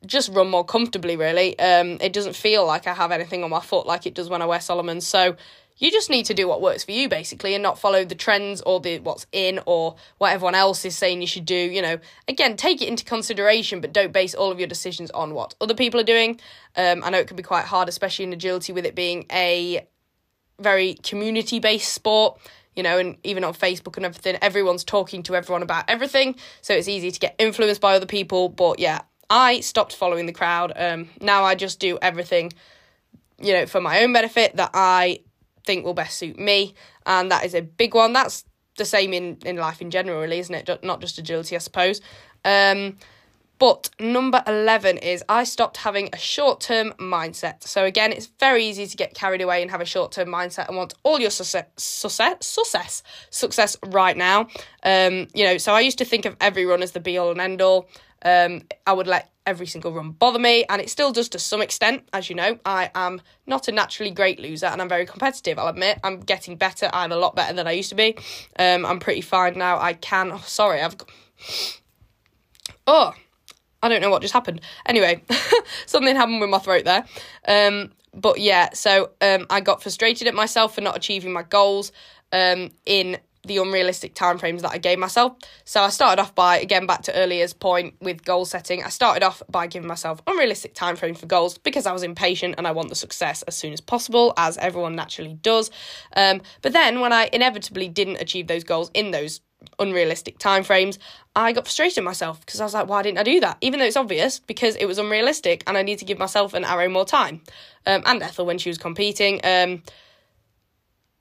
just 0.07 0.31
run 0.33 0.49
more 0.49 0.65
comfortably 0.65 1.17
really 1.17 1.59
um 1.59 1.99
it 2.01 2.13
doesn't 2.13 2.35
feel 2.35 2.67
like 2.67 2.87
i 2.87 2.95
have 2.95 3.13
anything 3.13 3.45
on 3.45 3.51
my 3.51 3.61
foot 3.61 3.87
like 3.87 4.07
it 4.07 4.15
does 4.15 4.29
when 4.29 4.43
i 4.43 4.47
wear 4.47 4.61
Salomon 4.61 5.01
so 5.01 5.37
you 5.77 5.91
just 5.91 6.11
need 6.11 6.27
to 6.27 6.35
do 6.35 6.47
what 6.47 6.61
works 6.61 6.85
for 6.85 6.93
you 6.93 7.09
basically 7.09 7.55
and 7.55 7.63
not 7.63 7.79
follow 7.79 8.05
the 8.05 8.15
trends 8.15 8.61
or 8.63 8.81
the 8.81 8.99
what's 9.01 9.27
in 9.33 9.61
or 9.67 9.97
what 10.19 10.33
everyone 10.33 10.55
else 10.55 10.85
is 10.85 10.97
saying 10.97 11.21
you 11.21 11.27
should 11.27 11.45
do 11.45 11.55
you 11.55 11.83
know 11.83 11.99
again 12.29 12.57
take 12.57 12.81
it 12.81 12.89
into 12.89 13.05
consideration 13.05 13.81
but 13.81 13.93
don't 13.93 14.13
base 14.13 14.35
all 14.35 14.51
of 14.51 14.59
your 14.59 14.69
decisions 14.69 15.11
on 15.11 15.35
what 15.35 15.55
other 15.61 15.75
people 15.75 16.01
are 16.01 16.05
doing 16.05 16.41
um 16.77 17.03
i 17.05 17.11
know 17.11 17.19
it 17.19 17.27
can 17.27 17.37
be 17.37 17.43
quite 17.43 17.65
hard 17.65 17.89
especially 17.89 18.25
in 18.25 18.33
agility 18.33 18.73
with 18.73 18.87
it 18.87 18.95
being 18.95 19.27
a 19.33 19.87
very 20.59 20.95
community 20.95 21.59
based 21.59 21.93
sport 21.93 22.41
you 22.77 22.85
know, 22.85 22.99
and 22.99 23.17
even 23.25 23.43
on 23.43 23.53
Facebook 23.53 23.97
and 23.97 24.07
everything, 24.07 24.39
everyone's 24.41 24.85
talking 24.85 25.23
to 25.25 25.35
everyone 25.35 25.63
about 25.63 25.85
everything. 25.89 26.37
So 26.63 26.73
it's 26.73 26.89
easy 26.89 27.11
to 27.11 27.19
get 27.19 27.35
influenced 27.39 27.81
by 27.81 27.97
other 27.97 28.07
people. 28.07 28.49
But 28.49 28.79
yeah, 28.79 29.01
I 29.31 29.61
stopped 29.61 29.95
following 29.95 30.27
the 30.27 30.33
crowd. 30.33 30.73
Um, 30.75 31.09
now 31.21 31.45
I 31.45 31.55
just 31.55 31.79
do 31.79 31.99
everything, 32.03 32.53
you 33.41 33.53
know, 33.53 33.67
for 33.67 33.81
my 33.81 34.03
own 34.03 34.13
benefit 34.13 34.57
that 34.57 34.71
I 34.75 35.21
think 35.65 35.85
will 35.85 35.95
best 35.95 36.19
suit 36.19 36.39
me, 36.39 36.75
and 37.07 37.31
that 37.31 37.45
is 37.45 37.55
a 37.55 37.63
big 37.63 37.95
one. 37.95 38.13
That's 38.13 38.45
the 38.77 38.85
same 38.85 39.13
in 39.13 39.39
in 39.47 39.57
life 39.57 39.81
in 39.81 39.91
general, 39.91 40.21
really, 40.21 40.41
isn't 40.41 40.55
it? 40.55 40.85
Not 40.85 41.01
just 41.01 41.17
agility, 41.19 41.55
I 41.55 41.61
suppose. 41.61 42.01
Um, 42.45 42.99
but 43.61 43.91
number 44.01 44.43
11 44.47 44.97
is 44.97 45.23
I 45.29 45.45
stopped 45.45 45.77
having 45.77 46.09
a 46.15 46.17
short 46.17 46.63
term 46.63 46.95
mindset. 46.99 47.63
So, 47.63 47.85
again, 47.85 48.11
it's 48.11 48.25
very 48.41 48.65
easy 48.65 48.87
to 48.87 48.97
get 48.97 49.13
carried 49.13 49.43
away 49.43 49.61
and 49.61 49.71
have 49.71 49.83
a 49.83 49.85
short 49.85 50.13
term 50.13 50.29
mindset 50.29 50.67
and 50.69 50.79
want 50.79 50.95
all 51.03 51.21
your 51.21 51.29
success, 51.29 51.67
success, 51.77 52.37
success, 52.41 53.03
success 53.29 53.77
right 53.89 54.17
now. 54.17 54.49
Um, 54.83 55.29
you 55.35 55.45
know, 55.45 55.59
so 55.59 55.75
I 55.75 55.81
used 55.81 55.99
to 55.99 56.07
think 56.07 56.25
of 56.25 56.37
every 56.41 56.65
run 56.65 56.83
as 56.83 56.93
the 56.93 57.01
be 57.01 57.19
all 57.19 57.31
and 57.31 57.41
end 57.41 57.61
all. 57.61 57.87
Um, 58.25 58.63
I 58.87 58.93
would 58.93 59.07
let 59.07 59.31
every 59.47 59.67
single 59.67 59.93
run 59.93 60.13
bother 60.13 60.39
me, 60.39 60.65
and 60.69 60.81
it 60.81 60.91
still 60.91 61.13
does 61.13 61.29
to 61.31 61.39
some 61.39 61.63
extent. 61.63 62.09
As 62.13 62.29
you 62.29 62.37
know, 62.37 62.59
I 62.65 62.91
am 62.95 63.21
not 63.47 63.69
a 63.69 63.73
naturally 63.73 64.11
great 64.11 64.39
loser, 64.39 64.67
and 64.67 64.81
I'm 64.81 64.89
very 64.89 65.07
competitive. 65.07 65.59
I'll 65.59 65.69
admit 65.69 65.99
I'm 66.05 66.21
getting 66.21 66.57
better. 66.57 66.91
I'm 66.93 67.13
a 67.13 67.17
lot 67.17 67.37
better 67.37 67.53
than 67.53 67.67
I 67.67 67.73
used 67.73 67.91
to 67.91 67.95
be. 67.95 68.17
Um, 68.59 68.87
I'm 68.87 69.01
pretty 69.01 69.23
fine 69.23 69.59
now. 69.59 69.79
I 69.79 69.95
can. 69.95 70.33
Oh, 70.33 70.43
sorry, 70.47 70.81
I've. 70.81 70.97
Oh, 72.87 73.13
I 73.83 73.89
don't 73.89 74.01
know 74.01 74.11
what 74.11 74.23
just 74.23 74.35
happened. 74.35 74.61
Anyway, 74.87 75.23
something 75.87 76.15
happened 76.15 76.41
with 76.41 76.51
my 76.51 76.59
throat 76.59 76.85
there. 76.85 77.05
Um, 77.49 77.93
but 78.15 78.41
yeah, 78.41 78.71
so 78.75 79.11
um, 79.21 79.47
I 79.51 79.61
got 79.61 79.83
frustrated 79.83 80.27
at 80.27 80.35
myself 80.35 80.75
for 80.75 80.81
not 80.81 80.97
achieving 80.97 81.33
my 81.33 81.43
goals 81.43 81.93
um, 82.33 82.71
in 82.85 83.19
the 83.45 83.57
unrealistic 83.57 84.15
timeframes 84.15 84.61
that 84.61 84.73
I 84.73 84.79
gave 84.79 84.99
myself. 84.99 85.37
So 85.65 85.83
I 85.83 85.89
started 85.89 86.21
off 86.21 86.35
by, 86.35 86.59
again, 86.59 86.87
back 86.87 87.03
to 87.03 87.13
earlier's 87.13 87.53
point 87.53 87.95
with 88.01 88.25
goal 88.25 88.45
setting, 88.45 88.85
I 88.85 88.91
started 88.91 89.23
off 89.23 89.43
by 89.49 89.67
giving 89.67 89.89
myself 89.89 90.21
unrealistic 90.27 90.75
timeframes 90.75 91.19
for 91.19 91.27
goals 91.27 91.57
because 91.59 91.87
I 91.87 91.93
was 91.93 92.03
impatient 92.03 92.57
and 92.59 92.67
I 92.67 92.73
want 92.73 92.91
the 92.91 92.95
success 92.95 93.43
as 93.43 93.57
soon 93.57 93.73
as 93.73 93.81
possible, 93.81 94.35
as 94.37 94.59
everyone 94.59 94.95
naturally 94.95 95.35
does. 95.35 95.71
Um, 96.17 96.43
but 96.63 96.73
then 96.73 97.01
when 97.01 97.13
I 97.13 97.31
inevitably 97.33 97.89
didn't 97.89 98.21
achieve 98.21 98.47
those 98.47 98.65
goals 98.65 98.91
in 98.93 99.11
those 99.11 99.41
unrealistic 99.79 100.39
timeframes, 100.39 100.99
I 101.35 101.53
got 101.53 101.65
frustrated 101.65 101.99
with 101.99 102.05
myself 102.05 102.41
because 102.41 102.61
I 102.61 102.65
was 102.65 102.75
like, 102.75 102.89
why 102.89 103.03
didn't 103.03 103.19
I 103.19 103.23
do 103.23 103.41
that? 103.41 103.59
Even 103.61 103.81
though 103.81 103.87
it's 103.87 103.97
obvious 103.97 104.39
because 104.39 104.77
it 104.77 104.87
was 104.87 104.99
unrealistic 104.99 105.63
and 105.67 105.77
I 105.77 105.83
need 105.83 105.99
to 105.99 106.05
give 106.05 106.19
myself 106.19 106.55
an 106.55 106.65
arrow 106.65 106.89
more 106.89 107.05
time. 107.05 107.43
Um, 107.87 108.03
and 108.05 108.23
Ethel 108.23 108.47
when 108.47 108.59
she 108.59 108.69
was 108.69 108.79
competing. 108.79 109.41
Um, 109.45 109.83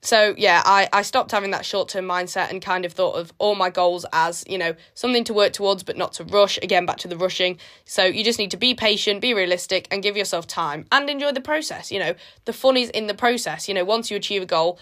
so 0.01 0.33
yeah, 0.37 0.61
I, 0.65 0.87
I 0.93 1.01
stopped 1.01 1.31
having 1.31 1.51
that 1.51 1.65
short 1.65 1.89
term 1.89 2.05
mindset 2.05 2.49
and 2.49 2.61
kind 2.61 2.85
of 2.85 2.93
thought 2.93 3.15
of 3.15 3.33
all 3.37 3.55
my 3.55 3.69
goals 3.69 4.05
as, 4.13 4.45
you 4.47 4.57
know, 4.57 4.75
something 4.93 5.25
to 5.25 5.33
work 5.33 5.51
towards 5.51 5.83
but 5.83 5.97
not 5.97 6.13
to 6.13 6.23
rush. 6.23 6.57
Again, 6.61 6.85
back 6.85 6.97
to 6.99 7.07
the 7.07 7.17
rushing. 7.17 7.57
So 7.85 8.05
you 8.05 8.23
just 8.23 8.39
need 8.39 8.51
to 8.51 8.57
be 8.57 8.73
patient, 8.73 9.19
be 9.21 9.33
realistic, 9.33 9.87
and 9.91 10.01
give 10.01 10.15
yourself 10.15 10.47
time 10.47 10.85
and 10.91 11.09
enjoy 11.09 11.33
the 11.33 11.41
process. 11.41 11.91
You 11.91 11.99
know, 11.99 12.15
the 12.45 12.53
fun 12.53 12.77
is 12.77 12.89
in 12.89 13.07
the 13.07 13.13
process. 13.13 13.67
You 13.67 13.73
know, 13.73 13.83
once 13.83 14.09
you 14.09 14.15
achieve 14.15 14.41
a 14.41 14.45
goal, 14.45 14.79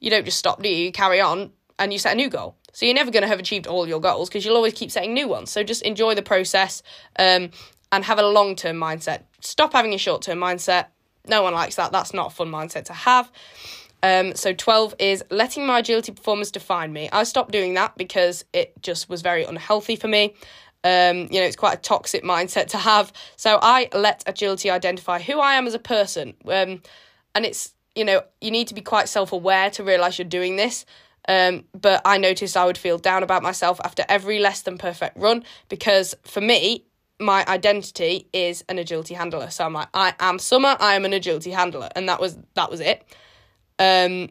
you 0.00 0.10
don't 0.10 0.24
just 0.24 0.38
stop, 0.38 0.62
do 0.62 0.68
you? 0.68 0.86
You 0.86 0.92
carry 0.92 1.20
on 1.20 1.52
and 1.78 1.92
you 1.92 1.98
set 1.98 2.14
a 2.14 2.16
new 2.16 2.28
goal. 2.28 2.56
So 2.72 2.86
you're 2.86 2.94
never 2.94 3.10
going 3.10 3.22
to 3.22 3.28
have 3.28 3.38
achieved 3.38 3.66
all 3.66 3.88
your 3.88 4.00
goals 4.00 4.28
because 4.28 4.44
you'll 4.44 4.56
always 4.56 4.74
keep 4.74 4.90
setting 4.90 5.14
new 5.14 5.28
ones. 5.28 5.50
So 5.50 5.62
just 5.62 5.82
enjoy 5.82 6.14
the 6.14 6.22
process 6.22 6.82
um, 7.18 7.50
and 7.92 8.04
have 8.04 8.18
a 8.18 8.26
long 8.26 8.56
term 8.56 8.76
mindset. 8.76 9.22
Stop 9.40 9.72
having 9.72 9.94
a 9.94 9.98
short 9.98 10.22
term 10.22 10.38
mindset. 10.38 10.86
No 11.28 11.42
one 11.42 11.54
likes 11.54 11.76
that. 11.76 11.92
That's 11.92 12.12
not 12.12 12.32
a 12.32 12.34
fun 12.34 12.48
mindset 12.48 12.84
to 12.86 12.92
have. 12.92 13.30
Um, 14.02 14.34
so 14.34 14.52
12 14.52 14.94
is 14.98 15.24
letting 15.30 15.66
my 15.66 15.78
agility 15.80 16.12
performance 16.12 16.50
define 16.50 16.92
me. 16.92 17.08
I 17.12 17.24
stopped 17.24 17.52
doing 17.52 17.74
that 17.74 17.96
because 17.96 18.44
it 18.52 18.74
just 18.82 19.08
was 19.08 19.22
very 19.22 19.44
unhealthy 19.44 19.96
for 19.96 20.08
me. 20.08 20.34
Um, 20.84 21.28
you 21.30 21.40
know, 21.40 21.46
it's 21.46 21.56
quite 21.56 21.74
a 21.78 21.80
toxic 21.80 22.22
mindset 22.22 22.68
to 22.68 22.78
have. 22.78 23.12
So 23.36 23.58
I 23.60 23.88
let 23.92 24.22
agility 24.26 24.70
identify 24.70 25.20
who 25.20 25.40
I 25.40 25.54
am 25.54 25.66
as 25.66 25.74
a 25.74 25.80
person. 25.80 26.34
Um, 26.46 26.82
and 27.34 27.44
it's, 27.44 27.74
you 27.94 28.04
know, 28.04 28.22
you 28.40 28.50
need 28.50 28.68
to 28.68 28.74
be 28.74 28.82
quite 28.82 29.08
self 29.08 29.32
aware 29.32 29.70
to 29.70 29.82
realize 29.82 30.18
you're 30.18 30.28
doing 30.28 30.56
this. 30.56 30.84
Um, 31.28 31.64
but 31.72 32.02
I 32.04 32.18
noticed 32.18 32.56
I 32.56 32.66
would 32.66 32.78
feel 32.78 32.98
down 32.98 33.24
about 33.24 33.42
myself 33.42 33.80
after 33.82 34.04
every 34.08 34.38
less 34.38 34.62
than 34.62 34.78
perfect 34.78 35.18
run 35.18 35.42
because 35.68 36.14
for 36.22 36.40
me, 36.40 36.84
my 37.18 37.44
identity 37.48 38.28
is 38.32 38.62
an 38.68 38.78
agility 38.78 39.14
handler. 39.14 39.50
So 39.50 39.64
I'm 39.64 39.72
like, 39.72 39.88
I 39.92 40.14
am 40.20 40.38
Summer, 40.38 40.76
I 40.78 40.94
am 40.94 41.04
an 41.04 41.14
agility 41.14 41.50
handler, 41.50 41.88
and 41.96 42.08
that 42.08 42.20
was 42.20 42.38
that 42.54 42.70
was 42.70 42.78
it 42.78 43.04
um, 43.78 44.30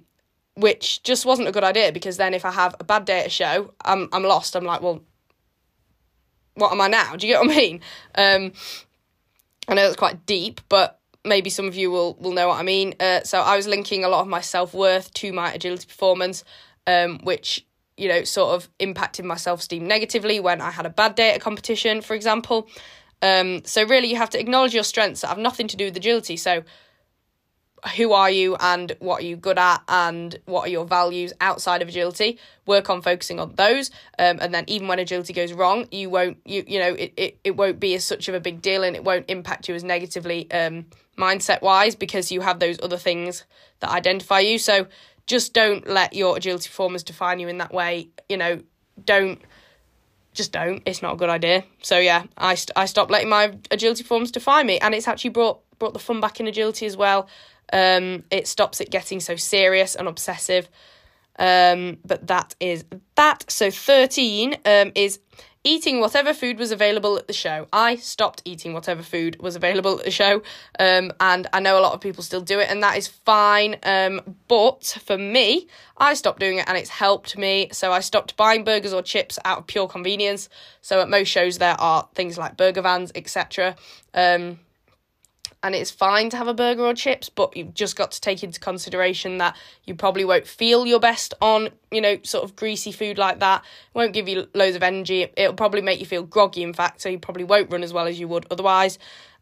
which 0.56 1.04
just 1.04 1.26
wasn't 1.26 1.48
a 1.48 1.52
good 1.52 1.64
idea 1.64 1.92
because 1.92 2.18
then 2.18 2.34
if 2.34 2.46
I 2.46 2.52
have 2.52 2.76
a 2.80 2.84
bad 2.84 3.06
day 3.06 3.20
at 3.20 3.28
a 3.28 3.30
show, 3.30 3.74
I'm 3.84 4.10
I'm 4.12 4.24
lost. 4.24 4.56
I'm 4.56 4.64
like, 4.64 4.82
well, 4.82 5.02
what 6.56 6.72
am 6.72 6.82
I 6.82 6.88
now? 6.88 7.16
Do 7.16 7.28
you 7.28 7.34
get 7.34 7.42
what 7.42 7.52
I 7.52 7.56
mean? 7.56 7.82
Um, 8.16 8.52
I 9.68 9.74
know 9.74 9.84
that's 9.84 9.96
quite 9.96 10.26
deep, 10.26 10.62
but 10.70 11.00
maybe 11.24 11.50
some 11.50 11.68
of 11.68 11.76
you 11.76 11.92
will 11.92 12.16
will 12.20 12.32
know 12.32 12.48
what 12.48 12.60
I 12.60 12.64
mean. 12.64 12.96
Uh, 13.00 13.22
so 13.24 13.42
I 13.42 13.56
was 13.56 13.68
linking 13.68 14.04
a 14.04 14.10
lot 14.10 14.22
of 14.22 14.28
my 14.28 14.42
self 14.42 14.74
worth 14.74 15.14
to 15.16 15.34
my 15.34 15.52
agility 15.52 15.86
performance, 15.88 16.44
um, 16.88 17.20
which 17.24 17.66
you 17.98 18.08
know 18.08 18.24
sort 18.24 18.56
of 18.56 18.70
impacted 18.80 19.26
my 19.26 19.36
self 19.36 19.60
esteem 19.62 19.88
negatively 19.88 20.40
when 20.40 20.62
I 20.62 20.72
had 20.72 20.86
a 20.86 20.90
bad 20.90 21.16
day 21.16 21.32
at 21.32 21.38
a 21.38 21.40
competition, 21.40 22.02
for 22.02 22.16
example. 22.16 22.70
Um, 23.22 23.64
so 23.66 23.84
really, 23.84 24.08
you 24.08 24.18
have 24.18 24.30
to 24.32 24.40
acknowledge 24.40 24.74
your 24.74 24.84
strengths 24.84 25.22
that 25.22 25.28
have 25.28 25.38
nothing 25.38 25.68
to 25.70 25.78
do 25.78 25.86
with 25.86 25.98
agility. 25.98 26.38
So 26.38 26.64
who 27.96 28.14
are 28.14 28.30
you 28.30 28.56
and 28.56 28.96
what 29.00 29.22
are 29.22 29.26
you 29.26 29.36
good 29.36 29.58
at 29.58 29.82
and 29.88 30.40
what 30.46 30.62
are 30.62 30.70
your 30.70 30.86
values 30.86 31.34
outside 31.40 31.82
of 31.82 31.88
agility 31.88 32.40
work 32.66 32.90
on 32.90 33.02
focusing 33.02 33.40
on 33.40 33.54
those. 33.56 33.92
Um, 34.18 34.40
and 34.42 34.54
then 34.54 34.64
even 34.68 34.88
when 34.88 35.00
agility 35.00 35.34
goes 35.34 35.54
wrong 35.54 35.88
you 35.92 36.10
won't 36.10 36.38
you 36.46 36.64
you 36.68 36.80
know 36.80 36.94
it, 36.94 37.14
it, 37.16 37.38
it 37.44 37.56
won't 37.56 37.80
be 37.80 37.94
as 37.96 38.04
such 38.04 38.28
of 38.28 38.36
a 38.36 38.40
big 38.40 38.62
deal 38.62 38.84
and 38.84 38.96
it 38.96 39.04
won't 39.04 39.26
impact 39.30 39.70
you 39.70 39.76
as 39.76 39.84
negatively 39.84 40.50
um, 40.52 40.86
mindset 41.18 41.62
wise 41.62 41.96
because 41.96 42.32
you 42.32 42.42
have 42.42 42.60
those 42.60 42.80
other 42.82 42.98
things 42.98 43.44
that 43.80 43.90
identify 43.90 44.40
you. 44.40 44.58
So 44.58 44.88
just 45.28 45.54
don't 45.54 45.88
let 45.88 46.14
your 46.14 46.38
agility 46.38 46.70
performance 46.70 47.04
define 47.04 47.40
you 47.40 47.48
in 47.48 47.58
that 47.60 47.74
way. 47.74 48.10
You 48.30 48.38
know 48.38 48.62
don't 49.04 49.42
just 50.34 50.52
don't. 50.52 50.82
It's 50.86 51.02
not 51.02 51.14
a 51.14 51.18
good 51.18 51.30
idea. 51.30 51.64
So 51.82 52.00
yeah 52.00 52.24
i, 52.38 52.56
st- 52.56 52.72
I 52.76 52.86
stopped 52.86 53.12
letting 53.12 53.30
my 53.30 53.58
agility 53.70 54.04
forms 54.04 54.32
define 54.32 54.66
me 54.66 54.80
and 54.80 54.96
it's 54.96 55.08
actually 55.08 55.32
brought 55.32 55.62
brought 55.78 55.94
the 55.94 56.00
fun 56.00 56.22
back 56.22 56.40
in 56.40 56.48
agility 56.48 56.86
as 56.86 56.98
well 56.98 57.28
um, 57.74 58.24
it 58.32 58.48
stops 58.48 58.82
it 58.82 58.92
getting 58.92 59.20
so 59.20 59.36
serious 59.36 59.96
and 59.96 60.08
obsessive. 60.08 60.70
Um, 61.38 61.98
but 62.06 62.28
that 62.28 62.56
is 62.60 62.86
that. 63.16 63.46
So 63.50 63.70
13 63.70 64.56
um, 64.66 64.92
is 64.96 65.20
eating 65.66 66.00
whatever 66.00 66.32
food 66.34 66.60
was 66.60 66.72
available 66.72 67.18
at 67.18 67.28
the 67.28 67.34
show. 67.34 67.68
I 67.74 67.96
stopped 67.96 68.44
eating 68.46 68.74
whatever 68.74 69.02
food 69.02 69.42
was 69.42 69.56
available 69.56 69.98
at 70.00 70.06
the 70.06 70.12
show, 70.12 70.44
um, 70.80 71.12
and 71.20 71.48
I 71.52 71.60
know 71.60 71.78
a 71.78 71.82
lot 71.82 71.94
of 71.94 72.00
people 72.00 72.24
still 72.24 72.40
do 72.40 72.60
it, 72.60 72.70
and 72.70 72.82
that 72.84 72.98
is 72.98 73.08
fine. 73.08 73.78
Um, 73.84 74.22
but 74.48 74.98
for 75.04 75.18
me, 75.18 75.68
I 75.98 76.14
stopped 76.14 76.40
doing 76.40 76.60
it, 76.60 76.66
and 76.70 76.78
it's 76.78 76.90
helped 76.90 77.38
me. 77.38 77.70
So 77.74 77.92
I 77.92 78.00
stopped 78.00 78.38
buying 78.38 78.64
burgers 78.64 78.94
or 78.94 79.02
chips 79.02 79.38
out 79.44 79.58
of 79.58 79.68
pure 79.68 79.88
convenience. 79.88 80.48
So 80.82 81.02
at 81.02 81.10
most 81.10 81.28
shows, 81.28 81.58
there 81.58 81.80
are 81.82 82.08
things 82.14 82.38
like 82.38 82.56
burger 82.56 82.84
vans, 82.84 83.12
etc. 83.16 83.76
Um, 84.14 84.60
and 85.66 85.74
it's 85.74 85.90
fine 85.90 86.30
to 86.30 86.38
have 86.38 86.48
a 86.48 86.54
burger 86.54 86.86
or 86.86 86.94
chips, 86.94 87.28
but 87.28 87.58
you've 87.58 87.74
just 87.74 87.96
got 87.96 88.12
to 88.12 88.22
take 88.22 88.44
into 88.44 88.60
consideration 88.60 89.40
that 89.40 89.58
you 89.86 89.96
probably 89.96 90.24
won't 90.24 90.46
feel 90.46 90.86
your 90.86 91.00
best 91.00 91.34
on, 91.42 91.70
you 91.90 92.00
know, 92.00 92.20
sort 92.22 92.44
of 92.44 92.56
greasy 92.56 92.92
food 92.92 93.18
like 93.18 93.40
that. 93.40 93.64
It 93.64 93.98
won't 93.98 94.14
give 94.14 94.30
you 94.30 94.48
loads 94.54 94.76
of 94.76 94.84
energy. 94.84 95.28
It'll 95.36 95.56
probably 95.56 95.82
make 95.82 96.00
you 96.00 96.06
feel 96.06 96.22
groggy, 96.22 96.62
in 96.62 96.72
fact, 96.72 97.02
so 97.02 97.10
you 97.10 97.18
probably 97.18 97.46
won't 97.46 97.72
run 97.72 97.82
as 97.82 97.94
well 97.94 98.06
as 98.06 98.20
you 98.20 98.28
would 98.28 98.46
otherwise. 98.52 99.00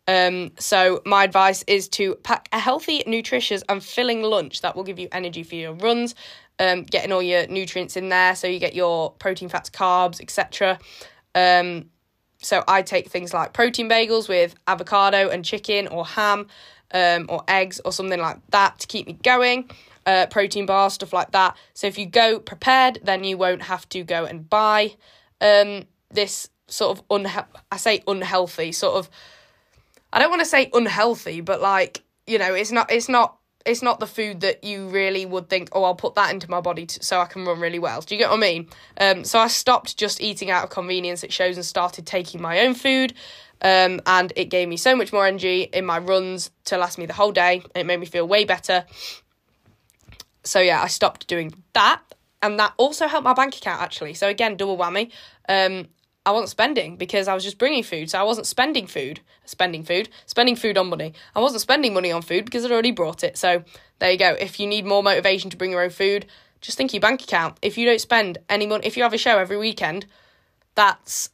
Um, 0.08 0.54
so 0.58 1.02
my 1.06 1.26
advice 1.26 1.66
is 1.68 1.90
to 1.90 2.16
pack 2.16 2.48
a 2.54 2.60
healthy, 2.60 3.04
nutritious, 3.06 3.62
and 3.68 3.84
filling 3.84 4.22
lunch 4.22 4.62
that 4.62 4.78
will 4.78 4.86
give 4.86 5.00
you 5.00 5.10
energy 5.12 5.44
for 5.44 5.56
your 5.56 5.74
runs. 5.74 6.16
Um, 6.58 6.84
getting 6.84 7.12
all 7.12 7.22
your 7.22 7.48
nutrients 7.48 7.98
in 7.98 8.08
there, 8.08 8.34
so 8.34 8.48
you 8.48 8.60
get 8.60 8.76
your 8.76 9.12
protein, 9.12 9.50
fats, 9.50 9.70
carbs, 9.70 10.22
etc. 10.22 10.80
Um, 11.36 11.90
so 12.44 12.64
I 12.68 12.82
take 12.82 13.10
things 13.10 13.34
like 13.34 13.54
protein 13.54 13.90
bagels 13.90 14.28
with 14.28 14.56
avocado 14.68 15.30
and 15.30 15.44
chicken 15.44 15.88
or 15.88 16.06
ham 16.06 16.48
um, 16.94 17.26
or 17.30 17.44
eggs 17.48 17.82
or 17.84 17.92
something 17.92 18.20
like 18.20 18.38
that 18.52 18.80
to 18.80 18.88
keep 18.88 19.08
me 19.08 19.14
going. 19.24 19.70
Uh, 20.06 20.26
protein 20.26 20.66
bar, 20.66 20.90
stuff 20.90 21.14
like 21.14 21.32
that. 21.32 21.56
So 21.74 21.88
if 21.88 21.98
you 21.98 22.06
go 22.06 22.38
prepared, 22.38 23.00
then 23.04 23.24
you 23.24 23.38
won't 23.38 23.62
have 23.62 23.88
to 23.90 24.04
go 24.04 24.26
and 24.26 24.50
buy 24.50 24.96
um, 25.40 25.86
this 26.12 26.50
sort 26.68 26.98
of 26.98 27.08
unhe- 27.08 27.46
I 27.72 27.78
say 27.78 28.04
unhealthy 28.08 28.74
sort 28.74 28.96
of. 28.96 29.10
I 30.12 30.20
don't 30.20 30.30
want 30.30 30.42
to 30.42 30.46
say 30.46 30.70
unhealthy, 30.74 31.40
but 31.40 31.62
like 31.62 32.04
you 32.28 32.38
know, 32.38 32.54
it's 32.54 32.72
not 32.72 32.92
it's 32.92 33.08
not 33.08 33.38
it's 33.66 33.82
not 33.82 34.00
the 34.00 34.08
food 34.08 34.42
that 34.42 34.64
you 34.64 34.88
really 34.90 35.26
would 35.26 35.50
think, 35.50 35.70
oh, 35.72 35.84
I'll 35.84 35.96
put 35.96 36.16
that 36.16 36.34
into 36.34 36.50
my 36.50 36.60
body 36.60 36.86
to, 36.86 37.04
so 37.04 37.20
I 37.20 37.26
can 37.26 37.46
run 37.46 37.60
really 37.60 37.80
well. 37.80 38.02
Do 38.02 38.14
you 38.14 38.20
get 38.20 38.30
what 38.30 38.38
I 38.38 38.40
mean? 38.40 38.68
Um, 39.00 39.24
so 39.24 39.40
I 39.40 39.48
stopped 39.48 39.98
just 39.98 40.22
eating 40.22 40.52
out 40.52 40.64
of 40.64 40.70
convenience 40.70 41.24
at 41.24 41.32
shows 41.32 41.56
and 41.56 41.66
started 41.66 42.06
taking 42.06 42.42
my 42.42 42.60
own 42.60 42.74
food. 42.74 43.14
Um, 43.62 44.02
and 44.06 44.34
it 44.36 44.46
gave 44.46 44.68
me 44.68 44.76
so 44.76 44.96
much 44.96 45.14
more 45.14 45.26
energy 45.26 45.62
in 45.62 45.86
my 45.86 45.98
runs 45.98 46.52
to 46.66 46.78
last 46.78 46.98
me 46.98 47.06
the 47.06 47.14
whole 47.14 47.32
day. 47.32 47.64
It 47.74 47.86
made 47.86 48.00
me 48.00 48.06
feel 48.06 48.28
way 48.28 48.44
better. 48.44 48.86
So 50.44 50.60
yeah, 50.60 50.82
I 50.82 50.88
stopped 50.88 51.28
doing 51.28 51.54
that. 51.72 52.02
And 52.42 52.60
that 52.60 52.74
also 52.76 53.08
helped 53.08 53.24
my 53.24 53.34
bank 53.34 53.56
account 53.56 53.82
actually. 53.82 54.16
So 54.16 54.28
again, 54.28 54.58
double 54.58 54.78
whammy. 54.78 55.12
Um, 55.48 55.88
I 56.26 56.32
wasn't 56.32 56.50
spending 56.50 56.96
because 56.96 57.28
I 57.28 57.34
was 57.34 57.44
just 57.44 57.58
bringing 57.58 57.84
food. 57.84 58.10
So 58.10 58.20
I 58.20 58.24
wasn't 58.24 58.48
spending 58.48 58.88
food, 58.88 59.20
spending 59.46 59.84
food, 59.84 60.10
spending 60.26 60.56
food 60.56 60.78
on 60.78 60.90
money. 60.90 61.14
I 61.36 61.40
wasn't 61.40 61.62
spending 61.62 61.94
money 61.94 62.12
on 62.12 62.22
food 62.22 62.46
because 62.46 62.64
I'd 62.64 62.72
already 62.72 62.92
brought 62.92 63.24
it. 63.24 63.38
So 63.38 63.64
there 64.00 64.12
you 64.12 64.18
go. 64.18 64.32
If 64.40 64.60
you 64.60 64.68
need 64.68 64.86
more 64.86 65.04
motivation 65.04 65.50
to 65.50 65.58
bring 65.58 65.72
your 65.72 65.84
own 65.84 65.90
food, 65.90 66.26
just 66.62 66.78
think 66.78 66.94
your 66.94 67.02
bank 67.02 67.24
account. 67.24 67.58
If 67.62 67.78
you 67.78 67.86
don't 67.86 68.00
spend 68.00 68.38
any 68.48 68.66
money, 68.66 68.86
if 68.86 68.96
you 68.96 69.04
have 69.04 69.14
a 69.14 69.18
show 69.18 69.38
every 69.38 69.58
weekend, 69.58 70.06
that's 70.76 71.30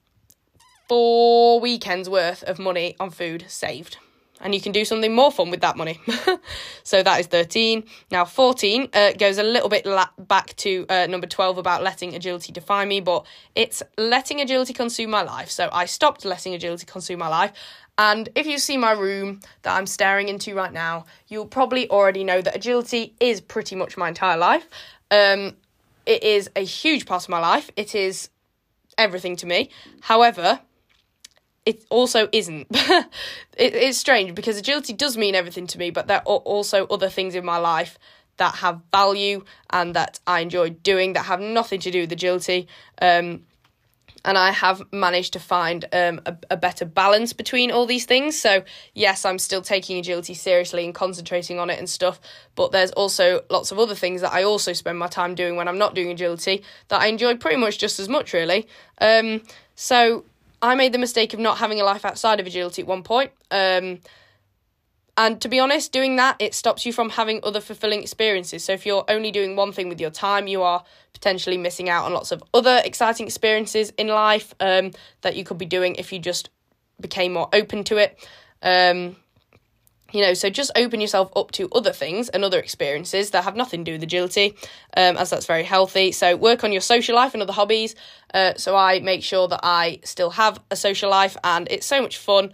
four 0.87 1.59
weekends 1.59 2.09
worth 2.09 2.41
of 2.43 2.57
money 2.57 2.95
on 2.99 3.11
food 3.11 3.45
saved. 3.47 3.97
And 4.41 4.55
you 4.55 4.61
can 4.61 4.71
do 4.71 4.85
something 4.85 5.13
more 5.13 5.31
fun 5.31 5.49
with 5.51 5.61
that 5.61 5.77
money. 5.77 5.99
so 6.83 7.03
that 7.03 7.19
is 7.19 7.27
13. 7.27 7.83
Now, 8.11 8.25
14 8.25 8.89
uh, 8.93 9.13
goes 9.13 9.37
a 9.37 9.43
little 9.43 9.69
bit 9.69 9.85
la- 9.85 10.09
back 10.17 10.55
to 10.57 10.85
uh, 10.89 11.07
number 11.07 11.27
12 11.27 11.57
about 11.57 11.83
letting 11.83 12.15
agility 12.15 12.51
define 12.51 12.87
me, 12.87 13.01
but 13.01 13.25
it's 13.55 13.83
letting 13.97 14.41
agility 14.41 14.73
consume 14.73 15.09
my 15.09 15.21
life. 15.21 15.49
So 15.49 15.69
I 15.71 15.85
stopped 15.85 16.25
letting 16.25 16.53
agility 16.53 16.85
consume 16.85 17.19
my 17.19 17.27
life. 17.27 17.51
And 17.97 18.29
if 18.35 18.45
you 18.47 18.57
see 18.57 18.77
my 18.77 18.91
room 18.91 19.41
that 19.63 19.75
I'm 19.75 19.85
staring 19.85 20.29
into 20.29 20.55
right 20.55 20.71
now, 20.71 21.05
you'll 21.27 21.45
probably 21.45 21.89
already 21.89 22.23
know 22.23 22.41
that 22.41 22.55
agility 22.55 23.13
is 23.19 23.41
pretty 23.41 23.75
much 23.75 23.97
my 23.97 24.07
entire 24.07 24.37
life. 24.37 24.65
Um, 25.11 25.57
it 26.05 26.23
is 26.23 26.49
a 26.55 26.61
huge 26.61 27.05
part 27.05 27.23
of 27.23 27.29
my 27.29 27.39
life. 27.39 27.69
It 27.75 27.93
is 27.95 28.29
everything 28.97 29.35
to 29.37 29.45
me. 29.45 29.69
However, 30.01 30.61
it 31.69 31.85
also 31.91 32.27
isn't. 32.31 32.65
it, 32.71 33.07
it's 33.55 33.99
strange 33.99 34.33
because 34.33 34.57
agility 34.57 34.91
does 34.91 35.15
mean 35.15 35.35
everything 35.35 35.67
to 35.67 35.77
me, 35.77 35.91
but 35.91 36.07
there 36.07 36.17
are 36.17 36.37
also 36.37 36.87
other 36.87 37.09
things 37.09 37.35
in 37.35 37.45
my 37.45 37.57
life 37.57 37.99
that 38.37 38.55
have 38.55 38.81
value 38.91 39.43
and 39.69 39.95
that 39.95 40.19
I 40.25 40.39
enjoy 40.39 40.71
doing 40.71 41.13
that 41.13 41.25
have 41.25 41.39
nothing 41.39 41.79
to 41.81 41.91
do 41.91 42.01
with 42.01 42.11
agility. 42.11 42.67
Um, 42.99 43.43
and 44.25 44.35
I 44.35 44.49
have 44.49 44.81
managed 44.91 45.33
to 45.33 45.39
find 45.39 45.85
um, 45.93 46.21
a, 46.25 46.35
a, 46.49 46.57
better 46.57 46.85
balance 46.85 47.33
between 47.33 47.69
all 47.69 47.85
these 47.85 48.05
things. 48.05 48.37
So, 48.37 48.63
yes, 48.95 49.23
I'm 49.23 49.37
still 49.37 49.61
taking 49.61 49.97
agility 49.99 50.33
seriously 50.33 50.83
and 50.85 50.93
concentrating 50.93 51.59
on 51.59 51.69
it 51.69 51.77
and 51.77 51.87
stuff, 51.87 52.19
but 52.55 52.71
there's 52.71 52.91
also 52.91 53.43
lots 53.49 53.71
of 53.71 53.77
other 53.77 53.95
things 53.95 54.21
that 54.21 54.33
I 54.33 54.43
also 54.43 54.73
spend 54.73 54.97
my 54.97 55.07
time 55.07 55.35
doing 55.35 55.55
when 55.55 55.67
I'm 55.67 55.77
not 55.77 55.93
doing 55.93 56.09
agility 56.09 56.63
that 56.87 56.99
I 56.99 57.07
enjoy 57.07 57.37
pretty 57.37 57.57
much 57.57 57.77
just 57.77 57.99
as 57.99 58.09
much, 58.09 58.33
really. 58.33 58.67
Um, 58.99 59.41
so, 59.75 60.25
I 60.61 60.75
made 60.75 60.93
the 60.93 60.97
mistake 60.97 61.33
of 61.33 61.39
not 61.39 61.57
having 61.57 61.79
a 61.79 61.83
life 61.83 62.05
outside 62.05 62.39
of 62.39 62.47
agility 62.47 62.81
at 62.81 62.87
one 62.87 63.03
point. 63.03 63.31
Um, 63.51 63.99
and 65.17 65.41
to 65.41 65.49
be 65.49 65.59
honest, 65.59 65.91
doing 65.91 66.15
that, 66.15 66.37
it 66.39 66.53
stops 66.53 66.85
you 66.85 66.93
from 66.93 67.09
having 67.09 67.41
other 67.43 67.59
fulfilling 67.59 68.01
experiences. 68.01 68.63
So 68.63 68.71
if 68.71 68.85
you're 68.85 69.03
only 69.09 69.31
doing 69.31 69.57
one 69.57 69.73
thing 69.73 69.89
with 69.89 69.99
your 69.99 70.11
time, 70.11 70.47
you 70.47 70.61
are 70.61 70.83
potentially 71.13 71.57
missing 71.57 71.89
out 71.89 72.05
on 72.05 72.13
lots 72.13 72.31
of 72.31 72.41
other 72.53 72.81
exciting 72.85 73.25
experiences 73.25 73.91
in 73.97 74.07
life 74.07 74.53
um, 74.61 74.91
that 75.21 75.35
you 75.35 75.43
could 75.43 75.57
be 75.57 75.65
doing 75.65 75.95
if 75.95 76.13
you 76.13 76.19
just 76.19 76.49
became 77.01 77.33
more 77.33 77.49
open 77.51 77.83
to 77.85 77.97
it. 77.97 78.17
Um, 78.61 79.17
you 80.11 80.21
know, 80.21 80.33
so 80.33 80.49
just 80.49 80.71
open 80.75 81.01
yourself 81.01 81.31
up 81.35 81.51
to 81.51 81.69
other 81.71 81.91
things 81.91 82.29
and 82.29 82.43
other 82.43 82.59
experiences 82.59 83.31
that 83.31 83.43
have 83.43 83.55
nothing 83.55 83.83
to 83.85 83.91
do 83.91 83.95
with 83.95 84.03
agility, 84.03 84.55
um, 84.97 85.17
as 85.17 85.29
that's 85.29 85.45
very 85.45 85.63
healthy. 85.63 86.11
So 86.11 86.35
work 86.35 86.63
on 86.63 86.71
your 86.71 86.81
social 86.81 87.15
life 87.15 87.33
and 87.33 87.43
other 87.43 87.53
hobbies. 87.53 87.95
Uh, 88.33 88.53
so 88.55 88.75
I 88.75 88.99
make 88.99 89.23
sure 89.23 89.47
that 89.47 89.61
I 89.63 89.99
still 90.03 90.31
have 90.31 90.59
a 90.71 90.75
social 90.75 91.09
life, 91.09 91.37
and 91.43 91.67
it's 91.69 91.85
so 91.85 92.01
much 92.01 92.17
fun. 92.17 92.51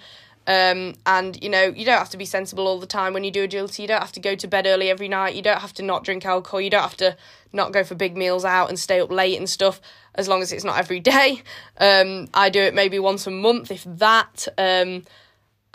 Um, 0.47 0.93
and 1.05 1.41
you 1.43 1.49
know, 1.49 1.63
you 1.63 1.85
don't 1.85 1.97
have 1.97 2.11
to 2.11 2.17
be 2.17 2.25
sensible 2.25 2.67
all 2.67 2.79
the 2.79 2.85
time 2.85 3.13
when 3.13 3.23
you 3.23 3.31
do 3.31 3.43
agility. 3.43 3.81
You 3.81 3.87
don't 3.87 4.01
have 4.01 4.11
to 4.13 4.19
go 4.19 4.35
to 4.35 4.47
bed 4.47 4.67
early 4.67 4.89
every 4.89 5.07
night. 5.07 5.35
You 5.35 5.41
don't 5.41 5.61
have 5.61 5.73
to 5.73 5.83
not 5.83 6.03
drink 6.03 6.25
alcohol. 6.25 6.61
You 6.61 6.69
don't 6.69 6.83
have 6.83 6.97
to 6.97 7.17
not 7.51 7.71
go 7.71 7.83
for 7.83 7.95
big 7.95 8.15
meals 8.15 8.45
out 8.45 8.69
and 8.69 8.77
stay 8.77 8.99
up 8.99 9.11
late 9.11 9.37
and 9.37 9.49
stuff. 9.49 9.81
As 10.13 10.27
long 10.27 10.41
as 10.41 10.51
it's 10.51 10.63
not 10.63 10.77
every 10.77 10.99
day. 11.15 11.41
Um, 11.77 12.27
I 12.33 12.49
do 12.49 12.61
it 12.61 12.73
maybe 12.73 12.99
once 12.99 13.25
a 13.27 13.31
month, 13.31 13.71
if 13.71 13.83
that. 13.85 14.47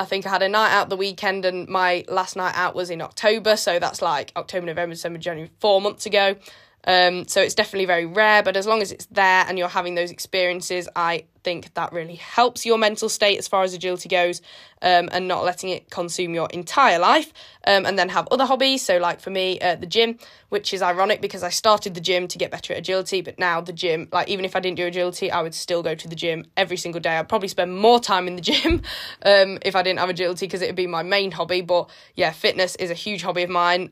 I 0.00 0.06
think 0.06 0.26
I 0.26 0.30
had 0.30 0.42
a 0.42 0.48
night 0.48 0.72
out 0.72 0.88
the 0.88 0.96
weekend, 0.96 1.44
and 1.44 1.68
my 1.68 2.06
last 2.08 2.34
night 2.34 2.54
out 2.56 2.74
was 2.74 2.88
in 2.88 3.02
October, 3.02 3.54
so 3.54 3.78
that's 3.78 4.00
like 4.00 4.32
October, 4.34 4.64
November, 4.64 4.94
December, 4.94 5.18
January, 5.18 5.50
four 5.60 5.82
months 5.82 6.06
ago. 6.06 6.36
Um, 6.85 7.27
so 7.29 7.40
it's 7.40 7.55
definitely 7.55 7.87
very 7.87 8.07
rare, 8.07 8.43
but 8.43 8.57
as 8.57 8.66
long 8.66 8.83
as 8.83 8.93
it's 8.93 9.07
there 9.07 9.45
and 9.47 9.59
you're 9.59 9.69
having 9.69 9.95
those 9.95 10.11
experiences, 10.11 10.88
I 10.97 11.25
think 11.43 11.73
that 11.75 11.93
really 11.93 12.16
helps 12.16 12.66
your 12.66 12.79
mental 12.79 13.09
state 13.09 13.38
as 13.38 13.49
far 13.49 13.62
as 13.62 13.73
agility 13.73 14.09
goes 14.09 14.43
um, 14.83 15.09
and 15.12 15.27
not 15.27 15.45
letting 15.45 15.71
it 15.71 15.90
consume 15.90 16.35
your 16.35 16.49
entire 16.51 16.99
life. 16.99 17.33
Um, 17.66 17.85
and 17.85 17.99
then 17.99 18.09
have 18.09 18.27
other 18.31 18.47
hobbies. 18.47 18.83
So, 18.83 18.97
like 18.97 19.21
for 19.21 19.29
me, 19.29 19.61
uh, 19.61 19.77
the 19.77 19.87
gym, 19.87 20.19
which 20.49 20.73
is 20.73 20.81
ironic 20.81 21.21
because 21.21 21.43
I 21.43 21.51
started 21.51 21.95
the 21.95 22.01
gym 22.01 22.27
to 22.29 22.38
get 22.38 22.51
better 22.51 22.73
at 22.73 22.79
agility, 22.79 23.21
but 23.21 23.38
now 23.38 23.61
the 23.61 23.73
gym, 23.73 24.09
like 24.12 24.29
even 24.29 24.47
if 24.47 24.57
I 24.57 24.61
didn't 24.61 24.79
do 24.79 24.87
agility, 24.87 25.31
I 25.31 25.43
would 25.43 25.55
still 25.55 25.83
go 25.83 25.95
to 25.95 26.09
the 26.09 26.16
gym 26.16 26.47
every 26.57 26.79
single 26.79 27.03
day. 27.03 27.19
I'd 27.19 27.29
probably 27.29 27.49
spend 27.49 27.77
more 27.77 28.01
time 28.01 28.27
in 28.27 28.37
the 28.37 28.43
gym 28.43 28.83
um, 29.27 29.59
if 29.61 29.77
I 29.77 29.83
didn't 29.83 29.99
have 29.99 30.09
agility 30.09 30.47
because 30.47 30.62
it 30.62 30.69
would 30.69 30.77
be 30.77 30.87
my 30.87 31.03
main 31.03 31.33
hobby. 31.33 31.61
But 31.61 31.90
yeah, 32.14 32.33
fitness 32.33 32.77
is 32.77 32.90
a 32.90 32.95
huge 32.95 33.23
hobby 33.23 33.43
of 33.43 33.51
mine. 33.51 33.90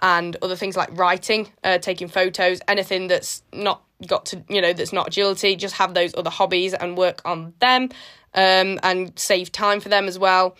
And 0.00 0.36
other 0.42 0.56
things 0.56 0.76
like 0.76 0.90
writing, 0.92 1.50
uh, 1.64 1.78
taking 1.78 2.08
photos, 2.08 2.60
anything 2.68 3.06
that's 3.08 3.42
not 3.52 3.82
got 4.06 4.26
to, 4.26 4.44
you 4.48 4.60
know, 4.60 4.72
that's 4.72 4.92
not 4.92 5.08
agility, 5.08 5.56
just 5.56 5.76
have 5.76 5.94
those 5.94 6.14
other 6.14 6.30
hobbies 6.30 6.74
and 6.74 6.98
work 6.98 7.22
on 7.24 7.54
them 7.60 7.88
um, 8.34 8.78
and 8.82 9.18
save 9.18 9.50
time 9.52 9.80
for 9.80 9.88
them 9.88 10.06
as 10.06 10.18
well. 10.18 10.56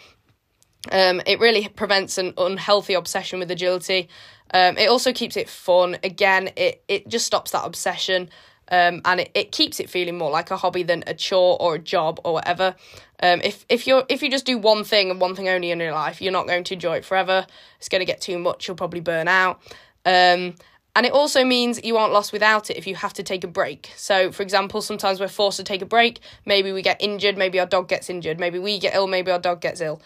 Um, 0.90 1.20
it 1.27 1.40
really 1.40 1.68
prevents 1.68 2.16
an 2.16 2.33
unhealthy 2.38 2.94
obsession 2.94 3.38
with 3.38 3.51
agility. 3.51 4.09
Um, 4.55 4.79
it 4.79 4.88
also 4.88 5.12
keeps 5.12 5.37
it 5.37 5.49
fun. 5.49 5.99
Again, 6.03 6.51
it, 6.57 6.83
it 6.88 7.09
just 7.09 7.27
stops 7.27 7.51
that 7.51 7.64
obsession 7.64 8.31
um, 8.70 9.00
and 9.05 9.20
it, 9.20 9.31
it 9.35 9.52
keeps 9.52 9.81
it 9.81 9.88
feeling 9.88 10.18
more 10.18 10.31
like 10.31 10.50
a 10.50 10.57
hobby 10.57 10.83
than 10.83 11.05
a 11.07 11.14
chore 11.14 11.57
or 11.61 11.76
a 11.76 11.79
job 11.79 12.20
or 12.24 12.35
whatever. 12.35 12.74
Um, 13.22 13.40
if 13.42 13.64
if 13.68 13.87
you're 13.87 14.05
if 14.09 14.22
you 14.22 14.31
just 14.31 14.44
do 14.44 14.59
one 14.59 14.85
thing 14.85 15.11
and 15.11 15.20
one 15.20 15.35
thing 15.35 15.48
only 15.48 15.70
in 15.70 15.81
your 15.81 15.92
life, 15.92 16.20
you're 16.20 16.33
not 16.33 16.46
going 16.46 16.64
to 16.64 16.74
enjoy 16.74 16.96
it 16.96 17.05
forever. 17.05 17.46
It's 17.79 17.88
going 17.88 18.00
to 18.00 18.07
get 18.07 18.20
too 18.20 18.38
much. 18.38 18.66
You'll 18.66 18.76
probably 18.76 19.00
burn 19.00 19.29
out. 19.29 19.61
Um, 20.05 20.55
and 20.96 21.05
it 21.05 21.12
also 21.12 21.44
means 21.44 21.85
you 21.85 21.98
aren't 21.98 22.14
lost 22.14 22.33
without 22.33 22.70
it 22.70 22.79
if 22.79 22.87
you 22.87 22.94
have 22.94 23.12
to 23.14 23.22
take 23.22 23.44
a 23.44 23.48
break. 23.48 23.92
So, 23.96 24.33
for 24.33 24.42
example, 24.42 24.81
sometimes 24.81 25.20
we're 25.20 25.29
forced 25.29 25.59
to 25.59 25.64
take 25.64 25.83
a 25.83 25.87
break. 25.87 26.20
Maybe 26.46 26.72
we 26.72 26.81
get 26.81 27.02
injured. 27.02 27.37
Maybe 27.37 27.61
our 27.61 27.66
dog 27.66 27.87
gets 27.87 28.09
injured. 28.09 28.40
Maybe 28.40 28.59
we 28.59 28.79
get 28.79 28.94
ill. 28.94 29.07
Maybe 29.07 29.31
our 29.31 29.38
dog 29.38 29.61
gets 29.61 29.83
ill. 29.83 30.00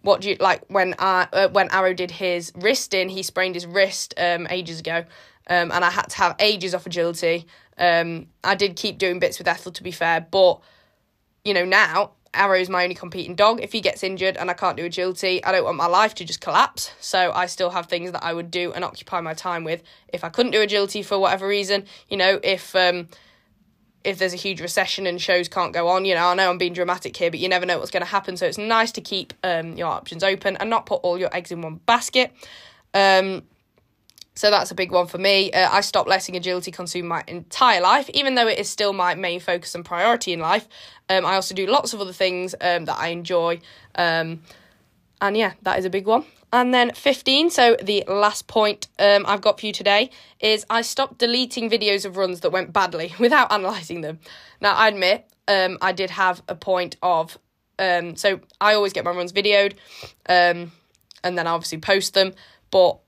What 0.00 0.22
do 0.22 0.30
you 0.30 0.36
like 0.40 0.62
when 0.68 0.94
I 0.98 1.28
uh, 1.30 1.48
when 1.48 1.70
Arrow 1.70 1.92
did 1.92 2.10
his 2.10 2.52
wrist 2.54 2.94
in? 2.94 3.10
He 3.10 3.22
sprained 3.22 3.54
his 3.54 3.66
wrist 3.66 4.14
um, 4.16 4.46
ages 4.48 4.80
ago, 4.80 5.04
um, 5.46 5.70
and 5.70 5.84
I 5.84 5.90
had 5.90 6.08
to 6.08 6.16
have 6.16 6.36
ages 6.38 6.74
off 6.74 6.86
agility. 6.86 7.46
Um, 7.78 8.28
I 8.42 8.54
did 8.54 8.76
keep 8.76 8.98
doing 8.98 9.18
bits 9.18 9.38
with 9.38 9.48
Ethel, 9.48 9.72
to 9.72 9.82
be 9.82 9.90
fair, 9.90 10.20
but 10.20 10.60
you 11.44 11.54
know 11.54 11.64
now 11.64 12.12
Arrow 12.34 12.58
is 12.58 12.68
my 12.68 12.82
only 12.82 12.94
competing 12.94 13.34
dog. 13.34 13.60
If 13.62 13.72
he 13.72 13.80
gets 13.80 14.02
injured 14.02 14.36
and 14.36 14.50
I 14.50 14.54
can't 14.54 14.76
do 14.76 14.84
agility, 14.84 15.42
I 15.44 15.52
don't 15.52 15.64
want 15.64 15.76
my 15.76 15.86
life 15.86 16.14
to 16.16 16.24
just 16.24 16.40
collapse. 16.40 16.92
So 17.00 17.32
I 17.32 17.46
still 17.46 17.70
have 17.70 17.86
things 17.86 18.12
that 18.12 18.24
I 18.24 18.32
would 18.32 18.50
do 18.50 18.72
and 18.72 18.84
occupy 18.84 19.20
my 19.20 19.34
time 19.34 19.64
with. 19.64 19.82
If 20.08 20.24
I 20.24 20.28
couldn't 20.28 20.52
do 20.52 20.60
agility 20.60 21.02
for 21.02 21.18
whatever 21.18 21.46
reason, 21.46 21.84
you 22.08 22.16
know, 22.16 22.40
if 22.42 22.74
um, 22.74 23.08
if 24.02 24.18
there's 24.18 24.34
a 24.34 24.36
huge 24.36 24.60
recession 24.60 25.06
and 25.06 25.20
shows 25.20 25.48
can't 25.48 25.72
go 25.72 25.88
on, 25.88 26.04
you 26.04 26.14
know, 26.14 26.26
I 26.26 26.34
know 26.34 26.50
I'm 26.50 26.58
being 26.58 26.74
dramatic 26.74 27.16
here, 27.16 27.30
but 27.30 27.40
you 27.40 27.48
never 27.48 27.64
know 27.64 27.78
what's 27.78 27.90
going 27.90 28.02
to 28.02 28.08
happen. 28.08 28.36
So 28.36 28.46
it's 28.46 28.58
nice 28.58 28.92
to 28.92 29.00
keep 29.00 29.32
um, 29.42 29.74
your 29.74 29.88
options 29.88 30.22
open 30.22 30.56
and 30.58 30.68
not 30.68 30.86
put 30.86 30.96
all 30.96 31.18
your 31.18 31.34
eggs 31.34 31.50
in 31.50 31.62
one 31.62 31.76
basket. 31.86 32.32
Um, 32.92 33.42
so 34.36 34.50
that's 34.50 34.70
a 34.70 34.74
big 34.74 34.90
one 34.90 35.06
for 35.06 35.18
me. 35.18 35.52
Uh, 35.52 35.68
I 35.70 35.80
stopped 35.80 36.08
letting 36.08 36.36
agility 36.36 36.72
consume 36.72 37.06
my 37.06 37.22
entire 37.28 37.80
life, 37.80 38.10
even 38.10 38.34
though 38.34 38.48
it 38.48 38.58
is 38.58 38.68
still 38.68 38.92
my 38.92 39.14
main 39.14 39.38
focus 39.38 39.74
and 39.74 39.84
priority 39.84 40.32
in 40.32 40.40
life. 40.40 40.66
Um, 41.08 41.24
I 41.24 41.34
also 41.34 41.54
do 41.54 41.66
lots 41.66 41.92
of 41.92 42.00
other 42.00 42.12
things 42.12 42.54
um, 42.60 42.86
that 42.86 42.98
I 42.98 43.08
enjoy. 43.08 43.60
Um, 43.94 44.42
and 45.20 45.36
yeah, 45.36 45.52
that 45.62 45.78
is 45.78 45.84
a 45.84 45.90
big 45.90 46.06
one. 46.06 46.24
And 46.52 46.74
then 46.74 46.92
15, 46.92 47.50
so 47.50 47.76
the 47.82 48.04
last 48.08 48.46
point 48.46 48.88
um, 48.98 49.24
I've 49.26 49.40
got 49.40 49.60
for 49.60 49.66
you 49.66 49.72
today 49.72 50.10
is 50.40 50.66
I 50.68 50.82
stopped 50.82 51.18
deleting 51.18 51.70
videos 51.70 52.04
of 52.04 52.16
runs 52.16 52.40
that 52.40 52.50
went 52.50 52.72
badly 52.72 53.14
without 53.20 53.48
analysing 53.52 54.00
them. 54.00 54.18
Now, 54.60 54.74
I 54.74 54.88
admit 54.88 55.26
um, 55.46 55.78
I 55.80 55.92
did 55.92 56.10
have 56.10 56.42
a 56.48 56.54
point 56.56 56.96
of, 57.02 57.38
um, 57.78 58.16
so 58.16 58.40
I 58.60 58.74
always 58.74 58.92
get 58.92 59.04
my 59.04 59.12
runs 59.12 59.32
videoed 59.32 59.74
and 61.24 61.38
then 61.38 61.46
I 61.46 61.50
obviously 61.50 61.78
post 61.78 62.14
them, 62.14 62.34
but 62.70 62.98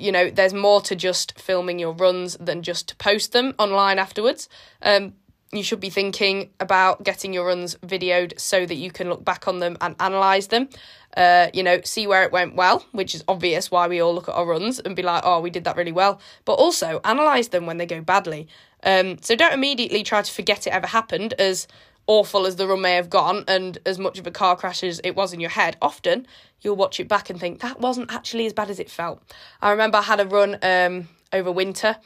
you 0.00 0.12
know, 0.12 0.30
there's 0.30 0.54
more 0.54 0.80
to 0.82 0.96
just 0.96 1.38
filming 1.38 1.78
your 1.78 1.92
runs 1.92 2.36
than 2.38 2.62
just 2.62 2.88
to 2.88 2.96
post 2.96 3.32
them 3.32 3.54
online 3.58 3.98
afterwards. 3.98 4.48
Um, 4.82 5.14
you 5.52 5.62
should 5.64 5.80
be 5.80 5.90
thinking 5.90 6.50
about 6.60 7.02
getting 7.02 7.32
your 7.32 7.46
runs 7.46 7.74
videoed 7.76 8.38
so 8.38 8.64
that 8.64 8.76
you 8.76 8.90
can 8.90 9.08
look 9.08 9.24
back 9.24 9.48
on 9.48 9.58
them 9.58 9.76
and 9.80 9.96
analyze 9.98 10.46
them. 10.46 10.68
Uh, 11.16 11.48
you 11.52 11.62
know, 11.62 11.80
see 11.82 12.06
where 12.06 12.22
it 12.22 12.30
went 12.30 12.54
well, 12.54 12.84
which 12.92 13.16
is 13.16 13.24
obvious 13.26 13.68
why 13.68 13.88
we 13.88 14.00
all 14.00 14.14
look 14.14 14.28
at 14.28 14.34
our 14.34 14.46
runs 14.46 14.78
and 14.78 14.94
be 14.94 15.02
like, 15.02 15.22
oh, 15.24 15.40
we 15.40 15.50
did 15.50 15.64
that 15.64 15.76
really 15.76 15.90
well. 15.92 16.20
But 16.44 16.54
also 16.54 17.00
analyze 17.04 17.48
them 17.48 17.66
when 17.66 17.78
they 17.78 17.86
go 17.86 18.00
badly. 18.00 18.46
Um, 18.84 19.18
so 19.20 19.34
don't 19.34 19.52
immediately 19.52 20.04
try 20.04 20.22
to 20.22 20.32
forget 20.32 20.68
it 20.68 20.72
ever 20.72 20.86
happened, 20.86 21.34
as 21.34 21.66
awful 22.10 22.44
as 22.44 22.56
the 22.56 22.66
run 22.66 22.80
may 22.80 22.96
have 22.96 23.08
gone 23.08 23.44
and 23.46 23.78
as 23.86 23.96
much 23.96 24.18
of 24.18 24.26
a 24.26 24.32
car 24.32 24.56
crash 24.56 24.82
as 24.82 25.00
it 25.04 25.14
was 25.14 25.32
in 25.32 25.38
your 25.38 25.50
head. 25.50 25.76
Often 25.80 26.26
you'll 26.60 26.74
watch 26.74 26.98
it 26.98 27.06
back 27.06 27.30
and 27.30 27.38
think 27.38 27.60
that 27.60 27.78
wasn't 27.78 28.12
actually 28.12 28.46
as 28.46 28.52
bad 28.52 28.68
as 28.68 28.80
it 28.80 28.90
felt. 28.90 29.22
I 29.62 29.70
remember 29.70 29.98
I 29.98 30.02
had 30.02 30.18
a 30.18 30.26
run 30.26 30.58
um, 30.60 31.08
over 31.32 31.52
winter 31.52 31.96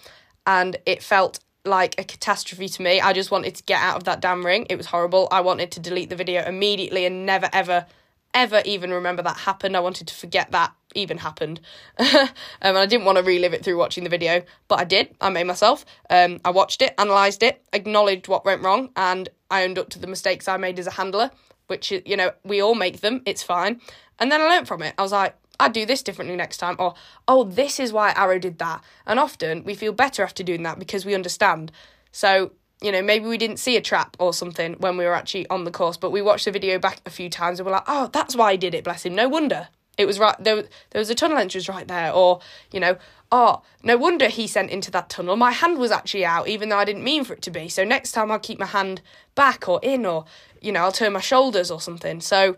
and 0.46 0.76
it 0.84 1.02
felt 1.02 1.40
like 1.64 1.98
a 1.98 2.04
catastrophe 2.04 2.68
to 2.68 2.82
me. 2.82 3.00
I 3.00 3.14
just 3.14 3.30
wanted 3.30 3.54
to 3.54 3.62
get 3.62 3.80
out 3.80 3.96
of 3.96 4.04
that 4.04 4.20
damn 4.20 4.44
ring. 4.44 4.66
It 4.68 4.76
was 4.76 4.84
horrible. 4.84 5.26
I 5.32 5.40
wanted 5.40 5.70
to 5.72 5.80
delete 5.80 6.10
the 6.10 6.16
video 6.16 6.44
immediately 6.44 7.06
and 7.06 7.24
never 7.24 7.48
ever 7.54 7.86
ever 8.34 8.62
even 8.64 8.90
remember 8.90 9.22
that 9.22 9.38
happened. 9.38 9.76
I 9.76 9.80
wanted 9.80 10.08
to 10.08 10.14
forget 10.14 10.50
that 10.52 10.74
even 10.94 11.18
happened. 11.18 11.60
um, 11.98 12.28
and 12.60 12.78
I 12.78 12.86
didn't 12.86 13.06
want 13.06 13.18
to 13.18 13.24
relive 13.24 13.54
it 13.54 13.64
through 13.64 13.78
watching 13.78 14.04
the 14.04 14.10
video, 14.10 14.42
but 14.68 14.78
I 14.78 14.84
did. 14.84 15.14
I 15.20 15.30
made 15.30 15.44
myself. 15.44 15.84
Um, 16.10 16.40
I 16.44 16.50
watched 16.50 16.82
it, 16.82 16.94
analysed 16.98 17.42
it, 17.42 17.64
acknowledged 17.72 18.28
what 18.28 18.44
went 18.44 18.62
wrong, 18.62 18.90
and 18.96 19.28
I 19.50 19.64
owned 19.64 19.78
up 19.78 19.88
to 19.90 19.98
the 19.98 20.06
mistakes 20.06 20.48
I 20.48 20.56
made 20.56 20.78
as 20.78 20.86
a 20.86 20.92
handler 20.92 21.30
which 21.66 21.90
you 21.90 22.16
know 22.16 22.32
we 22.44 22.60
all 22.60 22.74
make 22.74 23.00
them. 23.00 23.22
It's 23.26 23.42
fine. 23.42 23.80
And 24.18 24.30
then 24.30 24.40
I 24.40 24.48
learned 24.48 24.68
from 24.68 24.82
it. 24.82 24.94
I 24.96 25.02
was 25.02 25.12
like, 25.12 25.34
I'd 25.58 25.72
do 25.72 25.86
this 25.86 26.02
differently 26.02 26.36
next 26.36 26.58
time, 26.58 26.76
or 26.78 26.94
oh, 27.26 27.44
this 27.44 27.80
is 27.80 27.92
why 27.92 28.12
Arrow 28.12 28.38
did 28.38 28.58
that. 28.58 28.82
And 29.06 29.18
often 29.18 29.64
we 29.64 29.74
feel 29.74 29.92
better 29.92 30.22
after 30.22 30.42
doing 30.42 30.62
that 30.64 30.78
because 30.78 31.04
we 31.04 31.14
understand. 31.14 31.72
So 32.12 32.52
you 32.84 32.92
know, 32.92 33.00
maybe 33.00 33.26
we 33.26 33.38
didn't 33.38 33.56
see 33.56 33.78
a 33.78 33.80
trap 33.80 34.14
or 34.18 34.34
something 34.34 34.74
when 34.74 34.98
we 34.98 35.06
were 35.06 35.14
actually 35.14 35.48
on 35.48 35.64
the 35.64 35.70
course, 35.70 35.96
but 35.96 36.10
we 36.10 36.20
watched 36.20 36.44
the 36.44 36.50
video 36.50 36.78
back 36.78 37.00
a 37.06 37.10
few 37.10 37.30
times 37.30 37.58
and 37.58 37.64
we're 37.66 37.72
like, 37.72 37.84
oh, 37.86 38.10
that's 38.12 38.36
why 38.36 38.52
he 38.52 38.58
did 38.58 38.74
it, 38.74 38.84
bless 38.84 39.06
him. 39.06 39.14
No 39.14 39.26
wonder. 39.26 39.68
It 39.96 40.06
was 40.06 40.18
right 40.18 40.36
there. 40.38 40.64
There 40.90 40.98
was 40.98 41.08
a 41.08 41.14
tunnel 41.14 41.38
entrance 41.38 41.68
right 41.68 41.86
there, 41.86 42.12
or 42.12 42.40
you 42.72 42.80
know, 42.80 42.96
oh, 43.32 43.62
no 43.82 43.96
wonder 43.96 44.28
he 44.28 44.46
sent 44.46 44.70
into 44.70 44.90
that 44.90 45.08
tunnel. 45.08 45.36
My 45.36 45.52
hand 45.52 45.78
was 45.78 45.92
actually 45.92 46.24
out, 46.24 46.48
even 46.48 46.68
though 46.68 46.78
I 46.78 46.84
didn't 46.84 47.04
mean 47.04 47.24
for 47.24 47.32
it 47.32 47.42
to 47.42 47.50
be. 47.50 47.68
So 47.68 47.84
next 47.84 48.12
time 48.12 48.30
I'll 48.30 48.40
keep 48.40 48.58
my 48.58 48.66
hand 48.66 49.00
back 49.34 49.68
or 49.68 49.80
in, 49.82 50.04
or 50.04 50.24
you 50.60 50.72
know, 50.72 50.80
I'll 50.80 50.92
turn 50.92 51.12
my 51.12 51.20
shoulders 51.20 51.70
or 51.70 51.80
something. 51.80 52.20
So 52.20 52.56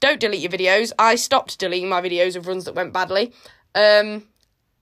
don't 0.00 0.20
delete 0.20 0.40
your 0.40 0.52
videos. 0.52 0.92
I 0.98 1.16
stopped 1.16 1.58
deleting 1.58 1.88
my 1.88 2.00
videos 2.00 2.36
of 2.36 2.46
runs 2.46 2.64
that 2.64 2.74
went 2.74 2.92
badly. 2.92 3.32
Um, 3.74 4.28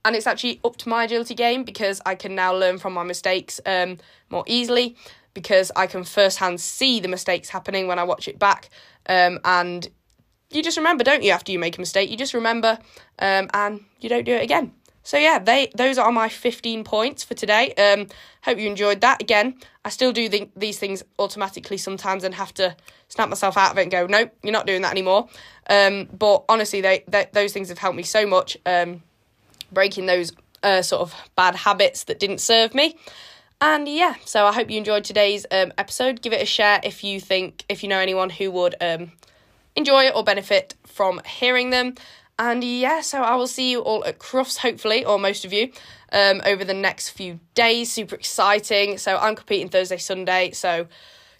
and 0.05 0.17
it's 0.17 0.27
actually 0.27 0.61
up 0.65 0.77
to 0.79 0.89
my 0.89 1.05
agility 1.05 1.35
game 1.35 1.65
because 1.65 2.01
I 2.07 2.15
can 2.15 2.35
now 2.35 2.55
learn 2.55 2.79
from 2.79 2.93
my 2.93 3.03
mistakes 3.03 3.61
um, 3.67 3.99
more 4.31 4.45
easily 4.47 4.97
because 5.35 5.71
I 5.77 5.87
can 5.87 6.05
firsthand 6.05 6.61
see 6.61 7.01
the 7.01 7.09
mistakes 7.09 7.49
happening 7.49 7.87
when 7.87 7.99
I 7.99 8.05
watch 8.05 8.29
it 8.29 8.39
back. 8.39 8.71
Um, 9.09 9.41
and 9.45 9.89
you 10.51 10.63
just 10.63 10.77
remember, 10.77 11.05
don't 11.05 11.23
you, 11.23 11.31
after 11.31 11.53
you 11.53 11.59
make 11.59 11.77
a 11.77 11.81
mistake? 11.81 12.11
You 12.11 12.17
just 12.17 12.35
remember 12.35 12.79
um, 13.19 13.49
and 13.55 13.85
you 14.01 14.09
don't 14.09 14.25
do 14.25 14.33
it 14.33 14.43
again. 14.43 14.73
So 15.03 15.17
yeah, 15.17 15.39
they 15.39 15.73
those 15.75 15.97
are 15.97 16.13
my 16.13 16.29
15 16.29 16.85
points 16.85 17.25
for 17.25 17.35
today. 17.35 17.73
Um, 17.75 18.07
hope 18.43 18.59
you 18.59 18.69
enjoyed 18.69 19.01
that. 19.01 19.23
Again, 19.23 19.57
I 19.85 19.89
still 19.89 20.13
do 20.13 20.29
th- 20.29 20.51
these 20.55 20.79
things 20.79 21.03
automatically 21.19 21.79
sometimes 21.79 22.23
and 22.23 22.35
have 22.35 22.53
to 22.55 22.77
snap 23.09 23.31
myself 23.31 23.57
out 23.57 23.73
of 23.73 23.79
it 23.79 23.83
and 23.83 23.91
go, 23.91 24.07
nope, 24.07 24.33
you're 24.43 24.53
not 24.53 24.67
doing 24.67 24.83
that 24.83 24.91
anymore. 24.91 25.29
Um, 25.69 26.09
but 26.13 26.45
honestly, 26.49 26.81
they, 26.81 27.05
they 27.09 27.27
those 27.33 27.53
things 27.53 27.71
have 27.71 27.79
helped 27.79 27.97
me 27.97 28.03
so 28.03 28.27
much. 28.27 28.59
Um, 28.67 29.03
breaking 29.72 30.06
those 30.06 30.33
uh, 30.62 30.83
sort 30.83 31.02
of 31.02 31.14
bad 31.37 31.54
habits 31.54 32.04
that 32.04 32.18
didn't 32.18 32.40
serve 32.40 32.74
me. 32.74 32.96
And 33.61 33.87
yeah, 33.88 34.14
so 34.24 34.46
I 34.46 34.52
hope 34.52 34.70
you 34.70 34.78
enjoyed 34.78 35.04
today's 35.04 35.44
um, 35.50 35.72
episode. 35.76 36.22
Give 36.22 36.33
it 36.33 36.40
a 36.40 36.46
share 36.46 36.80
if 36.83 37.04
you 37.04 37.20
think, 37.20 37.64
if 37.68 37.83
you 37.83 37.88
know 37.88 37.98
anyone 37.98 38.30
who 38.30 38.50
would 38.50 38.74
um, 38.80 39.12
enjoy 39.76 40.09
or 40.11 40.24
benefit 40.24 40.74
from 40.87 41.20
hearing 41.26 41.70
them. 41.70 41.94
And 42.38 42.64
yeah, 42.64 43.02
so 43.02 43.20
I 43.20 43.37
will 43.37 43.46
see 43.46 43.70
you 43.70 43.80
all 43.80 44.02
at 44.06 44.18
Crufts, 44.18 44.56
hopefully, 44.56 45.04
or 45.04 45.18
most 45.18 45.44
of 45.44 45.52
you, 45.52 45.72
um, 46.11 46.40
over 46.46 46.64
the 46.64 46.72
next 46.72 47.11
few 47.11 47.38
days. 47.54 47.92
Super 47.92 48.14
exciting. 48.14 48.96
So 48.96 49.18
I'm 49.18 49.37
competing 49.37 49.68
Thursday, 49.68 49.98
Sunday. 49.98 50.52
So 50.52 50.87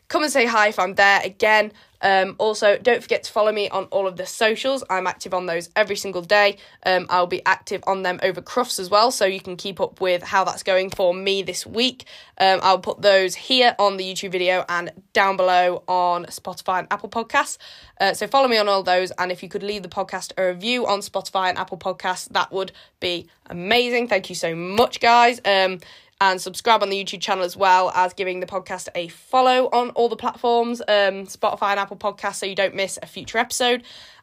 come 0.08 0.22
and 0.22 0.30
say 0.30 0.44
hi 0.44 0.68
if 0.68 0.78
I'm 0.78 0.96
there 0.96 1.22
again. 1.24 1.72
Um, 2.02 2.36
also, 2.38 2.78
don't 2.78 3.02
forget 3.02 3.22
to 3.24 3.32
follow 3.32 3.52
me 3.52 3.68
on 3.68 3.84
all 3.84 4.06
of 4.06 4.16
the 4.16 4.26
socials. 4.26 4.82
I'm 4.88 5.06
active 5.06 5.34
on 5.34 5.46
those 5.46 5.68
every 5.76 5.96
single 5.96 6.22
day. 6.22 6.56
Um, 6.84 7.06
I'll 7.10 7.26
be 7.26 7.44
active 7.44 7.82
on 7.86 8.02
them 8.02 8.20
over 8.22 8.40
Crufts 8.40 8.78
as 8.78 8.90
well, 8.90 9.10
so 9.10 9.26
you 9.26 9.40
can 9.40 9.56
keep 9.56 9.80
up 9.80 10.00
with 10.00 10.22
how 10.22 10.44
that's 10.44 10.62
going 10.62 10.90
for 10.90 11.14
me 11.14 11.42
this 11.42 11.66
week. 11.66 12.04
Um, 12.38 12.60
I'll 12.62 12.78
put 12.78 13.02
those 13.02 13.34
here 13.34 13.74
on 13.78 13.96
the 13.96 14.04
YouTube 14.04 14.32
video 14.32 14.64
and 14.68 14.90
down 15.12 15.36
below 15.36 15.82
on 15.86 16.24
Spotify 16.26 16.80
and 16.80 16.88
Apple 16.90 17.08
Podcasts. 17.08 17.58
Uh, 18.00 18.14
so 18.14 18.26
follow 18.26 18.48
me 18.48 18.56
on 18.56 18.68
all 18.68 18.82
those, 18.82 19.10
and 19.12 19.30
if 19.30 19.42
you 19.42 19.48
could 19.48 19.62
leave 19.62 19.82
the 19.82 19.88
podcast 19.88 20.32
a 20.38 20.48
review 20.48 20.86
on 20.86 21.00
Spotify 21.00 21.48
and 21.48 21.58
Apple 21.58 21.78
Podcasts, 21.78 22.28
that 22.30 22.50
would 22.50 22.72
be 23.00 23.28
amazing. 23.46 24.08
Thank 24.08 24.28
you 24.28 24.34
so 24.34 24.54
much, 24.54 25.00
guys. 25.00 25.40
Um, 25.44 25.80
and 26.20 26.40
subscribe 26.40 26.83
on 26.83 26.90
the 26.90 27.02
YouTube 27.02 27.20
channel 27.20 27.44
as 27.44 27.56
well 27.56 27.90
as 27.94 28.12
giving 28.12 28.40
the 28.40 28.46
podcast 28.46 28.88
a 28.94 29.09
follow 29.09 29.68
on 29.72 29.90
all 29.90 30.09
the 30.09 30.16
platforms, 30.16 30.80
um, 30.83 31.26
Spotify 31.26 31.70
and 31.70 31.80
Apple 31.80 31.96
Podcasts, 31.96 32.37
so 32.37 32.46
you 32.46 32.54
don't 32.54 32.74
miss 32.74 32.98
a 33.02 33.06
future 33.06 33.38
episode. 33.38 33.83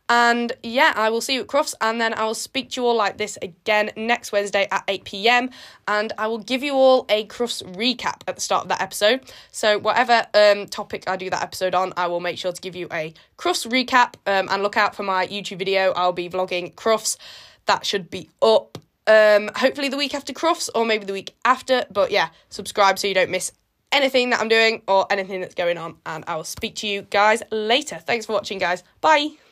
And 0.10 0.53
yeah, 0.63 0.93
I 0.95 1.10
will 1.10 1.19
see 1.19 1.33
you 1.33 1.41
at 1.41 1.47
Crufts, 1.47 1.73
and 1.81 1.99
then 1.99 2.13
I 2.13 2.23
will 2.23 2.33
speak 2.33 2.71
to 2.71 2.81
you 2.81 2.88
all 2.88 2.95
like 2.95 3.17
this 3.17 3.38
again 3.41 3.91
next 3.97 4.31
Wednesday 4.31 4.67
at 4.71 4.83
8 4.88 5.03
pm. 5.03 5.49
And 5.88 6.13
I 6.17 6.27
will 6.27 6.38
give 6.38 6.63
you 6.63 6.75
all 6.75 7.05
a 7.10 7.25
Crufts 7.25 7.62
recap 7.75 8.21
at 8.27 8.36
the 8.36 8.41
start 8.41 8.63
of 8.63 8.69
that 8.69 8.81
episode. 8.81 9.21
So, 9.51 9.77
whatever 9.79 10.25
um, 10.33 10.67
topic 10.67 11.03
I 11.07 11.17
do 11.17 11.29
that 11.29 11.43
episode 11.43 11.75
on, 11.75 11.91
I 11.97 12.07
will 12.07 12.21
make 12.21 12.38
sure 12.38 12.53
to 12.53 12.62
give 12.62 12.75
you 12.75 12.88
a 12.91 13.13
Crufts 13.38 13.67
recap. 13.67 14.13
Um, 14.25 14.47
and 14.49 14.63
look 14.63 14.77
out 14.77 14.95
for 14.95 15.03
my 15.03 15.27
YouTube 15.27 15.60
video. 15.60 15.91
I'll 15.91 16.13
be 16.13 16.29
vlogging 16.29 16.73
Crufts. 16.75 17.17
That 17.65 17.86
should 17.86 18.10
be 18.10 18.29
up 18.41 18.76
um, 19.07 19.49
hopefully 19.55 19.89
the 19.89 19.97
week 19.97 20.13
after 20.13 20.33
Crufts 20.33 20.69
or 20.75 20.85
maybe 20.85 21.05
the 21.05 21.13
week 21.13 21.35
after. 21.45 21.85
But 21.91 22.11
yeah, 22.11 22.29
subscribe 22.49 22.99
so 22.99 23.07
you 23.07 23.13
don't 23.13 23.31
miss 23.31 23.51
anything 23.91 24.29
that 24.31 24.41
I'm 24.41 24.49
doing 24.49 24.81
or 24.87 25.07
anything 25.09 25.41
that's 25.41 25.55
going 25.55 25.77
on. 25.77 25.97
And 26.05 26.23
I 26.27 26.35
will 26.35 26.43
speak 26.43 26.75
to 26.75 26.87
you 26.87 27.03
guys 27.03 27.41
later. 27.51 27.97
Thanks 27.97 28.25
for 28.25 28.33
watching, 28.33 28.59
guys. 28.59 28.83
Bye. 29.01 29.37